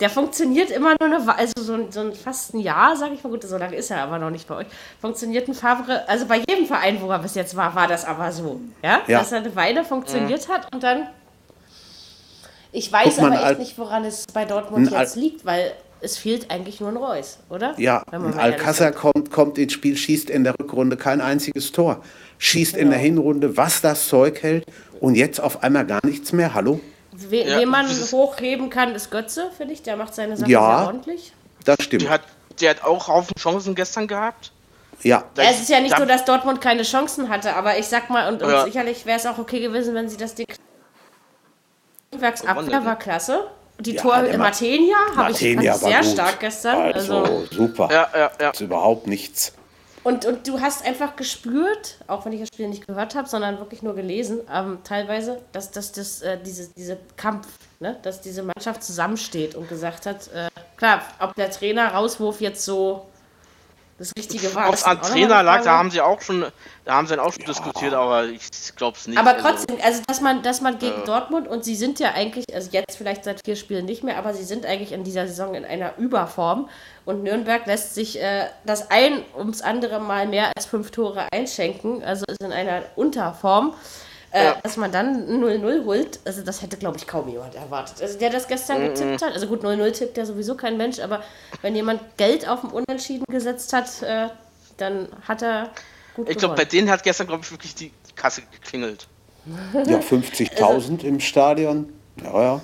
[0.00, 3.14] Der funktioniert immer nur eine, Wa- also so ein, so ein fast ein Jahr, sage
[3.14, 4.66] ich mal, gut, so lange ist er aber noch nicht bei euch.
[5.00, 8.30] Funktioniert ein Favre, also bei jedem Verein, wo er bis jetzt war, war das aber
[8.30, 9.18] so, ja, Ja.
[9.18, 11.08] dass er eine Weile funktioniert hat und dann,
[12.70, 15.72] ich weiß Guck aber echt Al- nicht, woran es bei Dortmund Al- jetzt liegt, weil
[16.00, 17.74] es fehlt eigentlich nur ein Reus, oder?
[17.76, 18.04] ja.
[18.12, 22.02] Alcázar kommt, kommt ins Spiel, schießt in der Rückrunde kein einziges Tor.
[22.38, 22.90] Schießt in Genau.
[22.92, 24.64] der Hinrunde, was das Zeug hält.
[25.00, 26.54] Und jetzt auf einmal gar nichts mehr.
[26.54, 26.78] Hallo?
[27.20, 30.50] We Ja, wen man das hochheben kann, ist Götze, finde ich, der macht seine Sache
[30.50, 30.78] Ja.
[30.78, 31.32] sehr ordentlich.
[31.64, 32.02] Das stimmt.
[32.02, 32.22] Der hat,
[32.60, 34.52] der hat auch Haufen Chancen gestern gehabt.
[35.02, 37.86] Ja, Da- es ist ja nicht da- so, dass Dortmund keine Chancen hatte, aber ich
[37.86, 38.64] sag mal, und, und Ja.
[38.64, 40.46] sicherlich wäre es auch okay gewesen, wenn sie das Ding.
[42.46, 43.46] Abwehr war klasse.
[43.80, 46.10] Die Ja, Tor der Ma- Matenia habe ich, ich war sehr gut.
[46.10, 46.76] stark gestern.
[46.92, 47.88] Also, Also, super.
[47.92, 48.50] Ja, ja, ja.
[48.50, 49.52] Ist überhaupt nichts.
[50.04, 53.58] Und, und du hast einfach gespürt, auch wenn ich das Spiel nicht gehört habe, sondern
[53.58, 57.46] wirklich nur gelesen, ähm, teilweise, dass, dass das, äh, diese, diese Kampf,
[57.80, 62.64] ne, dass diese Mannschaft zusammensteht und gesagt hat, äh, klar, ob der Trainer Rauswurf jetzt
[62.64, 63.06] so
[63.98, 64.68] das Richtige war.
[64.68, 66.46] Ob es an Trainer lag, da haben sie auch schon,
[66.84, 69.18] da haben sie dann auch schon diskutiert, aber ich glaube es nicht.
[69.18, 72.44] Aber Also, trotzdem, also dass man, dass man gegen Dortmund und sie sind ja eigentlich,
[72.54, 75.54] also jetzt vielleicht seit vier Spielen nicht mehr, aber sie sind eigentlich in dieser Saison
[75.54, 76.68] in einer Überform
[77.04, 82.04] und Nürnberg lässt sich äh, das ein ums andere Mal mehr als fünf Tore einschenken,
[82.04, 83.74] also ist in einer Unterform.
[84.30, 84.56] Äh, Ja.
[84.62, 88.02] Dass man dann 0-0 holt, also das hätte, glaube ich, kaum jemand erwartet.
[88.02, 91.22] Also der das gestern getippt hat, also gut, 0-0 tippt ja sowieso kein Mensch, aber
[91.62, 94.28] wenn jemand Geld auf dem Unentschieden gesetzt hat, äh,
[94.76, 95.70] dann hat er
[96.14, 99.06] gut ich glaube, bei denen hat gestern, glaube ich, wirklich die Kasse geklingelt.
[99.86, 101.92] Ja, 50.000 im Stadion.
[102.22, 102.60] Ja, ja.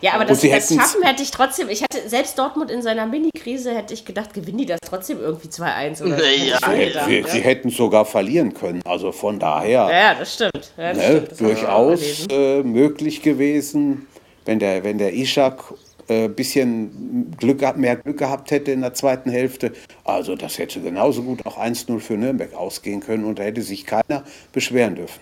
[0.00, 1.68] Ja, aber das, sie das schaffen hätte ich trotzdem.
[1.68, 5.48] Ich hätte selbst Dortmund in seiner Mini-Krise hätte ich gedacht, gewinnen die das trotzdem irgendwie
[5.48, 6.22] 2-1 oder so.
[6.22, 7.28] Nee, Hätte ich ja, Sie, ja.
[7.28, 8.82] sie hätten sogar verlieren können.
[8.84, 9.88] Also von daher.
[9.90, 10.72] ja, das stimmt.
[10.76, 11.30] Ja, das ne, stimmt.
[11.30, 14.06] Das durchaus äh, möglich gewesen,
[14.44, 15.72] wenn der, wenn der Ishak
[16.08, 19.72] ein äh, bisschen Glück, mehr Glück gehabt hätte in der zweiten Hälfte.
[20.04, 23.86] Also das hätte genauso gut auch 1-0 für Nürnberg ausgehen können und da hätte sich
[23.86, 25.20] keiner beschweren dürfen.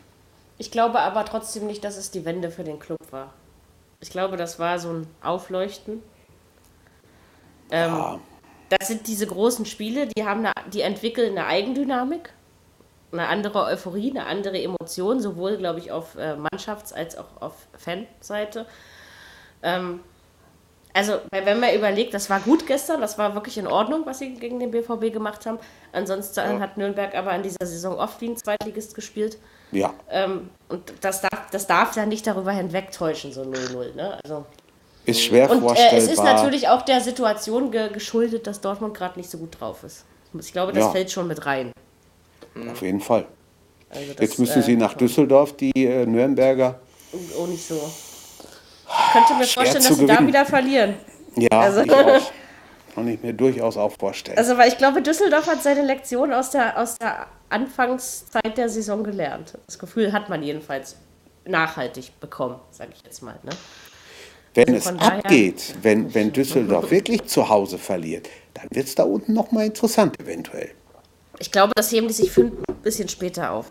[0.59, 3.33] Ich glaube aber trotzdem nicht, dass es die Wende für den Club war.
[4.05, 6.03] Ich glaube, das war so ein Aufleuchten.
[7.71, 8.21] Ähm, Ja.
[8.69, 12.31] Das sind diese großen Spiele, die haben eine, die entwickeln eine Eigendynamik,
[13.13, 17.67] eine andere Euphorie, eine andere Emotion, sowohl, glaube ich, auf äh, Mannschafts- als auch auf
[17.79, 18.67] Fanseite.
[19.63, 20.01] Ähm,
[20.93, 24.35] also, wenn man überlegt, das war gut gestern, das war wirklich in Ordnung, was sie
[24.35, 25.59] gegen den BVB gemacht haben.
[25.93, 29.39] Ansonsten hat Nürnberg aber in dieser Saison oft wie ein Zweitligist gespielt.
[29.75, 33.95] Ja, Ähm, und das darf, das darf ja nicht darüber hinwegtäuschen, so 0-0.
[33.95, 34.19] Ne?
[34.25, 34.45] Also,
[35.05, 35.99] ist schwer und äh, vorstellbar.
[35.99, 39.85] es ist natürlich auch der Situation ge geschuldet, dass Dortmund gerade nicht so gut drauf
[39.85, 40.05] ist.
[40.41, 40.91] Ich glaube, das Ja.
[40.91, 41.73] fällt schon mit rein.
[42.71, 43.27] Auf jeden Fall.
[43.91, 46.81] Also das, Jetzt müssen äh, sie nach Düsseldorf, die äh, Nürnberger.
[47.39, 47.75] Auch nicht so.
[47.77, 50.29] Ich könnte mir vorstellen, dass sie da gewinnen.
[50.29, 50.95] wieder verlieren.
[51.37, 52.33] Ja, Also- ich auch.
[52.95, 54.39] Kann ich mir durchaus auch vorstellen.
[54.39, 59.05] Also, weil ich glaube, Düsseldorf hat seine Lektion aus der, aus der Anfangszeit der Saison
[59.05, 59.59] gelernt.
[59.67, 60.97] Das Gefühl hat man jedenfalls
[61.45, 63.39] nachhaltig bekommen, sage ich jetzt mal.
[63.43, 63.51] Ne?
[64.55, 69.03] Wenn Also es abgeht, wenn, wenn Düsseldorf wirklich zu Hause verliert, dann wird es da
[69.03, 70.71] unten nochmal interessant eventuell.
[71.41, 73.71] Ich glaube, das heben die sich für ein bisschen später auf.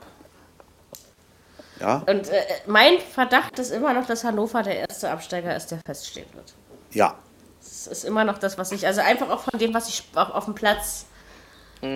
[1.79, 5.79] Ja, Und äh, mein Verdacht ist immer noch, dass Hannover der erste Absteiger ist, der
[5.85, 6.53] feststehen wird.
[6.91, 7.17] ja,
[7.61, 10.29] Das ist immer noch das, was ich, also einfach auch von dem, was ich auch
[10.35, 11.05] auf dem Platz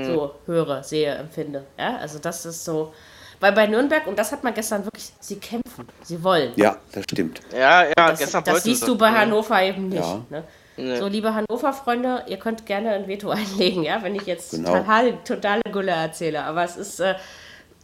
[0.06, 1.66] so höre, sehe, empfinde.
[1.78, 2.94] Ja, also das ist so.
[3.40, 6.54] Weil bei Nürnberg, und das hat man gestern wirklich, sie kämpfen, sie wollen.
[6.56, 7.40] ja, das stimmt.
[7.54, 8.88] Ja, ja, Das, gestern das siehst sie.
[8.88, 9.18] du bei Ja.
[9.20, 10.02] Hannover eben nicht.
[10.02, 10.22] Ja.
[10.30, 10.44] Ne?
[10.80, 10.98] Nee.
[10.98, 14.74] So, liebe Hannover-Freunde, ihr könnt gerne ein Veto einlegen, ja, wenn ich jetzt Genau.
[14.80, 16.44] total, totale Gülle erzähle.
[16.44, 17.14] Aber es ist, äh,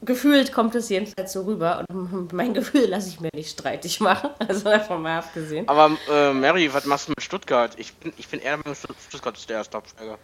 [0.02, 1.84] gefühlt kommt es jedenfalls so rüber.
[1.90, 4.30] Und mein Gefühl lasse ich mir nicht streitig machen.
[4.48, 5.68] Also davon mal abgesehen.
[5.70, 7.74] Aber äh, Mary, was machst du mit Stuttgart?
[7.78, 10.18] Ich bin, ich bin eher mit Stutt- Stuttgart ist der erste Absteiger.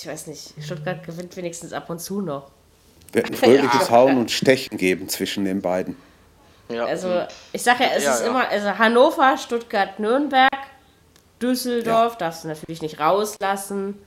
[0.00, 2.50] Ich weiß nicht, Stuttgart gewinnt wenigstens ab und zu noch.
[3.12, 5.96] Wird ein fröhliches Hauen und Stechen geben zwischen den beiden.
[6.68, 6.84] Ja.
[6.84, 8.26] Also, ich sage ja, es Ja, ist ja.
[8.28, 10.50] immer, also Hannover, Stuttgart, Nürnberg,
[11.40, 13.98] Düsseldorf, darfst du natürlich nicht rauslassen.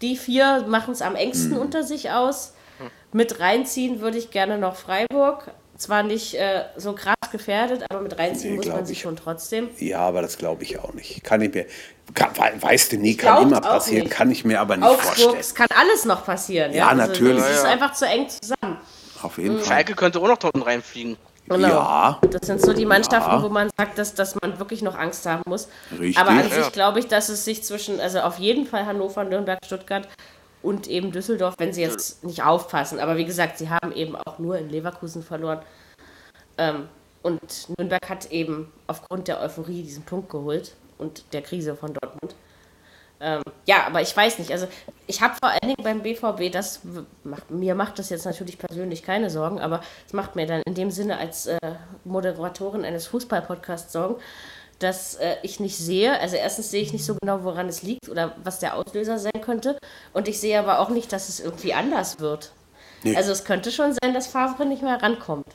[0.00, 1.60] Die vier machen es am engsten Hm.
[1.60, 2.54] unter sich aus.
[3.12, 5.50] Mit reinziehen würde ich gerne noch Freiburg.
[5.82, 9.00] Zwar nicht äh, so krass gefährdet, aber mit reinziehen Nee, muss man glaub sie ich.
[9.00, 9.68] schon trotzdem.
[9.78, 11.24] Ja, aber das glaube ich auch nicht.
[11.24, 11.66] Kann ich mir,
[12.14, 14.12] kann, we- weißt du nie, kann immer passieren, nicht.
[14.14, 15.36] kann ich mir aber nicht Augsburg, vorstellen.
[15.40, 16.72] es kann alles noch passieren.
[16.72, 17.42] Ja, natürlich.
[17.42, 17.72] Also, das ist Ja, ja.
[17.72, 18.78] einfach zu eng zusammen.
[19.22, 19.66] Auf jeden Fall.
[19.66, 21.16] Schalke könnte auch noch da unten reinfliegen.
[21.48, 21.68] Genau.
[21.68, 23.42] Ja, Das sind so die Mannschaften, Ja.
[23.42, 25.66] wo man sagt, dass, dass man wirklich noch Angst haben muss.
[25.90, 26.16] Richtig.
[26.16, 26.62] Aber an Ja.
[26.62, 30.06] sich glaube ich, dass es sich zwischen, also auf jeden Fall Hannover, Nürnberg, Stuttgart
[30.62, 33.00] und eben Düsseldorf, wenn sie jetzt nicht aufpassen.
[33.00, 35.60] Aber wie gesagt, sie haben eben auch nur in Leverkusen verloren.
[36.58, 36.88] Ähm,
[37.22, 42.34] und Nürnberg hat eben aufgrund der Euphorie diesen Punkt geholt und der Krise von Dortmund.
[43.20, 44.50] Ähm, ja, aber ich weiß nicht.
[44.50, 44.66] Also
[45.06, 46.80] ich habe vor allen Dingen beim BVB, das
[47.22, 50.74] macht, mir macht das jetzt natürlich persönlich keine Sorgen, aber es macht mir dann in
[50.74, 51.58] dem Sinne als äh,
[52.04, 54.16] Moderatorin eines Fußballpodcasts Sorgen,
[54.82, 58.08] dass äh, ich nicht sehe, also erstens sehe ich nicht so genau, woran es liegt
[58.08, 59.78] oder was der Auslöser sein könnte
[60.12, 62.52] und ich sehe aber auch nicht, dass es irgendwie anders wird.
[63.02, 63.16] Nee.
[63.16, 65.46] Also es könnte schon sein, dass Favre nicht mehr rankommt.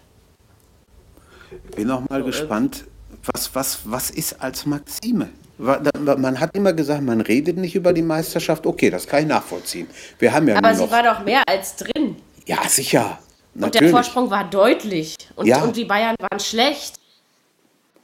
[1.76, 2.86] bin auch mal gespannt,
[3.34, 5.30] was, was, was ist als Maxime?
[5.58, 8.68] Man hat immer gesagt, man redet nicht über die Meisterschaft.
[8.68, 9.88] Okay, das kann ich nachvollziehen.
[10.20, 10.92] Wir haben ja Aber sie noch.
[10.92, 12.16] war doch mehr als drin.
[12.46, 13.18] ja, sicher.
[13.56, 13.92] Und der Natürlich.
[13.92, 15.16] Vorsprung war deutlich.
[15.36, 15.64] Und, Ja.
[15.64, 16.96] und die Bayern waren schlecht.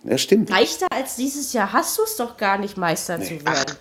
[0.03, 0.49] Das stimmt.
[0.49, 3.75] Leichter als dieses Jahr hast du es doch gar nicht, Meister zu werden.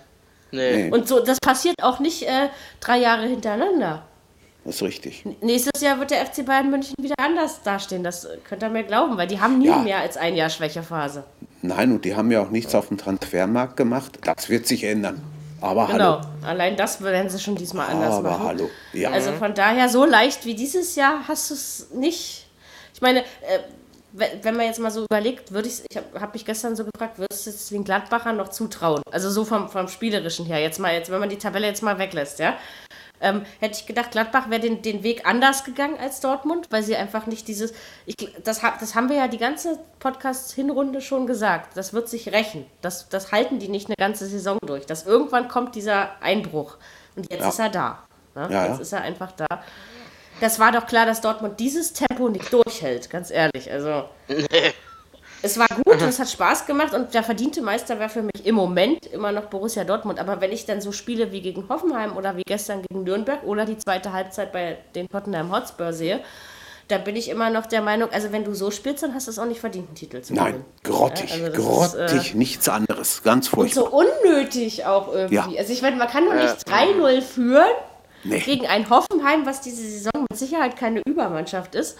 [0.52, 0.84] Nee.
[0.84, 0.90] Nee.
[0.90, 2.48] Und so, das passiert auch nicht äh,
[2.80, 4.02] drei Jahre hintereinander.
[4.64, 5.24] Das ist richtig.
[5.40, 8.04] Nächstes Jahr wird der FC Bayern München wieder anders dastehen.
[8.04, 9.78] Das könnt ihr mir glauben, weil die haben nie Ja.
[9.78, 11.24] mehr als ein Jahr Schwächephase.
[11.62, 14.18] Nein, und die haben ja auch nichts auf dem Transfermarkt gemacht.
[14.22, 15.20] Das wird sich ändern.
[15.60, 16.20] Aber Genau.
[16.20, 16.26] hallo.
[16.46, 18.46] Allein das werden sie schon diesmal anders Aber machen.
[18.46, 18.70] hallo.
[18.92, 19.10] Ja.
[19.10, 22.46] Also von daher, so leicht wie dieses Jahr hast du es nicht.
[22.94, 23.24] Ich meine, äh,
[24.12, 27.18] wenn man jetzt mal so überlegt, würde ich, ich habe hab mich gestern so gefragt,
[27.18, 29.02] würdest du es den Gladbachern noch zutrauen?
[29.10, 31.98] Also so vom, vom Spielerischen her, jetzt mal, jetzt, wenn man die Tabelle jetzt mal
[31.98, 32.56] weglässt, ja.
[33.20, 36.96] Ähm, hätte ich gedacht, Gladbach wäre den, den Weg anders gegangen als Dortmund, weil sie
[36.96, 37.72] einfach nicht dieses.
[38.04, 41.76] Ich, das, das haben wir ja die ganze Podcast-Hinrunde schon gesagt.
[41.76, 42.66] Das wird sich rächen.
[42.80, 44.86] Das, das halten die nicht eine ganze Saison durch.
[44.86, 46.78] Dass irgendwann kommt dieser Einbruch.
[47.14, 47.48] Und jetzt Ja.
[47.48, 47.98] ist er da.
[48.34, 48.48] Ne?
[48.50, 48.82] Ja, jetzt ja.
[48.82, 49.46] ist er einfach da.
[50.42, 53.70] Das war doch klar, dass Dortmund dieses Tempo nicht durchhält, ganz ehrlich.
[53.70, 54.06] Also.
[55.40, 58.44] Es war gut und es hat Spaß gemacht und der verdiente Meister wäre für mich
[58.44, 60.18] im Moment immer noch Borussia Dortmund.
[60.18, 63.64] Aber wenn ich dann so Spiele wie gegen Hoffenheim oder wie gestern gegen Nürnberg oder
[63.64, 66.18] die zweite Halbzeit bei den Tottenham Hotspur sehe,
[66.88, 69.30] da bin ich immer noch der Meinung, also wenn du so spielst, dann hast du
[69.30, 70.64] es auch nicht verdient, einen Titel zu Nein, gewinnen.
[70.82, 71.64] grottig, Ja, also das ist,
[71.94, 73.22] grottig, nichts anderes.
[73.22, 73.84] Ganz Und furchtbar.
[73.84, 75.36] so unnötig auch irgendwie.
[75.36, 75.48] Ja.
[75.56, 77.70] Also ich meine, man kann doch nicht 3-0 führen
[78.24, 78.38] Nee.
[78.40, 81.96] gegen ein Hoffenheim, was diese Saison mit Sicherheit keine Übermannschaft ist,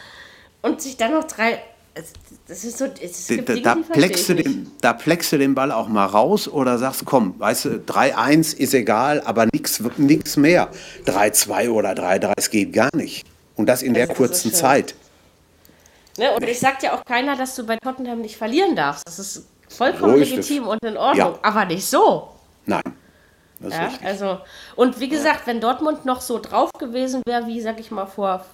[0.62, 1.62] und sich dann noch drei.
[1.94, 2.12] es-
[2.48, 2.86] Das ist so.
[3.00, 5.88] Es Da, gibt da, Dinge, da, pleckst du den, da pleckst du den Ball auch
[5.88, 10.68] mal raus oder sagst, komm, weißt du, 3-1 ist egal, aber nichts mehr.
[11.06, 13.26] 3-2 oder 3-3, es geht gar nicht.
[13.56, 14.58] Und das in der Das so kurzen schön.
[14.58, 14.94] Zeit.
[16.18, 16.32] Ne?
[16.34, 19.06] Und ich sagt ja auch keiner, dass du bei Tottenham nicht verlieren darfst.
[19.06, 20.48] Das ist vollkommen So ist es.
[20.48, 21.38] legitim und in Ordnung, Ja.
[21.42, 22.28] aber nicht so.
[22.66, 22.82] Nein,
[23.70, 24.06] Ja, richtig.
[24.06, 24.38] also,
[24.76, 28.44] und wie gesagt, wenn Dortmund noch so drauf gewesen wäre, wie, sag ich mal, vor,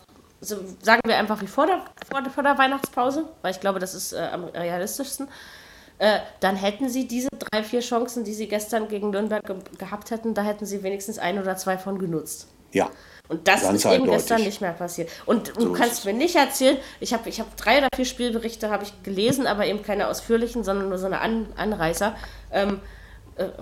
[0.40, 1.80] so, sagen wir einfach wie vor der,
[2.10, 5.28] vor, der- vor der Weihnachtspause, weil ich glaube, das ist äh, am realistischsten,
[5.98, 10.10] äh, dann hätten sie diese drei, vier Chancen, die sie gestern gegen Nürnberg ge gehabt
[10.12, 12.46] hätten, da hätten sie wenigstens ein oder zwei von genutzt.
[12.70, 12.90] Ja,
[13.28, 14.12] Und das Ganz ist eben eindeutig.
[14.18, 15.08] gestern nicht mehr passiert.
[15.24, 18.04] Und du So ist kannst mir nicht erzählen, ich habe ich hab drei oder vier
[18.04, 22.14] Spielberichte habe ich gelesen, aber eben keine ausführlichen, sondern nur so eine An Anreißer.
[22.52, 22.97] Ähm, äh,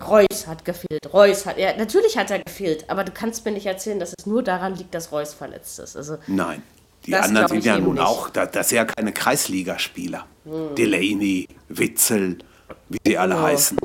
[0.07, 1.12] Reus hat gefehlt.
[1.12, 4.27] Reus hat, ja, natürlich hat er gefehlt, aber du kannst mir nicht erzählen, dass es
[4.27, 5.97] nur daran liegt, dass Reus verletzt ist.
[5.97, 6.62] Also, nein.
[7.05, 8.03] Die anderen sind ja nun nicht.
[8.03, 10.27] auch, das, das sind ja keine Kreisligaspieler.
[10.77, 12.39] Delaney, Witzel,
[12.89, 13.43] wie sie alle Oh.
[13.43, 13.78] heißen.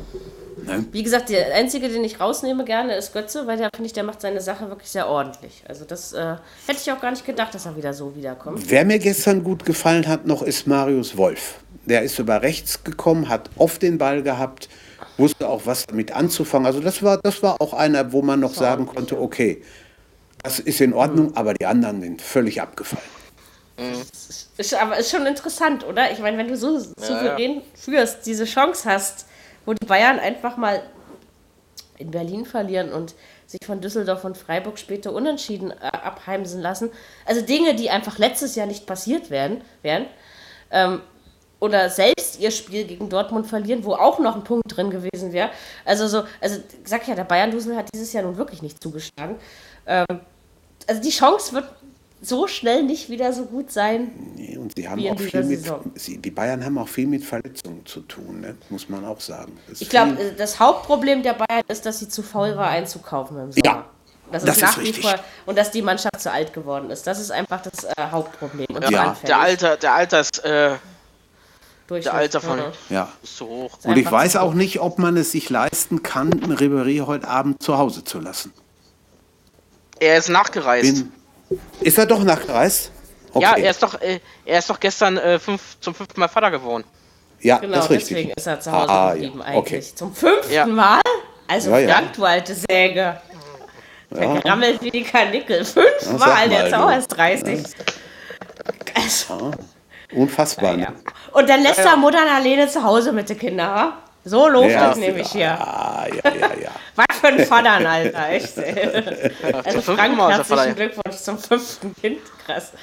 [0.66, 0.86] Ne?
[0.92, 4.04] Wie gesagt, der einzige, den ich rausnehme gerne, ist Götze, weil der finde ich, der
[4.04, 5.64] macht seine Sache wirklich sehr ordentlich.
[5.68, 6.36] Also das äh,
[6.68, 8.70] hätte ich auch gar nicht gedacht, dass er wieder so wiederkommt.
[8.70, 11.56] Wer mir gestern gut gefallen hat noch, ist Marius Wolf.
[11.86, 14.70] Der ist über rechts gekommen, hat oft den Ball gehabt,
[15.22, 16.66] wusste auch, was damit anzufangen.
[16.66, 19.64] Also das war, das war auch einer, wo man noch sagen konnte, okay,
[20.44, 23.04] das ist in Ordnung, aber die anderen sind völlig abgefallen.
[24.58, 26.12] Ist, aber ist schon interessant, oder?
[26.12, 29.26] Ich meine, wenn du so souverän führst, diese Chance hast,
[29.66, 30.84] wo die Bayern einfach mal
[31.98, 33.16] in Berlin verlieren und
[33.48, 36.90] sich von Düsseldorf und Freiburg später unentschieden äh, abheimsen lassen.
[37.26, 40.06] Also Dinge, die einfach letztes Jahr nicht passiert wären, wären.
[40.72, 41.02] Ähm,
[41.62, 45.52] oder selbst ihr Spiel gegen Dortmund verlieren, wo auch noch ein Punkt drin gewesen wäre.
[45.86, 49.36] Also so, also ich sag ja, der Bayern-Dusel hat dieses Jahr nun wirklich nicht zugeschlagen.
[49.86, 50.06] Ähm,
[50.88, 51.66] also die Chance wird
[52.20, 54.12] so schnell nicht wieder so gut sein.
[54.36, 55.64] Nee, Und sie haben Wie in auch viel mit,
[55.96, 58.56] sie, die Bayern haben auch viel mit Verletzungen zu tun, ne?
[58.70, 59.58] muss man auch sagen.
[59.70, 63.38] Das Ich glaube, äh, das Hauptproblem der Bayern ist, dass sie zu faul war, einzukaufen
[63.38, 63.66] im Sommer.
[63.66, 63.86] Ja,
[64.32, 65.04] das, das ist nach wie richtig.
[65.04, 67.06] vor und dass die Mannschaft zu alt geworden ist.
[67.06, 68.68] Das ist einfach das äh, Hauptproblem.
[68.74, 69.16] Und Ja.
[69.28, 70.76] Der Alter, der Alters, äh.
[72.00, 72.60] Der Alter von
[72.90, 73.10] ja.
[73.24, 73.78] ist zu hoch.
[73.84, 77.78] Und ich weiß auch nicht, ob man es sich leisten kann, Ribéry heute Abend zu
[77.78, 78.54] Hause zu lassen.
[80.00, 80.96] Er ist nachgereist.
[81.50, 82.92] Bin, ist er doch nachgereist?
[83.34, 83.44] Okay.
[83.46, 86.52] Ja, er ist doch, äh, er ist doch gestern äh, fünf, zum fünften Mal Vater
[86.52, 86.84] geworden.
[87.40, 88.10] Ja, Genau, das ist richtig.
[88.18, 89.58] deswegen ist er zu Hause Ah, geblieben ja, eigentlich.
[89.58, 89.96] okay.
[89.96, 90.66] Zum fünften Ja.
[90.66, 91.02] Mal?
[91.48, 91.94] Also Ja, ja.
[91.96, 93.22] Frank, du alte Säge.
[94.12, 95.64] Der gerammelt wie die Karnickel.
[95.64, 97.64] sag Fünfmal, der mal, ist auch erst 30.
[98.94, 99.52] Also,
[100.14, 100.72] Unfassbar.
[100.72, 100.90] ja.
[100.90, 100.96] ne?
[101.32, 103.98] Und dann lässt er Mutter alleine zu Hause mit den Kindern, ha?
[104.24, 105.42] So läuft Ja, das nämlich hier.
[105.42, 106.72] Ja, ja, ja, ja.
[106.96, 108.56] Was für ein Vater, Alter, echt.
[109.66, 112.20] Also Frank, ist er herzlichen Glückwunsch zum fünften Kind.
[112.46, 112.74] Krass.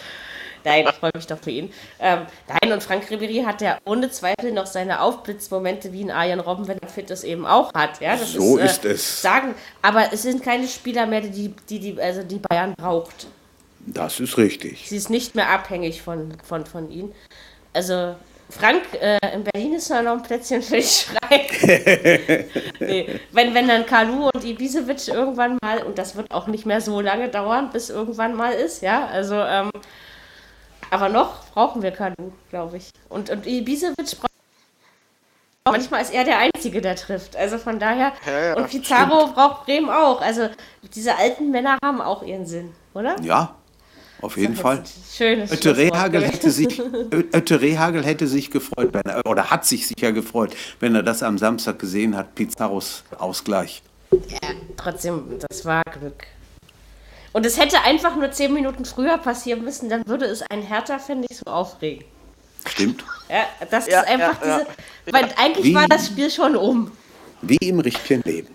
[0.64, 1.72] Nein, ich freue mich doch für ihn.
[2.00, 6.40] Ähm, nein, und Frank Ribery hat ja ohne Zweifel noch seine Aufblitzmomente, wie ein Arjen
[6.40, 8.00] Robben, wenn er fit ist, eben auch hat.
[8.00, 9.22] Ja, das So äh, ist es.
[9.22, 13.28] Sagen, aber es sind keine Spieler mehr, die, die, die, also die Bayern braucht.
[13.94, 14.88] Das ist richtig.
[14.88, 17.14] Sie ist nicht mehr abhängig von, von, von ihnen.
[17.72, 18.16] Also,
[18.50, 22.46] Frank, äh, in Berlin ist noch ein Plätzchen für dich frei.
[22.80, 26.80] nee, wenn, wenn dann Kalu und Ibisevic irgendwann mal, und das wird auch nicht mehr
[26.80, 29.70] so lange dauern, bis irgendwann mal ist, ja, also, ähm,
[30.90, 32.90] aber noch brauchen wir Kalu, glaube ich.
[33.08, 34.28] Und, und Ibisevic braucht.
[35.70, 37.36] Manchmal ist er der Einzige, der trifft.
[37.36, 38.12] Also von daher.
[38.26, 40.22] Ja, ja, und Pizarro braucht Bremen auch.
[40.22, 40.48] Also
[40.94, 43.16] diese alten Männer haben auch ihren Sinn, oder?
[43.20, 43.57] Ja,
[44.20, 44.82] auf jeden Fall.
[45.12, 46.32] Schönes Ötte Schlusswort Rehagel gewesen.
[46.34, 51.22] hätte sich, hätte sich gefreut, wenn er, oder hat sich sicher gefreut, wenn er das
[51.22, 53.82] am Samstag gesehen hat, Pizarros Ausgleich.
[54.76, 56.26] Trotzdem, das war Glück.
[57.32, 61.20] Und es hätte einfach nur zehn Minuten früher passieren müssen, dann würde es einen Hertha-Fan
[61.20, 62.04] nicht so aufregen.
[62.66, 63.04] Stimmt.
[63.28, 64.58] Ja, das Ja, ist einfach ja, ja.
[65.04, 65.14] diese.
[65.14, 65.74] Weil eigentlich Wie?
[65.74, 66.90] war das Spiel schon um.
[67.42, 68.54] Wie im richtigen Leben.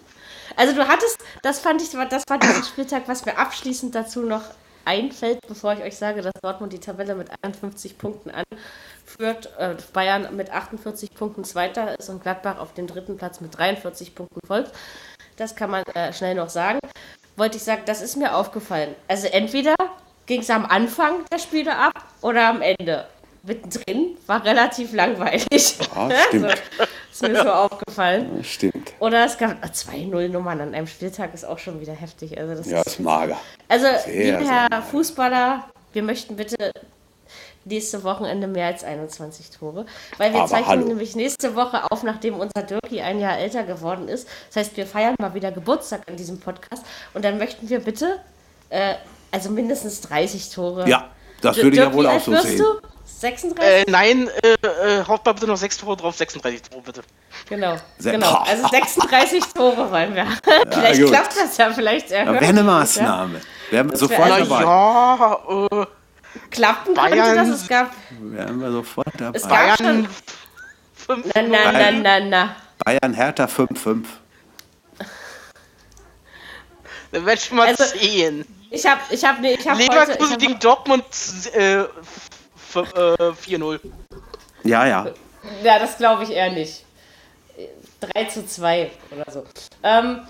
[0.56, 4.44] Also du hattest, das fand ich, das war dieser Spieltag, was mir abschließend dazu noch
[4.86, 10.36] einfällt, bevor ich euch sage, dass Dortmund die Tabelle mit 51 Punkten anführt, äh, Bayern
[10.36, 14.72] mit 48 Punkten Zweiter ist und Gladbach auf dem dritten Platz mit 43 Punkten folgt.
[15.38, 16.80] Das kann man äh, schnell noch sagen.
[17.36, 18.96] Wollte ich sagen, das ist mir aufgefallen.
[19.08, 19.76] Also entweder
[20.26, 23.08] ging es am Anfang der Spiele ab oder am Ende.
[23.44, 25.78] Mittendrin war relativ langweilig.
[25.96, 26.62] Ja, stimmt.
[26.80, 28.44] Also, ist mir so aufgefallen.
[28.44, 28.94] Stimmt.
[29.00, 32.38] Oder es gab 2-0 Nummern an einem Spieltag, ist auch schon wieder heftig.
[32.38, 33.38] Also, das Ja, ist, ist mager.
[33.70, 34.82] also sehr, lieber Herr.
[34.82, 36.72] Fußballer, wir möchten bitte
[37.66, 39.86] nächste Wochenende mehr als 21 Tore.
[40.18, 40.86] Weil wir Aber zeichnen hallo.
[40.88, 44.28] nämlich nächste Woche auf, nachdem unser Dirkie ein Jahr älter geworden ist.
[44.50, 46.84] Das heißt, wir feiern mal wieder Geburtstag an diesem Podcast.
[47.14, 48.20] Und dann möchten wir bitte,
[48.70, 48.96] äh,
[49.32, 50.90] also mindestens 30 Tore.
[50.90, 51.10] Ja,
[51.42, 52.58] das würde ich ja Dirk, wohl auch so sehen.
[52.58, 52.88] Du?
[53.24, 53.60] 36?
[53.64, 54.54] Äh, nein, äh,
[55.00, 57.02] äh, haut mal bitte noch 6 Tore drauf, 36 Tore bitte.
[57.48, 58.36] Genau, Se- genau.
[58.46, 60.28] Also 36 Tore wollen wir.
[60.72, 61.10] vielleicht gut.
[61.12, 63.42] klappt das ja, vielleicht Ja, Wäre eine Maßnahme.
[63.72, 64.64] Wären wir wär sofort also- dabei.
[64.64, 65.86] Ja, äh.
[66.50, 69.38] Klappen könnte Bayern- das, es gab, Wären wir sofort dabei.
[69.38, 70.10] es gab schon, Bayern
[71.24, 72.56] 5 na, na, na, na, na.
[72.84, 74.04] Bayern Hertha 5-5.
[77.12, 78.46] Dann werd ich mal Also- sehen.
[78.72, 81.04] Ich hab, ich hab, nee, ich hab heute, ich Leverkusen hab, gegen Dortmund
[81.54, 81.84] äh,
[82.80, 83.80] 4-0.
[84.64, 85.08] Ja, ja.
[85.64, 86.84] ja, das glaube ich eher nicht.
[88.00, 89.46] 3 zu 2 oder so.
[89.84, 90.22] Ähm,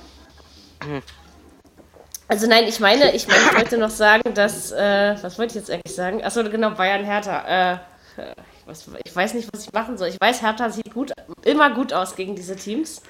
[2.27, 5.67] also nein, ich meine, ich meine, ich wollte noch sagen, dass, äh, was wollte ich
[5.67, 6.23] jetzt eigentlich sagen?
[6.23, 7.73] Achso, genau, Bayern Hertha.
[7.73, 7.77] Äh,
[8.17, 10.09] ich, weiß, ich weiß nicht, was ich machen soll.
[10.09, 11.11] Ich weiß, Hertha sieht gut,
[11.43, 13.01] immer gut aus gegen diese Teams.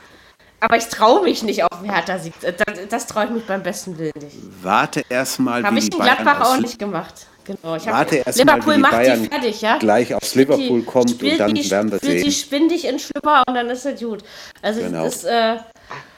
[0.59, 2.33] Aber ich traue mich nicht auf den Hertha-Sieg.
[2.41, 4.37] Das, das traue ich mich beim besten Willen nicht.
[4.61, 7.27] Warte erstmal, Habe wie ich in Gladbach auch nicht gemacht.
[7.45, 9.77] Genau, ich Warte erst mal, Liverpool wie die macht Bayern die fertig, ja?
[9.77, 12.31] gleich aufs Liverpool die- kommt und dann die, werden wir spielt die sehen.
[12.31, 14.23] spindig in Schlüpper und dann ist es gut.
[14.61, 15.03] Also Genau.
[15.03, 15.57] das äh,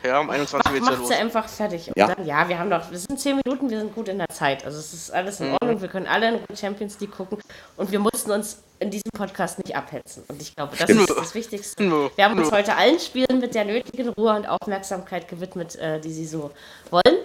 [0.06, 1.08] Ja, um 21 macht, geht's ja macht los.
[1.10, 1.88] sie einfach fertig.
[1.88, 2.08] Und Ja.
[2.14, 4.64] Dann, ja, wir haben noch, wir sind zehn Minuten, wir sind gut in der Zeit.
[4.64, 5.46] Also es ist alles Mhm.
[5.48, 7.40] in Ordnung, wir können alle in Ruhe Champions League gucken
[7.78, 10.24] und wir mussten uns in diesem Podcast nicht abhetzen.
[10.28, 11.10] Und ich glaube, das Stimmt.
[11.10, 11.84] ist das Wichtigste.
[12.16, 16.12] Wir haben uns heute allen Spielen mit der nötigen Ruhe und Aufmerksamkeit gewidmet, äh, die
[16.14, 16.52] sie so
[16.92, 17.18] wollen,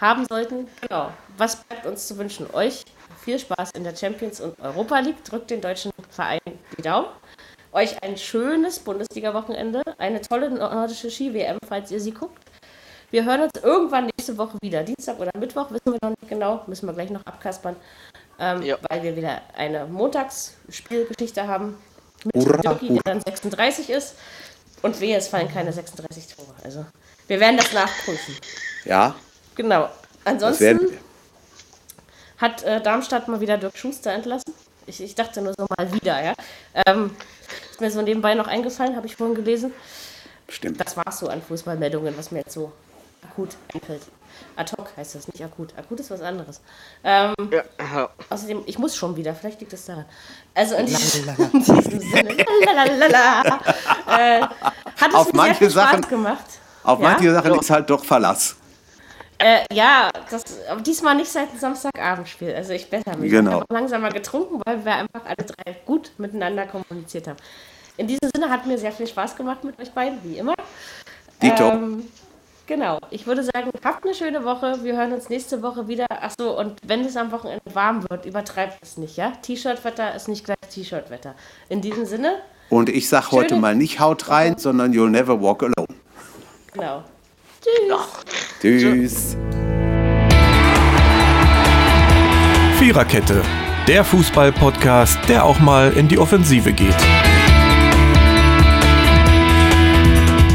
[0.00, 0.68] haben sollten.
[0.82, 1.10] Genau.
[1.38, 2.46] Was bleibt uns zu wünschen?
[2.52, 2.84] Euch
[3.24, 5.24] viel Spaß in der Champions und Europa League.
[5.24, 6.40] Drückt den deutschen Verein
[6.76, 7.08] die Daumen.
[7.72, 12.38] Euch ein schönes Bundesliga-Wochenende, eine tolle nordische Ski-WM, falls ihr sie guckt.
[13.10, 14.82] Wir hören uns irgendwann nächste Woche wieder.
[14.84, 16.62] Dienstag oder Mittwoch, wissen wir noch nicht genau.
[16.66, 17.76] Müssen wir gleich noch abkaspern.
[18.38, 18.76] Ähm, Ja.
[18.88, 21.76] Weil wir wieder eine Montagsspielgeschichte haben.
[22.24, 23.00] Mit Dirki, hurra.
[23.04, 24.14] der dann 36 ist.
[24.82, 26.54] Und wehe, es fallen keine 36 Tore.
[26.62, 26.84] Also,
[27.26, 28.36] wir werden das nachprüfen.
[28.84, 29.14] Ja,
[29.56, 29.88] Genau.
[30.24, 30.98] Ansonsten.
[32.38, 34.52] Hat äh, Darmstadt mal wieder Dirk Schuster entlassen.
[34.86, 36.34] Ich, ich dachte nur so mal wieder, ja.
[36.86, 37.10] Ähm,
[37.70, 39.72] ist mir so nebenbei noch eingefallen, habe ich vorhin gelesen.
[40.48, 40.78] Stimmt.
[40.84, 42.70] Das war's so an Fußballmeldungen, was mir jetzt so
[43.24, 44.02] akut einfällt.
[44.56, 45.72] Ad hoc heißt das, nicht akut.
[45.78, 46.60] Akut ist was anderes.
[47.02, 48.08] Ähm, Ja, ja.
[48.28, 50.04] außerdem, ich muss schon wieder, vielleicht liegt es daran.
[50.54, 52.36] Also in, diesem, in diesem Sinne,
[52.74, 53.60] lalalala,
[54.08, 56.44] äh, hat es Auf mir sehr manche Spaß Sachen- gemacht.
[56.82, 57.08] Auf Ja?
[57.10, 58.56] manche Sachen ist halt doch Verlass.
[59.38, 60.44] Äh, ja, das,
[60.86, 62.54] diesmal nicht seit dem Samstagabendspiel.
[62.54, 63.30] Also ich besser mich.
[63.30, 63.62] Genau.
[63.62, 67.38] Ich langsamer getrunken, weil wir einfach alle drei gut miteinander kommuniziert haben.
[67.96, 70.54] In diesem Sinne hat mir sehr viel Spaß gemacht mit euch beiden, wie immer.
[71.42, 71.68] Dito.
[71.68, 72.04] Ähm,
[72.66, 72.98] genau.
[73.10, 74.82] Ich würde sagen, habt eine schöne Woche.
[74.82, 76.06] Wir hören uns nächste Woche wieder.
[76.10, 79.32] Achso, und wenn es am Wochenende warm wird, übertreibt es nicht, ja?
[79.42, 81.34] T-Shirt-Wetter ist nicht gleich T-Shirt-Wetter.
[81.68, 82.36] In diesem Sinne,
[82.70, 86.00] Und ich sag heute mal nicht haut rein, sondern you'll never walk alone.
[86.72, 87.04] genau.
[88.60, 88.82] Tschüss.
[88.82, 89.36] Tschüss.
[92.78, 93.40] Viererkette,
[93.88, 96.96] der Fußball-Podcast, der auch mal in die Offensive geht.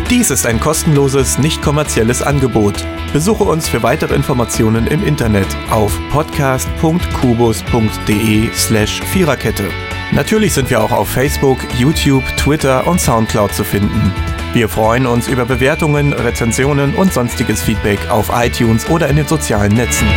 [0.10, 2.86] Dies ist ein kostenloses, nicht kommerzielles Angebot.
[3.14, 9.70] Besuche uns für weitere Informationen im Internet auf podcast.kubus.de slash Viererkette.
[10.12, 14.12] Natürlich sind wir auch auf Facebook, YouTube, Twitter und Soundcloud zu finden.
[14.54, 19.74] Wir freuen uns über Bewertungen, Rezensionen und sonstiges Feedback auf iTunes oder in den sozialen
[19.74, 20.08] Netzen.